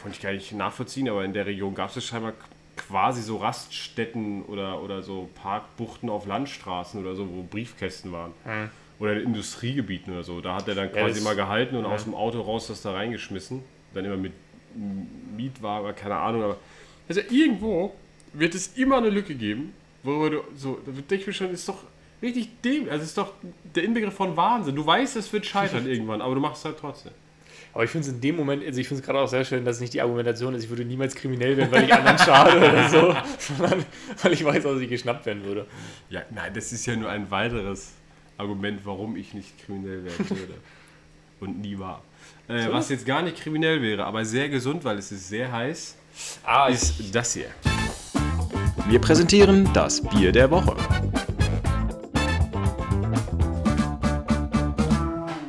konnte 0.00 0.16
ich 0.16 0.22
gar 0.22 0.32
nicht 0.32 0.52
nachvollziehen, 0.52 1.08
aber 1.08 1.24
in 1.24 1.32
der 1.32 1.46
Region 1.46 1.74
gab 1.74 1.94
es 1.96 2.04
scheinbar 2.04 2.32
quasi 2.76 3.22
so 3.22 3.36
Raststätten 3.38 4.44
oder, 4.44 4.82
oder 4.82 5.02
so 5.02 5.28
Parkbuchten 5.42 6.08
auf 6.08 6.26
Landstraßen 6.26 7.00
oder 7.00 7.14
so, 7.16 7.28
wo 7.28 7.42
Briefkästen 7.42 8.12
waren. 8.12 8.32
Oder 9.00 9.14
in 9.14 9.24
Industriegebieten 9.26 10.12
oder 10.12 10.22
so. 10.24 10.40
Da 10.40 10.54
hat 10.56 10.68
er 10.68 10.74
dann 10.74 10.90
quasi 10.92 11.14
das- 11.14 11.24
mal 11.24 11.36
gehalten 11.36 11.76
und 11.76 11.84
aus 11.84 12.04
dem 12.04 12.14
Auto 12.14 12.40
raus 12.40 12.66
das 12.68 12.82
da 12.82 12.92
reingeschmissen. 12.92 13.62
Dann 13.94 14.04
immer 14.04 14.16
mit 14.16 14.32
Mietwagen, 15.36 15.94
keine 15.94 16.16
Ahnung. 16.16 16.42
Aber 16.42 16.56
also 17.08 17.20
irgendwo 17.30 17.94
wird 18.32 18.54
es 18.54 18.76
immer 18.76 18.98
eine 18.98 19.10
Lücke 19.10 19.34
geben, 19.34 19.72
worüber 20.02 20.30
du 20.30 20.42
so, 20.56 20.78
da 20.84 20.92
denke 20.92 21.14
ich 21.16 21.26
mir 21.26 21.32
schon, 21.32 21.50
ist 21.50 21.68
doch 21.68 21.78
richtig 22.22 22.60
dem, 22.62 22.88
also 22.88 23.04
ist 23.04 23.16
doch 23.16 23.32
der 23.74 23.84
Inbegriff 23.84 24.14
von 24.14 24.36
Wahnsinn. 24.36 24.76
Du 24.76 24.84
weißt, 24.86 25.16
es 25.16 25.32
wird 25.32 25.46
scheitern 25.46 25.86
irgendwann, 25.90 26.20
aber 26.20 26.34
du 26.34 26.40
machst 26.40 26.58
es 26.60 26.64
halt 26.66 26.78
trotzdem. 26.78 27.12
Aber 27.78 27.84
ich 27.84 27.92
finde 27.92 28.08
es 28.08 28.12
in 28.12 28.20
dem 28.20 28.34
Moment, 28.34 28.66
also 28.66 28.80
ich 28.80 28.88
finde 28.88 29.02
es 29.02 29.06
gerade 29.06 29.20
auch 29.20 29.28
sehr 29.28 29.44
schön, 29.44 29.64
dass 29.64 29.76
es 29.76 29.80
nicht 29.80 29.94
die 29.94 30.00
Argumentation 30.02 30.52
ist, 30.52 30.64
ich 30.64 30.68
würde 30.68 30.84
niemals 30.84 31.14
kriminell 31.14 31.56
werden, 31.56 31.70
weil 31.70 31.84
ich 31.84 31.94
anderen 31.94 32.18
schade 32.18 32.58
oder 32.58 32.88
so, 32.90 33.14
sondern 33.38 33.84
weil 34.20 34.32
ich 34.32 34.44
weiß, 34.44 34.64
dass 34.64 34.80
ich 34.80 34.88
geschnappt 34.88 35.24
werden 35.26 35.44
würde. 35.44 35.64
Ja, 36.10 36.22
nein, 36.34 36.52
das 36.52 36.72
ist 36.72 36.84
ja 36.86 36.96
nur 36.96 37.08
ein 37.08 37.30
weiteres 37.30 37.92
Argument, 38.36 38.80
warum 38.82 39.14
ich 39.14 39.32
nicht 39.32 39.64
kriminell 39.64 40.04
werden 40.04 40.28
würde. 40.28 40.54
Und 41.38 41.60
nie 41.60 41.78
war. 41.78 42.02
Äh, 42.48 42.64
So? 42.64 42.72
was 42.72 42.88
jetzt 42.88 43.06
gar 43.06 43.22
nicht 43.22 43.36
kriminell 43.40 43.80
wäre, 43.80 44.06
aber 44.06 44.24
sehr 44.24 44.48
gesund, 44.48 44.84
weil 44.84 44.98
es 44.98 45.12
ist 45.12 45.28
sehr 45.28 45.52
heiß, 45.52 45.94
Ah, 46.42 46.66
ist 46.66 47.14
das 47.14 47.34
hier. 47.34 47.46
Wir 48.88 48.98
präsentieren 48.98 49.70
das 49.72 50.00
Bier 50.00 50.32
der 50.32 50.50
Woche. 50.50 50.74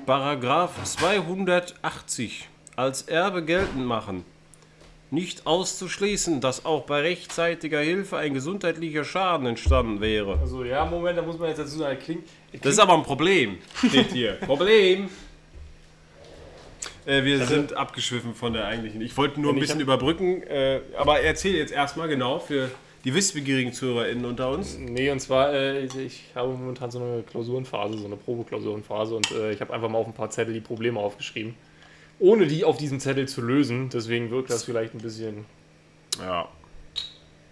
Paragraph 0.10 0.72
280 0.86 2.50
als 2.76 3.04
Erbe 3.04 3.46
geltend 3.46 3.86
machen. 3.86 4.26
Nicht 5.12 5.46
auszuschließen, 5.46 6.42
dass 6.42 6.66
auch 6.66 6.86
bei 6.88 7.02
rechtzeitiger 7.02 7.80
Hilfe 7.82 8.18
ein 8.18 8.34
gesundheitlicher 8.34 9.04
Schaden 9.04 9.46
entstanden 9.46 10.02
wäre. 10.02 10.40
also 10.40 10.64
ja, 10.64 10.84
Moment, 10.84 11.16
da 11.20 11.22
muss 11.22 11.38
man 11.38 11.50
jetzt 11.50 11.60
dazu 11.60 11.78
sagen, 11.78 12.00
klingt, 12.04 12.24
Das 12.60 12.74
ist 12.74 12.80
aber 12.80 12.96
ein 12.96 13.04
Problem, 13.04 13.60
steht 13.88 14.12
hier. 14.12 14.34
Problem. 14.48 15.10
Äh, 17.06 17.24
wir 17.24 17.46
sind 17.46 17.74
abgeschwiffen 17.74 18.34
von 18.34 18.54
der 18.54 18.66
eigentlichen. 18.66 19.02
Ich 19.02 19.16
wollte 19.16 19.40
nur 19.40 19.54
ein 19.54 19.60
bisschen 19.60 19.76
hab- 19.76 19.84
überbrücken, 19.84 20.42
äh, 20.42 20.80
aber 20.98 21.20
erzähl 21.20 21.54
jetzt 21.54 21.72
erstmal 21.72 22.08
genau 22.08 22.40
für 22.40 22.72
die 23.06 23.14
wissbegierigen 23.14 23.72
ZuhörerInnen 23.74 24.26
unter 24.26 24.50
uns. 24.50 24.78
Nee, 24.78 25.10
und 25.10 25.20
zwar, 25.20 25.54
äh, 25.54 25.86
ich 25.86 26.24
habe 26.36 26.50
momentan 26.50 26.92
so 26.92 27.00
eine 27.02 27.24
Klausurenphase, 27.24 27.98
so 27.98 28.06
eine 28.06 28.18
Probeklausurenphase 28.18 29.16
und 29.16 29.32
äh, 29.32 29.52
ich 29.54 29.62
habe 29.62 29.74
einfach 29.74 29.90
mal 29.90 30.00
auf 30.00 30.08
ein 30.08 30.14
paar 30.14 30.30
Zettel 30.30 30.54
die 30.54 30.60
Probleme 30.60 31.00
aufgeschrieben. 31.00 31.56
Ohne 32.20 32.48
die 32.48 32.66
auf 32.66 32.78
diesem 32.78 33.00
Zettel 33.00 33.28
zu 33.30 33.42
lösen, 33.42 33.90
deswegen 33.90 34.30
wirkt 34.30 34.50
das 34.50 34.66
vielleicht 34.66 34.94
ein 34.94 35.00
bisschen. 35.00 35.46
Ja. 36.20 36.50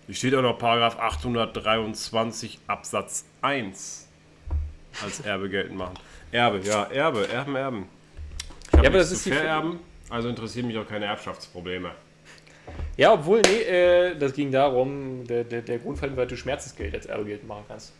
Hier 0.08 0.16
steht 0.16 0.36
auch 0.36 0.42
noch 0.42 0.58
Paragraph 0.58 0.98
823 1.00 2.60
Absatz 2.68 3.26
1 3.42 4.08
als 5.04 5.20
Erbe 5.22 5.50
geltend 5.50 5.78
machen. 5.78 5.94
Erbe, 6.32 6.60
ja, 6.60 6.84
Erbe, 6.86 7.28
Erben, 7.30 7.56
Erben. 7.56 7.86
Ich 8.72 8.74
hab 8.78 8.84
Ja, 8.84 8.90
aber 8.90 8.98
das 9.00 9.12
ist 9.12 9.24
zu 9.24 9.30
die- 9.30 9.36
vererben, 9.36 9.80
also 10.10 10.28
interessieren 10.28 10.68
mich 10.68 10.78
auch 10.78 10.88
keine 10.88 11.06
Erbschaftsprobleme. 11.06 11.92
Ja, 12.98 13.14
obwohl, 13.14 13.42
nee, 13.42 13.62
äh, 13.62 14.16
das 14.18 14.34
ging 14.34 14.52
darum, 14.52 15.26
der, 15.28 15.44
der, 15.44 15.62
der 15.62 15.78
Grundfall, 15.78 16.16
weil 16.18 16.28
du 16.28 16.36
Schmerzensgeld 16.36 16.94
als 16.96 17.06
Erbe 17.06 17.26
geltend 17.26 17.48
machen 17.48 17.64
kannst. 17.68 17.94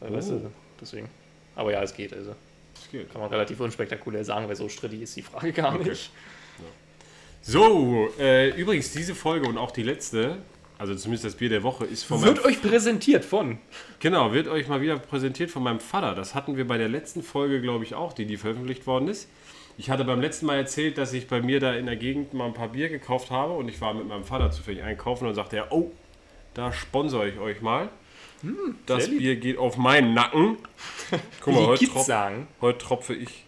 Weißt 0.00 0.30
Oh. 0.30 0.34
du, 0.38 0.50
deswegen. 0.80 1.08
Aber 1.56 1.72
ja, 1.72 1.82
es 1.82 1.94
geht, 1.94 2.12
also. 2.12 2.34
Das 2.74 2.90
geht. 2.90 3.10
Kann 3.12 3.20
man 3.20 3.30
relativ 3.30 3.60
unspektakulär 3.60 4.24
sagen, 4.24 4.48
weil 4.48 4.56
so 4.56 4.68
strittig 4.68 5.02
ist 5.02 5.16
die 5.16 5.22
Frage 5.22 5.52
gar 5.52 5.74
Okay. 5.74 5.90
nicht. 5.90 6.10
So, 7.44 8.08
äh, 8.20 8.50
übrigens, 8.50 8.92
diese 8.92 9.14
Folge 9.16 9.48
und 9.48 9.58
auch 9.58 9.72
die 9.72 9.82
letzte, 9.82 10.36
also 10.78 10.94
zumindest 10.94 11.24
das 11.24 11.34
Bier 11.34 11.48
der 11.48 11.64
Woche, 11.64 11.84
ist 11.84 12.04
von 12.04 12.20
meinem 12.20 12.36
Wird 12.36 12.44
euch 12.44 12.62
präsentiert 12.62 13.24
von. 13.24 13.58
Genau, 13.98 14.32
wird 14.32 14.46
euch 14.46 14.68
mal 14.68 14.80
wieder 14.80 14.96
präsentiert 14.98 15.50
von 15.50 15.64
meinem 15.64 15.80
Vater. 15.80 16.14
Das 16.14 16.36
hatten 16.36 16.56
wir 16.56 16.66
bei 16.66 16.78
der 16.78 16.88
letzten 16.88 17.22
Folge, 17.24 17.60
glaube 17.60 17.84
ich, 17.84 17.94
auch, 17.94 18.12
die, 18.12 18.26
die 18.26 18.36
veröffentlicht 18.36 18.86
worden 18.86 19.08
ist. 19.08 19.28
Ich 19.78 19.90
hatte 19.90 20.04
beim 20.04 20.20
letzten 20.20 20.46
Mal 20.46 20.58
erzählt, 20.58 20.98
dass 20.98 21.12
ich 21.12 21.28
bei 21.28 21.40
mir 21.40 21.58
da 21.60 21.74
in 21.74 21.86
der 21.86 21.96
Gegend 21.96 22.34
mal 22.34 22.46
ein 22.46 22.54
paar 22.54 22.68
Bier 22.68 22.88
gekauft 22.88 23.30
habe 23.30 23.54
und 23.54 23.68
ich 23.68 23.80
war 23.80 23.94
mit 23.94 24.06
meinem 24.06 24.24
Vater 24.24 24.50
zufällig 24.50 24.82
einkaufen 24.82 25.26
und 25.26 25.34
sagte 25.34 25.56
er, 25.56 25.72
oh, 25.72 25.90
da 26.54 26.72
sponsere 26.72 27.28
ich 27.28 27.38
euch 27.38 27.62
mal. 27.62 27.88
das 28.86 29.04
sehr 29.04 29.12
lieb. 29.12 29.18
Bier 29.20 29.36
geht 29.36 29.58
auf 29.58 29.76
meinen 29.78 30.14
Nacken. 30.14 30.58
Guck 31.40 31.54
mal, 31.54 31.66
heute, 31.66 31.78
Kids 31.78 31.92
trop 31.94 32.04
sagen. 32.04 32.48
heute 32.60 32.78
tropfe 32.78 33.14
ich. 33.14 33.44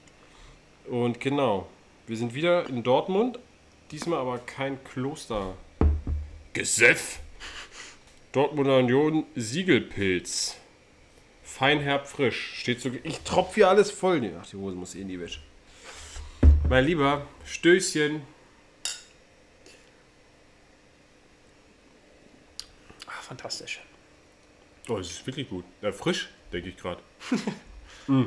Und 0.87 1.21
genau, 1.21 1.69
wir 2.07 2.17
sind 2.17 2.35
wieder 2.35 2.69
in 2.69 2.83
Dortmund. 2.83 3.39
Diesmal 3.91 4.19
aber 4.19 4.39
kein 4.39 4.83
Kloster. 4.85 5.55
Gesöff. 6.53 7.21
Dortmunder 8.33 8.79
Union 8.79 9.25
Siegelpilz. 9.35 10.57
Feinherb 11.43 12.07
frisch. 12.09 12.55
Steht 12.57 12.81
so. 12.81 12.91
Ich 13.03 13.21
tropfe 13.21 13.57
hier 13.57 13.69
alles 13.69 13.91
voll. 13.91 14.33
Ach, 14.41 14.47
die 14.47 14.57
Hose 14.57 14.75
muss 14.75 14.95
eh 14.95 15.03
in 15.03 15.09
die 15.09 15.21
Wäsche. 15.21 15.41
Mein 16.69 16.87
Lieber, 16.87 17.27
Stößchen. 17.45 18.23
Ah, 23.07 23.11
fantastisch. 23.21 23.81
Oh, 24.89 24.97
es 24.97 25.11
ist 25.11 25.27
wirklich 25.27 25.49
gut. 25.49 25.65
Ja, 25.83 25.93
frisch, 25.93 26.29
denke 26.53 26.71
ich 26.71 26.77
gerade. 26.77 27.01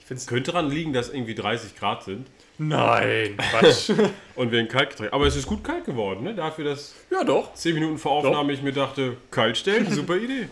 Ich 0.00 0.06
find's 0.06 0.26
Könnte 0.26 0.50
daran 0.50 0.68
liegen, 0.68 0.92
dass 0.92 1.08
irgendwie 1.08 1.36
30 1.36 1.76
Grad 1.76 2.02
sind 2.02 2.26
Nein, 2.58 3.36
Quatsch. 3.50 3.90
und 4.34 4.50
wir 4.50 4.58
ein 4.58 4.66
Kaltgetränk. 4.66 5.12
Aber 5.12 5.26
es 5.26 5.36
ist 5.36 5.46
gut 5.46 5.62
kalt 5.62 5.84
geworden, 5.84 6.24
ne? 6.24 6.34
Dafür, 6.34 6.64
dass 6.64 6.96
ja, 7.10 7.22
doch. 7.22 7.54
10 7.54 7.74
Minuten 7.74 7.96
vor 7.96 8.12
Aufnahme 8.12 8.52
ich 8.52 8.60
mir 8.60 8.72
dachte, 8.72 9.16
kalt 9.30 9.56
stellen, 9.56 9.88
super 9.92 10.16
Idee. 10.16 10.48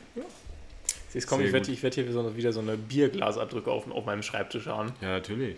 Jetzt 1.13 1.27
komm, 1.27 1.39
Sehr 1.39 1.49
ich 1.49 1.53
werde 1.53 1.83
werd 1.83 1.95
hier 1.95 2.37
wieder 2.37 2.53
so 2.53 2.61
eine 2.61 2.77
Bierglasabdrücke 2.77 3.71
auf, 3.71 3.91
auf 3.91 4.07
meinem 4.07 4.23
Schreibtisch 4.23 4.67
haben. 4.67 4.93
Ja, 5.01 5.09
natürlich. 5.09 5.57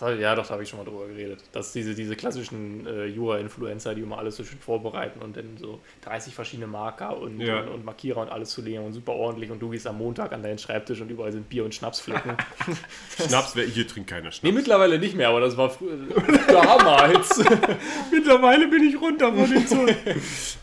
Ja, 0.00 0.34
doch, 0.34 0.46
da 0.46 0.54
habe 0.54 0.62
ich 0.62 0.68
schon 0.68 0.78
mal 0.78 0.84
drüber 0.84 1.06
geredet. 1.06 1.40
Dass 1.52 1.72
diese, 1.72 1.94
diese 1.94 2.16
klassischen 2.16 2.86
äh, 2.86 3.04
Jura-Influencer, 3.06 3.94
die 3.94 4.00
immer 4.00 4.18
alles 4.18 4.36
so 4.36 4.44
schön 4.44 4.58
vorbereiten 4.58 5.20
und 5.20 5.36
dann 5.36 5.56
so 5.58 5.80
30 6.02 6.34
verschiedene 6.34 6.66
Marker 6.66 7.18
und, 7.18 7.40
Ja. 7.40 7.60
und, 7.60 7.68
und 7.68 7.84
Markierer 7.84 8.22
und 8.22 8.30
alles 8.30 8.50
zu 8.50 8.62
legen 8.62 8.84
und 8.84 8.92
super 8.94 9.12
ordentlich 9.12 9.50
und 9.50 9.60
du 9.60 9.68
gehst 9.70 9.86
am 9.86 9.98
Montag 9.98 10.32
an 10.32 10.42
deinen 10.42 10.58
Schreibtisch 10.58 11.00
und 11.00 11.10
überall 11.10 11.32
sind 11.32 11.48
Bier- 11.48 11.64
und 11.64 11.74
Schnapsflecken. 11.74 12.32
Schnaps, 13.28 13.54
wer 13.56 13.64
hier 13.66 13.86
trinkt 13.86 14.08
keiner 14.08 14.32
Schnaps. 14.32 14.42
nee, 14.42 14.52
mittlerweile 14.52 14.98
nicht 14.98 15.14
mehr, 15.16 15.28
aber 15.28 15.40
das 15.40 15.56
war 15.56 15.68
früher 15.70 15.98
damals. 16.48 17.38
Mittlerweile 18.10 18.68
bin 18.68 18.82
ich 18.84 19.00
runter 19.00 19.32
von 19.32 19.50
dem 19.50 19.66
Zeug. 19.66 19.96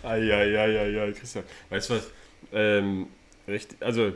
Eieieiei, 0.04 1.12
Christian. 1.12 1.43
Weißt 1.69 1.89
du 1.89 1.93
was? 1.95 2.12
Ähm, 2.54 3.08
recht, 3.47 3.76
also, 3.82 4.13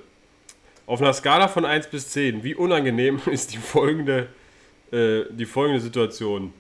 auf 0.88 1.02
einer 1.02 1.14
Skala 1.14 1.48
von 1.48 1.66
1 1.66 1.88
bis 1.88 2.10
10, 2.10 2.44
wie 2.44 2.56
unangenehm 2.56 3.22
ist 3.30 3.54
die 3.54 3.58
folgende, 3.58 4.28
äh, 4.92 5.24
die 5.32 5.46
folgende 5.46 5.82
Situation? 5.82 6.54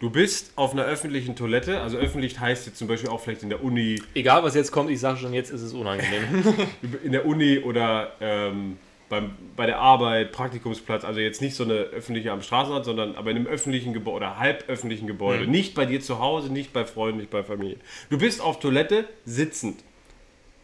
Du 0.00 0.10
bist 0.10 0.52
auf 0.56 0.72
einer 0.72 0.84
öffentlichen 0.84 1.36
Toilette, 1.36 1.80
also 1.80 1.96
öffentlich 1.96 2.40
heißt 2.40 2.66
jetzt 2.66 2.76
zum 2.76 2.88
Beispiel 2.88 3.08
auch 3.08 3.20
vielleicht 3.20 3.44
in 3.44 3.50
der 3.50 3.62
Uni, 3.62 4.02
Egal, 4.14 4.42
was 4.42 4.56
jetzt 4.56 4.72
kommt, 4.72 4.90
ich 4.90 4.98
sage 4.98 5.18
schon, 5.18 5.32
jetzt 5.32 5.50
ist 5.50 5.62
es 5.62 5.72
unangenehm. 5.74 6.42
in 7.04 7.12
der 7.12 7.24
Uni 7.24 7.60
oder 7.60 8.12
ähm, 8.20 8.78
beim, 9.08 9.32
bei 9.56 9.66
der 9.66 9.78
Arbeit, 9.78 10.32
Praktikumsplatz, 10.32 11.04
also 11.04 11.20
jetzt 11.20 11.42
nicht 11.42 11.54
so 11.54 11.64
eine 11.64 11.74
öffentliche 11.74 12.32
am 12.32 12.42
Straßenrand, 12.42 12.84
sondern 12.84 13.14
aber 13.14 13.30
in 13.30 13.36
einem 13.36 13.46
öffentlichen 13.46 13.92
Gebäude 13.92 14.16
oder 14.16 14.38
halböffentlichen 14.38 15.06
Gebäude. 15.06 15.46
Nicht 15.46 15.74
bei 15.74 15.84
dir 15.84 16.00
zu 16.00 16.18
Hause, 16.18 16.50
nicht 16.50 16.72
bei 16.72 16.86
Freunden, 16.86 17.18
nicht 17.18 17.30
bei 17.30 17.44
Familie. 17.44 17.76
Du 18.08 18.16
bist 18.16 18.40
auf 18.40 18.58
Toilette 18.58 19.04
sitzend. 19.26 19.84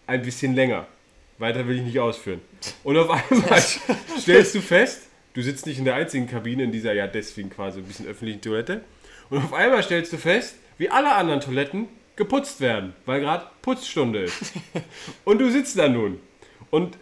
Ein 0.06 0.22
bisschen 0.22 0.54
länger. 0.54 0.86
Weiter 1.36 1.68
will 1.68 1.76
ich 1.76 1.82
nicht 1.82 2.00
ausführen. 2.00 2.40
Und 2.82 2.96
auf 2.96 3.10
einmal 3.10 3.60
stellst 4.18 4.54
du 4.54 4.62
fest, 4.62 5.07
du 5.38 5.44
sitzt 5.44 5.66
nicht 5.66 5.78
in 5.78 5.84
der 5.84 5.94
einzigen 5.94 6.26
Kabine 6.26 6.64
in 6.64 6.72
dieser 6.72 6.92
ja 6.94 7.06
deswegen 7.06 7.48
quasi 7.48 7.78
ein 7.78 7.84
bisschen 7.84 8.08
öffentlichen 8.08 8.40
Toilette. 8.40 8.80
Und 9.30 9.38
auf 9.38 9.52
einmal 9.52 9.84
stellst 9.84 10.12
du 10.12 10.16
fest, 10.16 10.56
wie 10.78 10.90
alle 10.90 11.14
anderen 11.14 11.40
Toiletten 11.40 11.86
geputzt 12.16 12.60
werden, 12.60 12.92
weil 13.06 13.20
gerade 13.20 13.46
Putzstunde 13.62 14.24
ist. 14.24 14.52
Und 15.24 15.38
du 15.38 15.48
sitzt 15.48 15.78
da 15.78 15.86
nun. 15.86 16.18
Und 16.70 16.98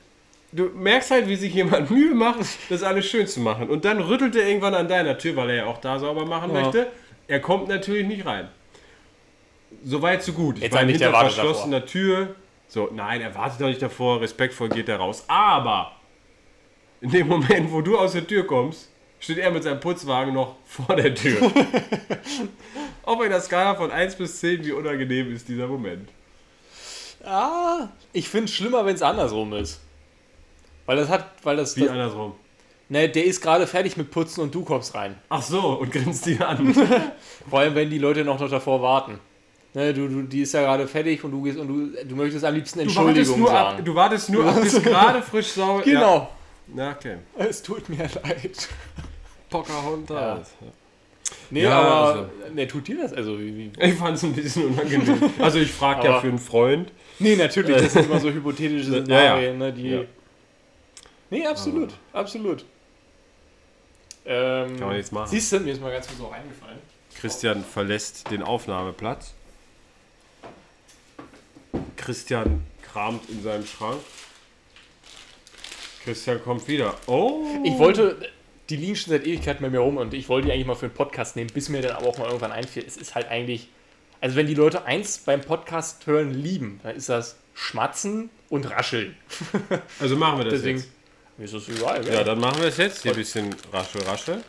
du 0.52 0.64
merkst 0.64 1.12
halt, 1.12 1.28
wie 1.28 1.36
sich 1.36 1.54
jemand 1.54 1.90
Mühe 1.96 2.14
macht, 2.14 2.40
das 2.68 2.82
alles 2.82 3.06
schön 3.06 3.26
zu 3.26 3.40
machen. 3.40 3.70
Und 3.70 3.86
dann 3.86 4.00
rüttelt 4.00 4.36
er 4.36 4.46
irgendwann 4.46 4.74
an 4.74 4.86
deiner 4.86 5.16
Tür, 5.16 5.34
weil 5.36 5.48
er 5.48 5.56
ja 5.56 5.64
auch 5.64 5.78
da 5.78 5.98
sauber 5.98 6.26
machen 6.26 6.54
Ja. 6.54 6.60
möchte. 6.60 6.88
Er 7.28 7.40
kommt 7.40 7.68
natürlich 7.68 8.06
nicht 8.06 8.26
rein. 8.26 8.48
Soweit, 9.82 10.22
so 10.22 10.34
gut. 10.34 10.56
Ich 10.58 10.64
Jetzt 10.64 10.74
sei 10.74 10.84
nicht, 10.84 11.00
hinter 11.00 11.18
verschlossener 11.18 11.86
Tür. 11.86 12.34
So, 12.68 12.90
nein, 12.92 13.22
er 13.22 13.34
wartet 13.34 13.62
doch 13.62 13.68
nicht 13.68 13.80
davor. 13.80 14.20
Respektvoll 14.20 14.68
geht 14.68 14.90
er 14.90 14.96
raus. 14.98 15.24
Aber 15.26 15.95
in 17.00 17.10
dem 17.10 17.28
Moment, 17.28 17.70
wo 17.72 17.80
du 17.80 17.98
aus 17.98 18.12
der 18.12 18.26
Tür 18.26 18.46
kommst, 18.46 18.88
steht 19.20 19.38
er 19.38 19.50
mit 19.50 19.62
seinem 19.62 19.80
Putzwagen 19.80 20.34
noch 20.34 20.56
vor 20.66 20.96
der 20.96 21.14
Tür. 21.14 21.50
Auf 23.02 23.20
einer 23.20 23.40
Skala 23.40 23.74
von 23.76 23.90
1 23.90 24.16
bis 24.16 24.40
10, 24.40 24.64
wie 24.64 24.72
unangenehm 24.72 25.32
ist 25.32 25.48
dieser 25.48 25.66
Moment? 25.68 26.08
ah, 27.24 27.88
ich 28.12 28.28
finde 28.28 28.44
es 28.46 28.54
schlimmer, 28.54 28.84
wenn 28.86 28.94
es 28.94 29.02
andersrum 29.02 29.52
ist. 29.54 29.80
Weil 30.86 30.96
das 30.96 31.08
hat, 31.08 31.30
weil 31.42 31.56
das, 31.56 31.76
Wie 31.76 31.80
das 31.80 31.90
andersrum. 31.90 32.34
ne, 32.88 33.08
der 33.08 33.24
ist 33.24 33.40
gerade 33.40 33.66
fertig 33.66 33.96
mit 33.96 34.10
Putzen 34.12 34.42
und 34.42 34.54
du 34.54 34.62
kommst 34.64 34.94
rein. 34.94 35.16
Ach 35.28 35.42
so, 35.42 35.60
und 35.80 35.90
grinst 35.90 36.26
ihn 36.28 36.40
an. 36.42 36.72
Vor 37.50 37.58
allem, 37.58 37.74
wenn 37.74 37.90
die 37.90 37.98
Leute 37.98 38.24
noch, 38.24 38.38
noch 38.38 38.48
davor 38.50 38.80
warten. 38.82 39.18
Ne, 39.74 39.92
du, 39.92 40.06
du, 40.08 40.22
die 40.22 40.42
ist 40.42 40.52
ja 40.54 40.62
gerade 40.62 40.86
fertig 40.86 41.22
und 41.24 41.32
du 41.32 41.42
gehst 41.42 41.58
und 41.58 41.66
du, 41.68 42.04
du 42.04 42.14
möchtest 42.14 42.44
am 42.44 42.54
liebsten 42.54 42.78
Du 42.78 42.84
wartest 42.86 42.98
Entschuldigung 42.98 43.40
nur 43.40 43.48
sagen. 43.48 43.78
ab, 43.78 43.84
du 43.84 43.94
wartest 43.94 44.30
nur 44.30 44.46
ab, 44.46 44.60
bis 44.62 44.82
gerade 44.82 45.20
frisch 45.22 45.48
sauber. 45.48 45.82
genau. 45.82 46.16
Ja, 46.16 46.28
ja 46.74 46.90
okay. 46.92 47.16
Es 47.36 47.62
tut 47.62 47.88
mir 47.88 48.08
leid. 48.22 48.68
Pocahontas. 49.50 50.50
Nee, 51.50 51.62
Ja, 51.64 51.80
aber 51.80 52.20
also- 52.20 52.54
ne, 52.54 52.66
tut 52.68 52.86
dir 52.88 52.98
das? 53.02 53.12
Also, 53.12 53.38
wie, 53.38 53.56
wie? 53.56 53.72
Ich 53.80 53.94
fand 53.94 54.16
es 54.16 54.22
ein 54.24 54.32
bisschen 54.32 54.66
unangenehm. 54.66 55.30
Also 55.38 55.58
ich 55.58 55.70
frage 55.72 56.04
ja 56.04 56.10
Aber- 56.12 56.20
für 56.20 56.28
einen 56.28 56.38
Freund. 56.38 56.92
Nee, 57.18 57.36
natürlich, 57.36 57.76
das 57.76 57.92
sind 57.94 58.06
immer 58.06 58.20
so 58.20 58.30
hypothetische 58.30 58.90
Ja, 58.90 58.96
ja. 58.98 59.04
Szenarien, 59.04 59.58
ne, 59.58 59.72
die. 59.72 59.88
Ja. 59.90 60.00
Nee, 61.30 61.46
absolut, 61.46 61.94
absolut. 62.12 62.64
Ähm, 64.24 64.76
Kann 64.78 64.88
man 64.88 64.96
jetzt 64.96 65.12
machen. 65.12 65.28
Siehst 65.28 65.52
du, 65.52 65.60
mir 65.60 65.72
ist 65.72 65.80
mal 65.80 65.92
ganz 65.92 66.06
kurz 66.08 66.20
auch 66.20 66.32
eingefallen. 66.32 66.78
Christian 67.14 67.64
verlässt 67.64 68.30
den 68.30 68.42
Aufnahmeplatz. 68.42 69.32
Christian 71.96 72.64
kramt 72.82 73.28
in 73.30 73.42
seinem 73.42 73.66
Schrank. 73.66 73.98
Christian 76.06 76.40
kommt 76.40 76.68
wieder. 76.68 76.94
Oh! 77.08 77.42
Ich 77.64 77.76
wollte, 77.78 78.16
die 78.70 78.76
liegen 78.76 78.94
schon 78.94 79.10
seit 79.10 79.26
Ewigkeiten 79.26 79.60
bei 79.60 79.70
mir 79.70 79.80
rum 79.80 79.96
und 79.96 80.14
ich 80.14 80.28
wollte 80.28 80.46
die 80.46 80.52
eigentlich 80.52 80.66
mal 80.66 80.76
für 80.76 80.86
einen 80.86 80.94
Podcast 80.94 81.34
nehmen, 81.34 81.50
bis 81.52 81.68
mir 81.68 81.82
dann 81.82 81.96
aber 81.96 82.06
auch 82.06 82.16
mal 82.18 82.26
irgendwann 82.26 82.52
einfiel. 82.52 82.84
Es 82.86 82.96
ist 82.96 83.16
halt 83.16 83.28
eigentlich, 83.28 83.68
also 84.20 84.36
wenn 84.36 84.46
die 84.46 84.54
Leute 84.54 84.84
eins 84.84 85.18
beim 85.18 85.40
Podcast 85.40 86.06
hören 86.06 86.32
lieben, 86.32 86.78
dann 86.84 86.94
ist 86.94 87.08
das 87.08 87.38
Schmatzen 87.54 88.30
und 88.48 88.70
Rascheln. 88.70 89.16
Also 89.98 90.14
machen 90.16 90.38
wir 90.38 90.44
das 90.44 90.54
Deswegen, 90.54 90.78
jetzt. 90.78 90.90
mir 91.38 91.44
ist 91.46 91.54
das 91.54 91.68
egal. 91.68 92.06
Ja, 92.06 92.22
dann 92.22 92.38
machen 92.38 92.60
wir 92.60 92.68
es 92.68 92.76
jetzt. 92.76 93.02
Hier 93.02 93.10
ein 93.10 93.16
bisschen 93.16 93.52
raschel, 93.72 94.02
raschel. 94.02 94.44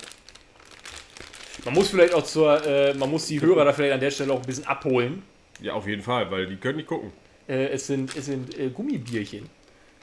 Man 1.65 1.73
muss 1.73 1.89
vielleicht 1.89 2.13
auch 2.13 2.23
zur, 2.23 2.63
äh, 2.67 2.93
man 2.93 3.09
muss 3.09 3.25
die 3.25 3.41
Hörer 3.41 3.65
da 3.65 3.73
vielleicht 3.73 3.93
an 3.95 3.99
der 3.99 4.11
Stelle 4.11 4.31
auch 4.31 4.41
ein 4.41 4.45
bisschen 4.45 4.67
abholen. 4.67 5.23
Ja, 5.59 5.73
auf 5.73 5.87
jeden 5.87 6.03
Fall, 6.03 6.29
weil 6.29 6.45
die 6.45 6.57
können 6.57 6.77
nicht 6.77 6.87
gucken. 6.87 7.11
Äh, 7.47 7.69
es 7.69 7.87
sind, 7.87 8.15
es 8.15 8.27
sind 8.27 8.57
äh, 8.59 8.69
Gummibierchen. 8.69 9.49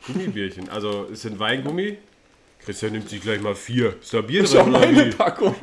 Gummibierchen. 0.07 0.69
Also 0.69 1.09
es 1.13 1.23
sind 1.23 1.39
Weingummi. 1.39 1.99
Christian 2.65 2.93
nimmt 2.93 3.09
sich 3.09 3.21
gleich 3.21 3.41
mal 3.41 3.55
vier. 3.55 3.97
Ist 4.01 4.13
da 4.15 4.21
Bier 4.23 4.43
Das 4.43 4.51
ist 4.53 4.57
auch 4.57 4.65
drin? 4.65 4.75
oder 4.75 4.87
meine 4.87 5.07
wie? 5.07 5.11
Packung. 5.17 5.55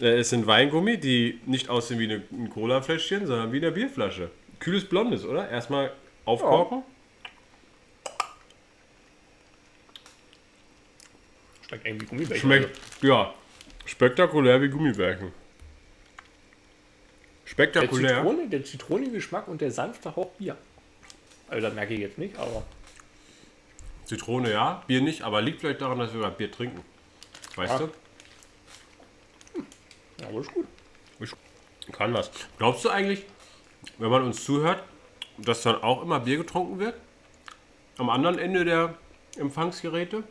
Äh, 0.00 0.18
Es 0.18 0.30
sind 0.30 0.46
Weingummi, 0.46 0.98
die 0.98 1.40
nicht 1.46 1.68
aussehen 1.68 1.98
wie 1.98 2.04
eine, 2.04 2.22
ein 2.32 2.50
Cola-Fläschchen, 2.50 3.26
sondern 3.26 3.52
wie 3.52 3.58
eine 3.58 3.72
Bierflasche. 3.72 4.30
Kühles 4.60 4.84
Blondes, 4.84 5.24
oder? 5.24 5.48
Erstmal 5.48 5.92
aufkorken. 6.24 6.82
Schmeckt 11.68 11.86
irgendwie 11.86 12.06
Gummibärchen. 12.06 12.40
Schmeckt, 12.40 12.78
ja, 13.02 13.34
spektakulär 13.86 14.60
wie 14.62 14.68
Gummibärchen. 14.68 15.28
Der, 15.28 15.32
Spektakulär. 17.50 18.16
Zitrone, 18.16 18.48
der 18.48 18.64
Zitronengeschmack 18.64 19.48
und 19.48 19.60
der 19.60 19.70
sanfte 19.70 20.14
Hauch 20.16 20.30
Bier. 20.32 20.56
Also 21.48 21.66
das 21.66 21.74
merke 21.74 21.94
ich 21.94 22.00
jetzt 22.00 22.18
nicht, 22.18 22.36
aber 22.36 22.64
Zitrone 24.04 24.52
ja, 24.52 24.82
Bier 24.86 25.00
nicht, 25.00 25.22
aber 25.22 25.40
liegt 25.42 25.60
vielleicht 25.60 25.80
daran, 25.80 25.98
dass 25.98 26.12
wir 26.12 26.20
gerade 26.20 26.36
Bier 26.36 26.50
trinken. 26.50 26.80
Weißt 27.56 27.72
Ja. 27.72 27.78
du? 27.78 27.90
ja, 30.20 30.28
aber 30.28 30.40
ist 30.40 30.52
gut. 30.52 30.66
Kann 31.92 32.14
was. 32.14 32.30
Glaubst 32.58 32.84
du 32.84 32.88
eigentlich, 32.88 33.24
wenn 33.98 34.10
man 34.10 34.22
uns 34.22 34.42
zuhört, 34.44 34.82
dass 35.36 35.62
dann 35.62 35.82
auch 35.82 36.02
immer 36.02 36.20
Bier 36.20 36.38
getrunken 36.38 36.78
wird? 36.78 36.94
Am 37.98 38.08
anderen 38.08 38.38
Ende 38.38 38.64
der 38.64 38.94
Empfangsgeräte? 39.36 40.22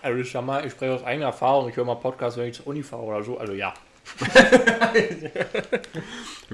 Also 0.00 0.18
ich 0.18 0.30
sag 0.30 0.44
mal, 0.44 0.64
ich 0.66 0.72
spreche 0.72 0.94
aus 0.94 1.04
eigener 1.04 1.26
Erfahrung, 1.26 1.68
ich 1.68 1.76
höre 1.76 1.84
mal 1.84 1.94
Podcasts, 1.96 2.38
wenn 2.38 2.48
ich 2.48 2.56
zur 2.56 2.66
Uni 2.68 2.82
fahre 2.82 3.02
oder 3.02 3.22
so, 3.22 3.38
also 3.38 3.52
ja. 3.52 3.74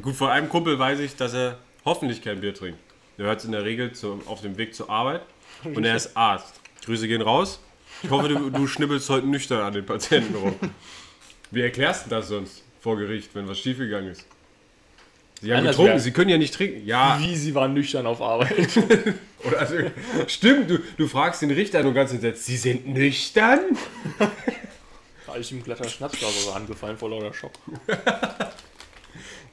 Gut, 0.01 0.15
von 0.15 0.29
einem 0.29 0.49
Kumpel 0.49 0.79
weiß 0.79 1.01
ich, 1.01 1.17
dass 1.17 1.35
er 1.35 1.59
hoffentlich 1.85 2.23
kein 2.23 2.41
Bier 2.41 2.55
trinkt. 2.55 2.79
Der 3.19 3.27
hört 3.27 3.41
es 3.41 3.45
in 3.45 3.53
der 3.53 3.65
Regel 3.65 3.93
zu, 3.93 4.21
auf 4.27 4.41
dem 4.41 4.57
Weg 4.57 4.75
zur 4.75 4.89
Arbeit 4.91 5.23
und 5.65 5.85
er 5.85 5.97
ist 5.97 6.17
Arzt. 6.17 6.55
Grüße 6.85 7.07
gehen 7.09 7.23
raus. 7.23 7.61
Ich 8.03 8.11
hoffe, 8.11 8.29
du, 8.29 8.51
du 8.51 8.67
schnibbelst 8.67 9.09
heute 9.11 9.27
nüchtern 9.27 9.61
an 9.61 9.73
den 9.75 9.85
Patienten 9.85 10.35
rum. 10.35 10.55
Wie 11.51 11.61
erklärst 11.63 12.07
du 12.07 12.11
das 12.11 12.29
sonst 12.29 12.63
vor 12.81 12.97
Gericht, 12.97 13.31
wenn 13.35 13.47
was 13.49 13.59
schiefgegangen 13.59 14.13
ist? 14.13 14.25
Sie 15.43 15.51
haben 15.51 15.59
Anders 15.61 15.77
getrunken, 15.77 15.93
wär- 15.95 16.01
sie 16.01 16.11
können 16.13 16.31
ja 16.31 16.39
nicht 16.39 16.55
trinken. 16.55 16.87
Ja, 16.87 17.19
Wie, 17.21 17.35
sie 17.35 17.55
waren 17.55 17.73
nüchtern 17.75 18.07
auf 18.07 18.21
Arbeit. 18.21 18.69
oder 19.45 19.59
also, 19.59 19.75
stimmt, 20.27 20.71
du, 20.71 20.79
du 20.97 21.09
fragst 21.09 21.43
den 21.43 21.51
Richter 21.51 21.83
nur 21.83 21.95
ganz 21.95 22.13
entsetzt, 22.13 22.45
sie 22.47 22.57
sind 22.59 22.87
nüchtern? 22.89 23.61
Da 25.27 25.35
ist 25.37 25.51
ihm 25.53 25.63
glatter 25.63 25.89
Schnapsglas 25.89 26.31
aus 26.37 26.45
der 26.47 26.55
Hand 26.55 26.67
gefallen 26.67 26.97
vor 26.99 27.09
lauter 27.11 27.33
Schock. 27.33 27.53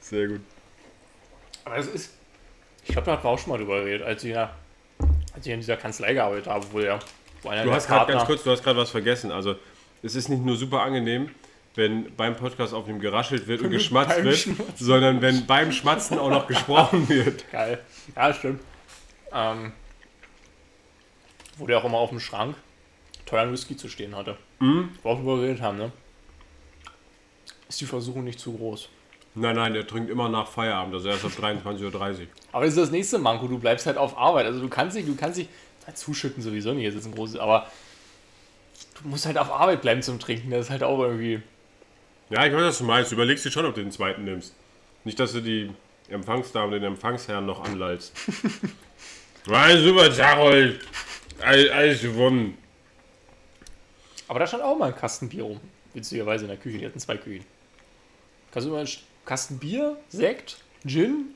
Sehr 0.00 0.28
gut. 0.28 0.40
Aber 1.64 1.76
das 1.76 1.86
ist. 1.86 2.10
Ich 2.84 2.92
glaube, 2.92 3.06
da 3.06 3.12
hatten 3.12 3.24
wir 3.24 3.30
auch 3.30 3.38
schon 3.38 3.50
mal 3.50 3.58
drüber 3.58 3.80
geredet, 3.80 4.06
als 4.06 4.24
ich, 4.24 4.30
ja, 4.30 4.54
als 5.38 5.46
ich 5.46 5.52
in 5.52 5.60
dieser 5.60 5.76
Kanzlei 5.76 6.14
gearbeitet 6.14 6.46
habe, 6.48 6.66
wo 6.72 6.80
der. 6.80 6.98
Wo 7.42 7.48
einer 7.48 7.62
Du 7.62 7.72
hast 7.72 7.86
gerade 7.86 8.12
ganz 8.12 8.24
kurz, 8.24 8.42
du 8.42 8.50
hast 8.50 8.62
gerade 8.64 8.78
was 8.78 8.90
vergessen. 8.90 9.30
Also, 9.30 9.54
es 10.02 10.16
ist 10.16 10.28
nicht 10.28 10.42
nur 10.44 10.56
super 10.56 10.82
angenehm, 10.82 11.30
wenn 11.76 12.14
beim 12.16 12.34
Podcast 12.36 12.74
auf 12.74 12.86
dem 12.86 12.98
geraschelt 12.98 13.46
wird 13.46 13.62
und 13.62 13.70
geschmatzt 13.78 14.22
wird, 14.24 14.36
Schmatzen. 14.36 14.74
sondern 14.76 15.22
wenn 15.22 15.46
beim 15.46 15.70
Schmatzen 15.70 16.18
auch 16.18 16.30
noch 16.30 16.46
gesprochen 16.48 17.08
wird. 17.08 17.50
Geil. 17.52 17.78
Ja, 18.16 18.34
stimmt. 18.34 18.60
Ähm, 19.32 19.72
wo 21.56 21.66
der 21.66 21.78
auch 21.78 21.84
immer 21.84 21.98
auf 21.98 22.10
dem 22.10 22.20
Schrank 22.20 22.56
teuren 23.26 23.52
Whisky 23.52 23.76
zu 23.76 23.88
stehen 23.88 24.16
hatte. 24.16 24.36
Mhm. 24.58 24.90
Wo 25.02 25.16
wir 25.16 25.36
geredet 25.36 25.62
haben, 25.62 25.78
ne? 25.78 25.92
Ist 27.68 27.80
die 27.80 27.86
Versuchung 27.86 28.24
nicht 28.24 28.40
zu 28.40 28.52
groß. 28.56 28.88
Nein, 29.38 29.56
nein, 29.56 29.72
der 29.72 29.86
trinkt 29.86 30.10
immer 30.10 30.28
nach 30.28 30.48
Feierabend, 30.48 30.94
also 30.94 31.08
erst 31.08 31.24
ab 31.24 31.32
23.30 31.38 31.82
Uhr. 31.84 32.26
Aber 32.52 32.64
das 32.64 32.74
ist 32.74 32.80
das 32.80 32.90
nächste 32.90 33.18
Manko, 33.18 33.46
du 33.46 33.58
bleibst 33.58 33.86
halt 33.86 33.96
auf 33.96 34.16
Arbeit. 34.18 34.46
Also 34.46 34.60
du 34.60 34.68
kannst 34.68 34.96
dich, 34.96 35.06
du 35.06 35.14
kannst 35.14 35.38
dich, 35.38 35.48
na, 35.86 35.94
zuschütten 35.94 36.42
sowieso 36.42 36.72
nicht, 36.72 36.88
das 36.88 36.94
ist 36.96 37.06
ein 37.06 37.14
großes, 37.14 37.38
aber 37.38 37.66
du 39.02 39.08
musst 39.08 39.26
halt 39.26 39.38
auf 39.38 39.50
Arbeit 39.52 39.82
bleiben 39.82 40.02
zum 40.02 40.18
Trinken. 40.18 40.50
Das 40.50 40.66
ist 40.66 40.70
halt 40.70 40.82
auch 40.82 41.00
irgendwie. 41.00 41.40
Ja, 42.30 42.44
ich 42.46 42.52
weiß, 42.52 42.62
was 42.62 42.78
du 42.78 42.84
meinst. 42.84 43.10
Du 43.10 43.14
überlegst 43.14 43.44
dir 43.44 43.50
schon, 43.50 43.64
ob 43.64 43.74
du 43.74 43.80
den 43.80 43.92
zweiten 43.92 44.24
nimmst. 44.24 44.54
Nicht, 45.04 45.18
dass 45.18 45.32
du 45.32 45.40
die 45.40 45.70
Empfangsdame, 46.08 46.72
den 46.72 46.84
Empfangsherrn 46.84 47.46
noch 47.46 47.64
anlallst. 47.64 48.12
War 49.46 49.76
super, 49.78 50.12
Zarold. 50.12 50.80
Alles, 51.40 52.02
gewonnen. 52.02 52.58
Aber 54.26 54.40
da 54.40 54.46
stand 54.46 54.62
auch 54.62 54.76
mal 54.76 54.86
ein 54.86 54.96
Kasten 54.96 55.28
Bier 55.28 55.44
rum. 55.44 55.60
Witzigerweise 55.94 56.44
in 56.44 56.48
der 56.48 56.58
Küche. 56.58 56.78
Die 56.78 56.86
hatten 56.86 56.98
zwei 56.98 57.16
Küchen. 57.16 57.44
Kannst 58.50 58.68
du 58.68 58.72
mal 58.72 58.86
Kasten 59.28 59.58
Bier, 59.58 59.98
Sekt, 60.08 60.56
Gin? 60.86 61.34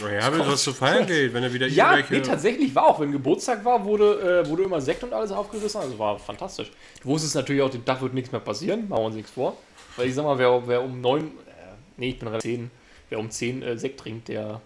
Naja, 0.00 0.32
wenn 0.32 0.40
was 0.40 0.62
zu 0.62 0.72
feiern 0.72 1.06
geht, 1.06 1.34
wenn 1.34 1.42
er 1.42 1.52
wieder 1.52 1.66
Ja, 1.66 1.94
irgendwelche... 1.96 2.22
nee, 2.22 2.26
tatsächlich 2.26 2.74
war 2.74 2.86
auch. 2.86 3.00
Wenn 3.00 3.12
Geburtstag 3.12 3.62
war, 3.66 3.84
wurde, 3.84 4.40
äh, 4.44 4.48
wurde 4.48 4.62
immer 4.62 4.80
Sekt 4.80 5.04
und 5.04 5.12
alles 5.12 5.30
aufgerissen. 5.30 5.78
Also 5.82 5.98
war 5.98 6.18
fantastisch. 6.18 6.70
Du 7.02 7.08
wusstest 7.08 7.34
natürlich 7.34 7.60
auch, 7.60 7.68
den 7.68 7.84
Tag 7.84 8.00
wird 8.00 8.14
nichts 8.14 8.32
mehr 8.32 8.40
passieren. 8.40 8.88
Machen 8.88 9.02
wir 9.02 9.06
uns 9.08 9.16
nichts 9.16 9.30
vor. 9.30 9.58
Weil 9.96 10.08
ich 10.08 10.14
sag 10.14 10.24
mal, 10.24 10.38
wer, 10.38 10.66
wer 10.66 10.82
um 10.82 11.02
neun, 11.02 11.24
äh, 11.46 11.74
nee, 11.98 12.08
ich 12.08 12.18
bin 12.18 12.28
relativ 12.28 12.50
zehn, 12.50 12.70
wer 13.10 13.18
um 13.18 13.30
zehn 13.30 13.62
äh, 13.62 13.76
Sekt 13.76 14.00
trinkt, 14.00 14.28
der, 14.28 14.62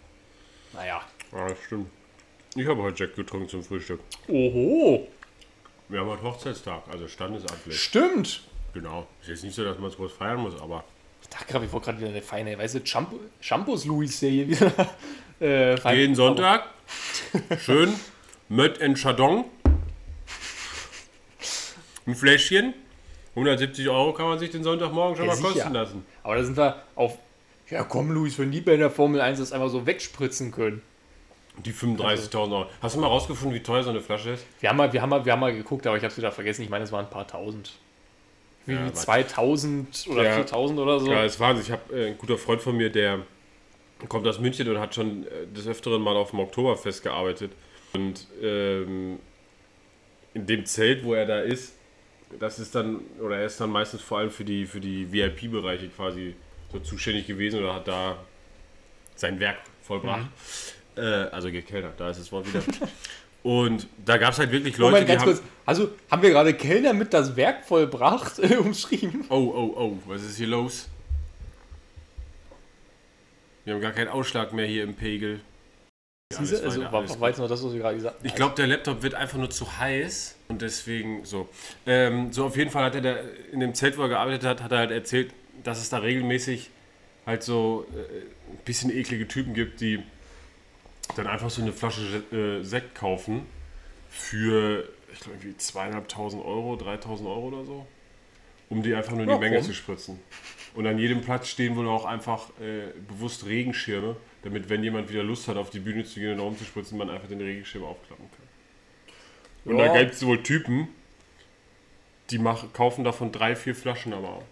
naja. 0.72 1.00
Ja, 1.32 1.48
das 1.48 1.58
stimmt. 1.66 1.90
Ich 2.54 2.68
habe 2.68 2.80
heute 2.80 3.02
Jack 3.02 3.16
getrunken 3.16 3.48
zum 3.48 3.64
Frühstück. 3.64 3.98
Oho, 4.28 5.08
Wir 5.88 5.98
haben 5.98 6.10
heute 6.10 6.22
Hochzeitstag, 6.22 6.84
also 6.92 7.08
standesamtlich. 7.08 7.76
stimmt. 7.82 8.42
Genau. 8.72 9.08
Ist 9.20 9.30
jetzt 9.30 9.42
nicht 9.42 9.56
so, 9.56 9.64
dass 9.64 9.78
man 9.80 9.90
es 9.90 9.96
groß 9.96 10.12
feiern 10.12 10.38
muss, 10.38 10.54
aber... 10.60 10.84
Ich 11.28 11.36
dachte 11.36 11.52
gerade, 11.52 11.64
ich 11.66 11.72
wollte 11.72 11.86
gerade 11.86 11.98
wieder 11.98 12.10
eine 12.10 12.22
feine, 12.22 12.56
weißt 12.56 12.76
du, 12.76 12.80
Shampoo, 12.86 13.18
Shampoos 13.40 13.84
Louis, 13.84 14.20
der 14.20 14.30
hier 14.30 14.48
wieder. 14.48 14.72
Äh, 15.38 15.76
fein- 15.76 15.98
Jeden 15.98 16.14
Sonntag. 16.14 16.64
Schön. 17.58 17.92
Mött 18.48 18.78
en 18.80 18.94
Chardon. 18.94 19.44
Ein 22.06 22.14
Fläschchen. 22.14 22.72
170 23.34 23.86
Euro 23.90 24.14
kann 24.14 24.28
man 24.28 24.38
sich 24.38 24.48
den 24.50 24.62
Sonntagmorgen 24.64 25.14
schon 25.14 25.26
Ja, 25.26 25.32
mal 25.34 25.40
kosten 25.42 25.58
sicher. 25.58 25.70
lassen. 25.70 26.06
Aber 26.22 26.36
da 26.36 26.42
sind 26.44 26.56
wir 26.56 26.82
auf. 26.94 27.18
Ja, 27.68 27.84
komm, 27.84 28.12
Luis, 28.12 28.38
wenn 28.38 28.50
die 28.50 28.62
bei 28.62 28.78
der 28.78 28.90
Formel 28.90 29.20
1 29.20 29.38
das 29.38 29.52
einfach 29.52 29.68
so 29.68 29.84
wegspritzen 29.84 30.52
können. 30.52 30.80
Die 31.58 31.72
35.000 31.74 32.34
Euro. 32.38 32.66
Hast 32.80 32.96
du 32.96 33.00
mal 33.00 33.08
rausgefunden, 33.08 33.54
wie 33.58 33.62
teuer 33.62 33.82
so 33.82 33.90
eine 33.90 34.00
Flasche 34.00 34.30
ist? 34.30 34.46
Wir 34.60 34.70
haben 34.70 34.76
mal, 34.78 34.90
wir 34.90 35.02
haben 35.02 35.10
mal, 35.10 35.22
wir 35.22 35.32
haben 35.32 35.40
mal 35.40 35.52
geguckt, 35.54 35.86
aber 35.86 35.98
ich 35.98 36.02
habe 36.02 36.12
es 36.12 36.16
wieder 36.16 36.32
vergessen. 36.32 36.62
Ich 36.62 36.70
meine, 36.70 36.84
es 36.84 36.92
waren 36.92 37.04
ein 37.04 37.10
paar 37.10 37.26
tausend. 37.26 37.72
Wie 38.66 38.72
Ja, 38.74 38.84
wie 38.84 38.90
weiß 38.90 39.02
2000 39.02 40.06
oder 40.10 40.24
Ja. 40.24 40.34
4000 40.34 40.78
oder 40.78 41.00
so. 41.00 41.10
Ja, 41.10 41.24
ist 41.24 41.40
Wahnsinn. 41.40 41.64
Ich 41.64 41.70
habe 41.70 41.96
äh, 41.98 42.08
ein 42.08 42.18
guter 42.18 42.36
Freund 42.36 42.60
von 42.60 42.76
mir, 42.76 42.90
der 42.90 43.20
kommt 44.08 44.26
aus 44.26 44.38
München 44.40 44.68
und 44.68 44.78
hat 44.78 44.94
schon 44.94 45.26
äh, 45.26 45.46
des 45.54 45.66
Öfteren 45.66 46.02
mal 46.02 46.16
auf 46.16 46.30
dem 46.30 46.40
Oktoberfest 46.40 47.02
gearbeitet. 47.02 47.52
Und 47.94 48.26
ähm, 48.42 49.18
in 50.34 50.46
dem 50.46 50.66
Zelt, 50.66 51.04
wo 51.04 51.14
er 51.14 51.24
da 51.26 51.40
ist, 51.40 51.74
das 52.38 52.58
ist 52.58 52.74
dann, 52.74 53.00
oder 53.20 53.38
er 53.38 53.46
ist 53.46 53.60
dann 53.60 53.70
meistens 53.70 54.02
vor 54.02 54.18
allem 54.18 54.30
für 54.30 54.44
die, 54.44 54.66
für 54.66 54.80
die 54.80 55.10
VIP-Bereiche 55.10 55.88
quasi 55.88 56.34
so 56.72 56.80
zuständig 56.80 57.26
gewesen 57.26 57.60
oder 57.60 57.74
hat 57.74 57.88
da 57.88 58.18
sein 59.14 59.38
Werk 59.40 59.58
vollbracht. 59.82 60.26
Äh, 60.96 61.00
also 61.00 61.50
gekellnert, 61.50 61.98
da 61.98 62.10
ist 62.10 62.20
das 62.20 62.32
Wort 62.32 62.46
wieder. 62.48 62.62
Und 63.46 63.86
da 64.04 64.16
gab 64.16 64.32
es 64.32 64.40
halt 64.40 64.50
wirklich 64.50 64.76
Leute, 64.76 64.90
Moment, 64.90 65.08
die 65.08 65.12
ganz 65.12 65.22
haben... 65.22 65.34
kurz. 65.34 65.42
Also, 65.64 65.90
haben 66.10 66.20
wir 66.20 66.30
gerade 66.30 66.52
Kellner 66.52 66.92
mit 66.92 67.14
das 67.14 67.36
Werk 67.36 67.64
vollbracht 67.64 68.38
äh, 68.40 68.56
umschrieben? 68.56 69.24
Oh, 69.28 69.36
oh, 69.36 69.74
oh, 69.76 69.98
was 70.06 70.24
ist 70.24 70.36
hier 70.36 70.48
los? 70.48 70.88
Wir 73.64 73.74
haben 73.74 73.80
gar 73.80 73.92
keinen 73.92 74.08
Ausschlag 74.08 74.52
mehr 74.52 74.66
hier 74.66 74.82
im 74.82 74.94
Pegel. 74.94 75.42
Alles 76.34 76.50
Siehste, 76.50 76.66
also, 76.66 76.80
weiter, 76.80 76.92
war, 76.92 77.20
war 77.20 77.28
jetzt 77.28 77.38
noch 77.38 77.48
das, 77.48 77.62
was 77.62 77.72
wir 77.72 77.78
gerade 77.78 77.94
gesagt 77.94 78.18
haben? 78.18 78.26
Ich 78.26 78.34
glaube, 78.34 78.56
der 78.56 78.66
Laptop 78.66 79.04
wird 79.04 79.14
einfach 79.14 79.38
nur 79.38 79.50
zu 79.50 79.78
heiß 79.78 80.34
und 80.48 80.60
deswegen 80.60 81.24
so. 81.24 81.48
Ähm, 81.86 82.32
so 82.32 82.46
auf 82.46 82.56
jeden 82.56 82.72
Fall 82.72 82.82
hat 82.82 82.96
er 82.96 83.00
da 83.00 83.16
in 83.52 83.60
dem 83.60 83.74
Zelt, 83.74 83.96
wo 83.96 84.02
er 84.02 84.08
gearbeitet 84.08 84.44
hat, 84.44 84.60
hat 84.60 84.72
er 84.72 84.78
halt 84.78 84.90
erzählt, 84.90 85.32
dass 85.62 85.80
es 85.80 85.88
da 85.88 85.98
regelmäßig 85.98 86.70
halt 87.24 87.44
so 87.44 87.86
äh, 87.94 88.22
ein 88.50 88.58
bisschen 88.64 88.90
eklige 88.90 89.28
Typen 89.28 89.54
gibt, 89.54 89.80
die 89.80 90.02
dann 91.14 91.26
einfach 91.26 91.50
so 91.50 91.62
eine 91.62 91.72
Flasche 91.72 92.22
äh, 92.32 92.62
Sekt 92.64 92.94
kaufen 92.94 93.46
für, 94.10 94.88
ich 95.12 95.20
glaube, 95.20 95.38
irgendwie 95.38 95.56
zweieinhalbtausend 95.56 96.44
Euro, 96.44 96.76
3000 96.76 97.28
Euro 97.28 97.48
oder 97.48 97.64
so, 97.64 97.86
um 98.68 98.82
die 98.82 98.94
einfach 98.94 99.12
nur 99.12 99.22
in 99.22 99.28
die 99.30 99.38
Menge 99.38 99.60
zu 99.62 99.72
spritzen. 99.74 100.18
Und 100.74 100.86
an 100.86 100.98
jedem 100.98 101.22
Platz 101.22 101.48
stehen 101.48 101.76
wohl 101.76 101.88
auch 101.88 102.04
einfach 102.04 102.50
äh, 102.60 102.92
bewusst 103.08 103.46
Regenschirme, 103.46 104.16
damit, 104.42 104.68
wenn 104.68 104.84
jemand 104.84 105.10
wieder 105.10 105.22
Lust 105.22 105.48
hat, 105.48 105.56
auf 105.56 105.70
die 105.70 105.80
Bühne 105.80 106.04
zu 106.04 106.20
gehen 106.20 106.32
und 106.34 106.40
rumzuspritzen, 106.40 106.98
man 106.98 107.08
einfach 107.08 107.28
den 107.28 107.40
Regenschirm 107.40 107.84
aufklappen 107.84 108.26
kann. 108.30 109.72
Und 109.72 109.78
Ja. 109.78 109.88
da 109.92 110.02
gibt 110.02 110.14
es 110.14 110.24
wohl 110.26 110.42
Typen, 110.42 110.88
die 112.30 112.38
mach, 112.38 112.72
kaufen 112.72 113.04
davon 113.04 113.32
drei, 113.32 113.56
vier 113.56 113.74
Flaschen 113.74 114.12
aber 114.12 114.28
auch. 114.28 114.44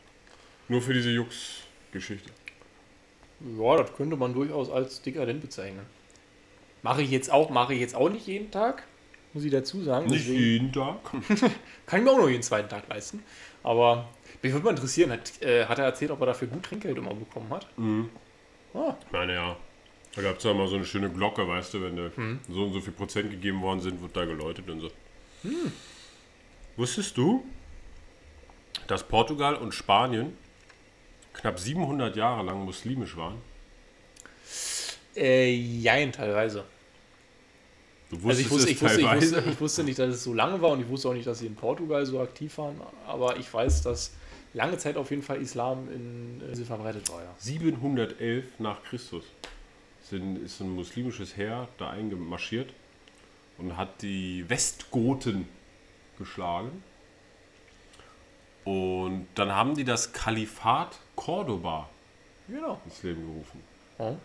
Nur 0.68 0.80
für 0.80 0.94
diese 0.94 1.10
Jux-Geschichte. 1.10 2.30
Ja, 3.58 3.76
das 3.76 3.94
könnte 3.94 4.16
man 4.16 4.32
durchaus 4.32 4.70
als 4.70 5.02
dekadent 5.02 5.42
bezeichnen. 5.42 5.84
Mache 6.84 7.00
ich 7.00 7.10
jetzt 7.10 7.32
auch, 7.32 7.48
mache 7.48 7.72
ich 7.72 7.80
jetzt 7.80 7.94
auch 7.96 8.10
nicht 8.10 8.26
jeden 8.26 8.50
Tag, 8.50 8.82
muss 9.32 9.42
ich 9.42 9.50
dazu 9.50 9.82
sagen. 9.82 10.06
Nicht 10.06 10.26
Deswegen 10.28 10.38
jeden 10.44 10.72
Tag. 10.72 10.98
kann 11.86 11.98
ich 11.98 12.04
mir 12.04 12.10
auch 12.10 12.18
nur 12.18 12.28
jeden 12.28 12.42
zweiten 12.42 12.68
Tag 12.68 12.86
leisten. 12.90 13.24
Aber 13.62 14.06
mich 14.42 14.52
würde 14.52 14.66
mal 14.66 14.72
interessieren, 14.72 15.10
hat, 15.10 15.40
äh, 15.40 15.64
hat 15.64 15.78
er 15.78 15.86
erzählt, 15.86 16.10
ob 16.10 16.20
er 16.20 16.26
dafür 16.26 16.46
gut 16.46 16.62
Trinkgeld 16.62 16.98
immer 16.98 17.14
bekommen 17.14 17.48
hat? 17.48 17.66
Ah, 18.74 18.94
Ich 19.06 19.12
meine, 19.12 19.32
ja. 19.32 19.56
Da 20.14 20.20
gab 20.20 20.36
es 20.36 20.44
ja 20.44 20.52
mal 20.52 20.68
so 20.68 20.76
eine 20.76 20.84
schöne 20.84 21.08
Glocke, 21.08 21.48
weißt 21.48 21.72
du, 21.72 21.82
wenn 21.82 21.96
da 21.96 22.10
Hm. 22.14 22.40
so 22.50 22.64
und 22.64 22.74
so 22.74 22.80
viel 22.82 22.92
Prozent 22.92 23.30
gegeben 23.30 23.62
worden 23.62 23.80
sind, 23.80 24.02
wird 24.02 24.14
da 24.14 24.26
geläutet 24.26 24.68
und 24.68 24.80
so. 24.80 24.90
Wusstest 26.76 27.16
du, 27.16 27.46
dass 28.88 29.08
Portugal 29.08 29.54
und 29.56 29.72
Spanien 29.72 30.36
knapp 31.32 31.58
700 31.58 32.14
Jahre 32.14 32.44
lang 32.44 32.62
muslimisch 32.62 33.16
äh, 35.16 35.50
jein, 35.50 36.12
teilweise. 36.12 36.64
Du 38.10 38.16
Also 38.28 38.40
ich 38.40 38.50
wusstest 38.50 38.50
wusste, 38.50 38.70
es 38.70 38.70
ich, 38.76 38.82
wusste, 38.82 39.00
ich, 39.00 39.06
teilweise. 39.06 39.36
wusste, 39.36 39.50
ich 39.50 39.60
wusste 39.60 39.84
nicht, 39.84 39.98
dass 39.98 40.08
es 40.14 40.24
so 40.24 40.34
lange 40.34 40.60
war 40.62 40.70
und 40.70 40.80
ich 40.80 40.88
wusste 40.88 41.08
auch 41.08 41.14
nicht, 41.14 41.26
dass 41.26 41.38
sie 41.38 41.46
in 41.46 41.54
Portugal 41.54 42.04
so 42.06 42.20
aktiv 42.20 42.56
waren. 42.58 42.80
Aber 43.06 43.36
ich 43.38 43.52
weiß, 43.52 43.82
dass 43.82 44.12
lange 44.52 44.76
Zeit 44.78 44.96
auf 44.96 45.10
jeden 45.10 45.22
Fall 45.22 45.40
Islam 45.40 45.88
in 45.92 46.40
äh, 46.48 46.54
sie 46.54 46.64
verbreitet 46.64 47.10
war, 47.10 47.22
ja. 47.22 47.34
711 47.38 48.44
nach 48.60 48.82
Christus 48.84 49.24
sind, 50.02 50.36
ist 50.44 50.60
ein 50.60 50.68
muslimisches 50.70 51.36
Heer 51.36 51.66
da 51.78 51.90
eingemarschiert 51.90 52.72
und 53.58 53.76
hat 53.76 54.02
die 54.02 54.44
Westgoten 54.48 55.48
geschlagen. 56.18 56.82
Und 58.64 59.26
dann 59.34 59.52
haben 59.52 59.74
die 59.74 59.84
das 59.84 60.12
Kalifat 60.12 60.98
Cordoba 61.16 61.88
Genau. 62.48 62.80
ins 62.84 63.02
Leben 63.02 63.22
gerufen. 63.26 63.60
Ja. 63.98 64.16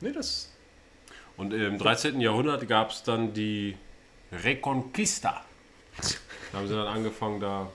Nee, 0.00 0.12
das. 0.12 0.50
Und 1.36 1.52
im 1.52 1.78
13. 1.78 2.20
Jahrhundert 2.20 2.66
gab 2.66 2.90
es 2.90 3.02
dann 3.02 3.34
die 3.34 3.76
Reconquista. 4.32 5.44
Da 6.52 6.58
haben 6.58 6.68
sie 6.68 6.74
dann 6.74 6.86
angefangen, 6.86 7.40
da 7.40 7.70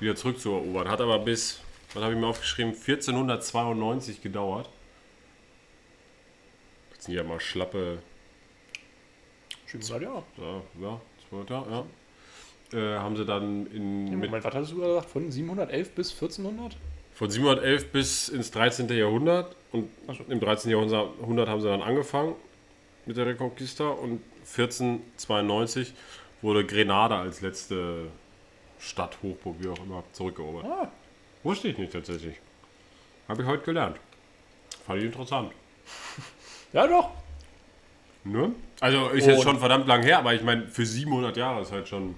wieder 0.00 0.16
zurückzuerobern. 0.16 0.88
Hat 0.88 1.00
aber 1.00 1.18
bis, 1.20 1.60
was 1.94 2.02
habe 2.02 2.14
ich 2.14 2.20
mir 2.20 2.26
aufgeschrieben, 2.26 2.72
1492 2.72 4.22
gedauert. 4.22 4.68
Das 6.94 7.04
sind 7.04 7.14
ja 7.14 7.22
mal 7.22 7.40
schlappe, 7.40 7.98
Schön 9.66 9.80
gesagt, 9.80 10.02
ja. 10.02 10.22
ja, 10.38 10.62
ja, 10.82 11.00
200 11.28 11.50
Jahre, 11.50 11.70
ja. 12.72 12.78
Äh, 12.78 12.98
haben 12.98 13.16
sie 13.16 13.24
dann 13.24 13.66
in, 13.66 14.04
mit 14.04 14.30
Moment, 14.30 14.44
was 14.44 14.54
hattest 14.54 14.72
du 14.72 14.80
gesagt? 14.80 15.10
Von 15.10 15.30
711 15.30 15.90
bis 15.92 16.12
1400? 16.12 16.76
Von 17.14 17.30
711 17.30 17.92
bis 17.92 18.28
ins 18.28 18.50
13. 18.50 18.88
Jahrhundert. 18.88 19.54
Und 19.70 19.90
im 20.28 20.40
13. 20.40 20.70
Jahrhundert 20.70 21.48
haben 21.48 21.60
sie 21.60 21.68
dann 21.68 21.82
angefangen 21.82 22.34
mit 23.10 23.16
der 23.16 23.26
Reconquista. 23.26 23.88
Und 23.88 24.22
1492 24.56 25.92
wurde 26.42 26.64
Grenada 26.64 27.20
als 27.20 27.40
letzte 27.40 28.06
Stadt, 28.78 29.18
Hochburg, 29.22 29.56
wie 29.58 29.68
auch 29.68 29.78
immer, 29.78 30.04
zurückerobert. 30.12 30.64
Ah. 30.64 30.90
Wusste 31.42 31.68
ich 31.68 31.78
nicht 31.78 31.92
tatsächlich. 31.92 32.36
Habe 33.28 33.42
ich 33.42 33.48
heute 33.48 33.64
gelernt. 33.64 33.96
Fand 34.86 35.00
ich 35.00 35.06
interessant. 35.06 35.52
Ja, 36.72 36.86
doch. 36.86 37.10
Ne? 38.22 38.52
Also 38.78 39.08
ist 39.08 39.26
jetzt 39.26 39.38
Und- 39.38 39.42
schon 39.42 39.58
verdammt 39.58 39.88
lang 39.88 40.04
her, 40.04 40.20
aber 40.20 40.34
ich 40.34 40.42
meine, 40.42 40.68
für 40.68 40.86
700 40.86 41.36
Jahre 41.36 41.62
ist 41.62 41.72
halt 41.72 41.88
schon 41.88 42.14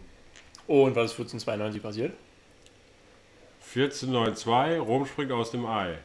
Und 0.66 0.95
was 0.95 1.12
ist 1.12 1.18
1492 1.18 1.82
passiert? 1.82 2.12
1492, 3.74 4.78
Rom 4.86 5.07
springt 5.07 5.32
aus 5.32 5.53
dem 5.53 5.64
Ei. 5.64 5.97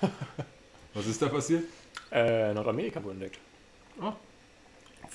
Was 0.94 1.06
ist 1.06 1.22
da 1.22 1.28
passiert? 1.28 1.62
Äh, 2.10 2.52
Nordamerika 2.54 3.00
wurde 3.04 3.14
entdeckt. 3.14 3.38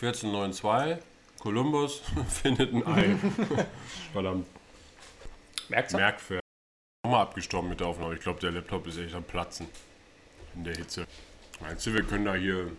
1492, 0.02 1.04
Kolumbus 1.40 2.02
findet 2.44 2.74
ein 2.74 2.86
Ei. 2.86 3.16
Verdammt, 4.14 4.48
Merkt's? 5.70 5.94
Merkfähig. 5.94 6.42
Nochmal 7.04 7.22
abgestorben 7.24 7.70
mit 7.70 7.80
der 7.80 7.88
Aufnahme. 7.88 8.14
Ich 8.16 8.22
glaube, 8.22 8.40
der 8.40 8.52
Laptop 8.52 8.86
ist 8.88 8.98
echt 8.98 9.16
am 9.16 9.24
Platzen. 9.24 9.68
In 10.56 10.64
der 10.64 10.76
Hitze. 10.76 11.06
Meinst 11.62 11.86
du, 11.86 11.94
wir 11.94 12.04
können 12.04 12.26
da 12.26 12.36
hier. 12.36 12.72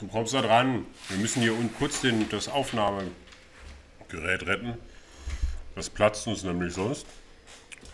Du 0.00 0.06
kommst 0.08 0.34
da 0.34 0.42
dran. 0.42 0.86
Wir 1.08 1.18
müssen 1.18 1.42
hier 1.42 1.52
un- 1.54 1.70
kurz 1.78 2.00
den, 2.00 2.28
das 2.28 2.48
Aufnahmegerät 2.48 3.12
retten. 4.46 4.76
Das 5.74 5.88
platzt 5.90 6.26
uns 6.26 6.42
nämlich 6.44 6.74
sonst. 6.74 7.06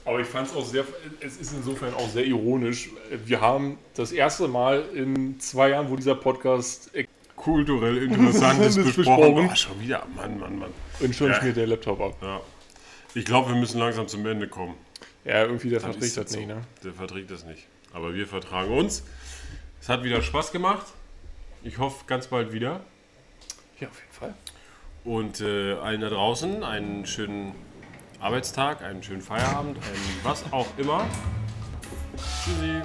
Aber 0.04 0.20
ich 0.20 0.26
fand 0.26 0.48
es 0.48 0.54
auch 0.56 0.64
sehr, 0.64 0.84
es 1.20 1.36
ist 1.36 1.52
insofern 1.52 1.94
auch 1.94 2.08
sehr 2.08 2.24
ironisch. 2.24 2.90
Wir 3.24 3.40
haben 3.40 3.78
das 3.94 4.12
erste 4.12 4.48
Mal 4.48 4.82
in 4.94 5.38
zwei 5.40 5.70
Jahren, 5.70 5.90
wo 5.90 5.96
dieser 5.96 6.14
Podcast 6.14 6.90
Kulturell 7.36 7.98
Interessantes 8.02 8.74
Das 8.76 8.84
besprochen. 8.96 9.34
besprochen. 9.34 9.50
Oh, 9.52 9.54
schon 9.56 9.80
wieder. 9.80 10.06
Mann, 10.16 10.38
Mann, 10.38 10.58
Mann. 10.58 10.70
und 11.00 11.14
schon 11.14 11.28
Ja. 11.28 11.34
schmiert 11.34 11.56
der 11.56 11.66
Laptop 11.66 12.00
ab. 12.00 12.16
Ja. 12.22 12.40
Ich 13.14 13.24
glaube, 13.24 13.50
wir 13.50 13.56
müssen 13.56 13.78
langsam 13.78 14.08
zum 14.08 14.26
Ende 14.26 14.46
kommen. 14.48 14.74
Ja, 15.24 15.42
irgendwie 15.42 15.68
der 15.70 15.80
verträgt 15.80 16.04
ist 16.04 16.16
das 16.16 16.24
jetzt 16.24 16.36
nicht, 16.36 16.48
so. 16.48 16.54
ne? 16.54 16.60
Der 16.84 16.92
verträgt 16.92 17.30
das 17.30 17.44
nicht. 17.44 17.66
Aber 17.92 18.14
wir 18.14 18.26
vertragen 18.26 18.72
uns. 18.72 19.04
Es 19.80 19.88
hat 19.88 20.02
wieder 20.04 20.22
Spaß 20.22 20.52
gemacht. 20.52 20.86
Ich 21.62 21.78
hoffe 21.78 22.04
ganz 22.06 22.26
bald 22.28 22.52
wieder. 22.52 22.80
Ja, 23.80 23.88
auf 23.88 24.00
jeden 24.00 24.12
Fall. 24.12 24.34
Und 25.04 25.40
äh, 25.40 25.74
allen 25.74 26.00
da 26.02 26.08
draußen 26.10 26.62
einen 26.62 27.06
schönen 27.06 27.54
Arbeitstag, 28.20 28.82
einen 28.82 29.02
schönen 29.02 29.22
Feierabend, 29.22 29.78
einen 29.78 30.20
was 30.22 30.44
auch 30.52 30.66
immer. 30.76 31.06
Tschüssi. 32.44 32.82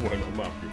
Vorher 0.00 0.18
nochmal 0.18 0.46
abgebrochen. 0.46 0.69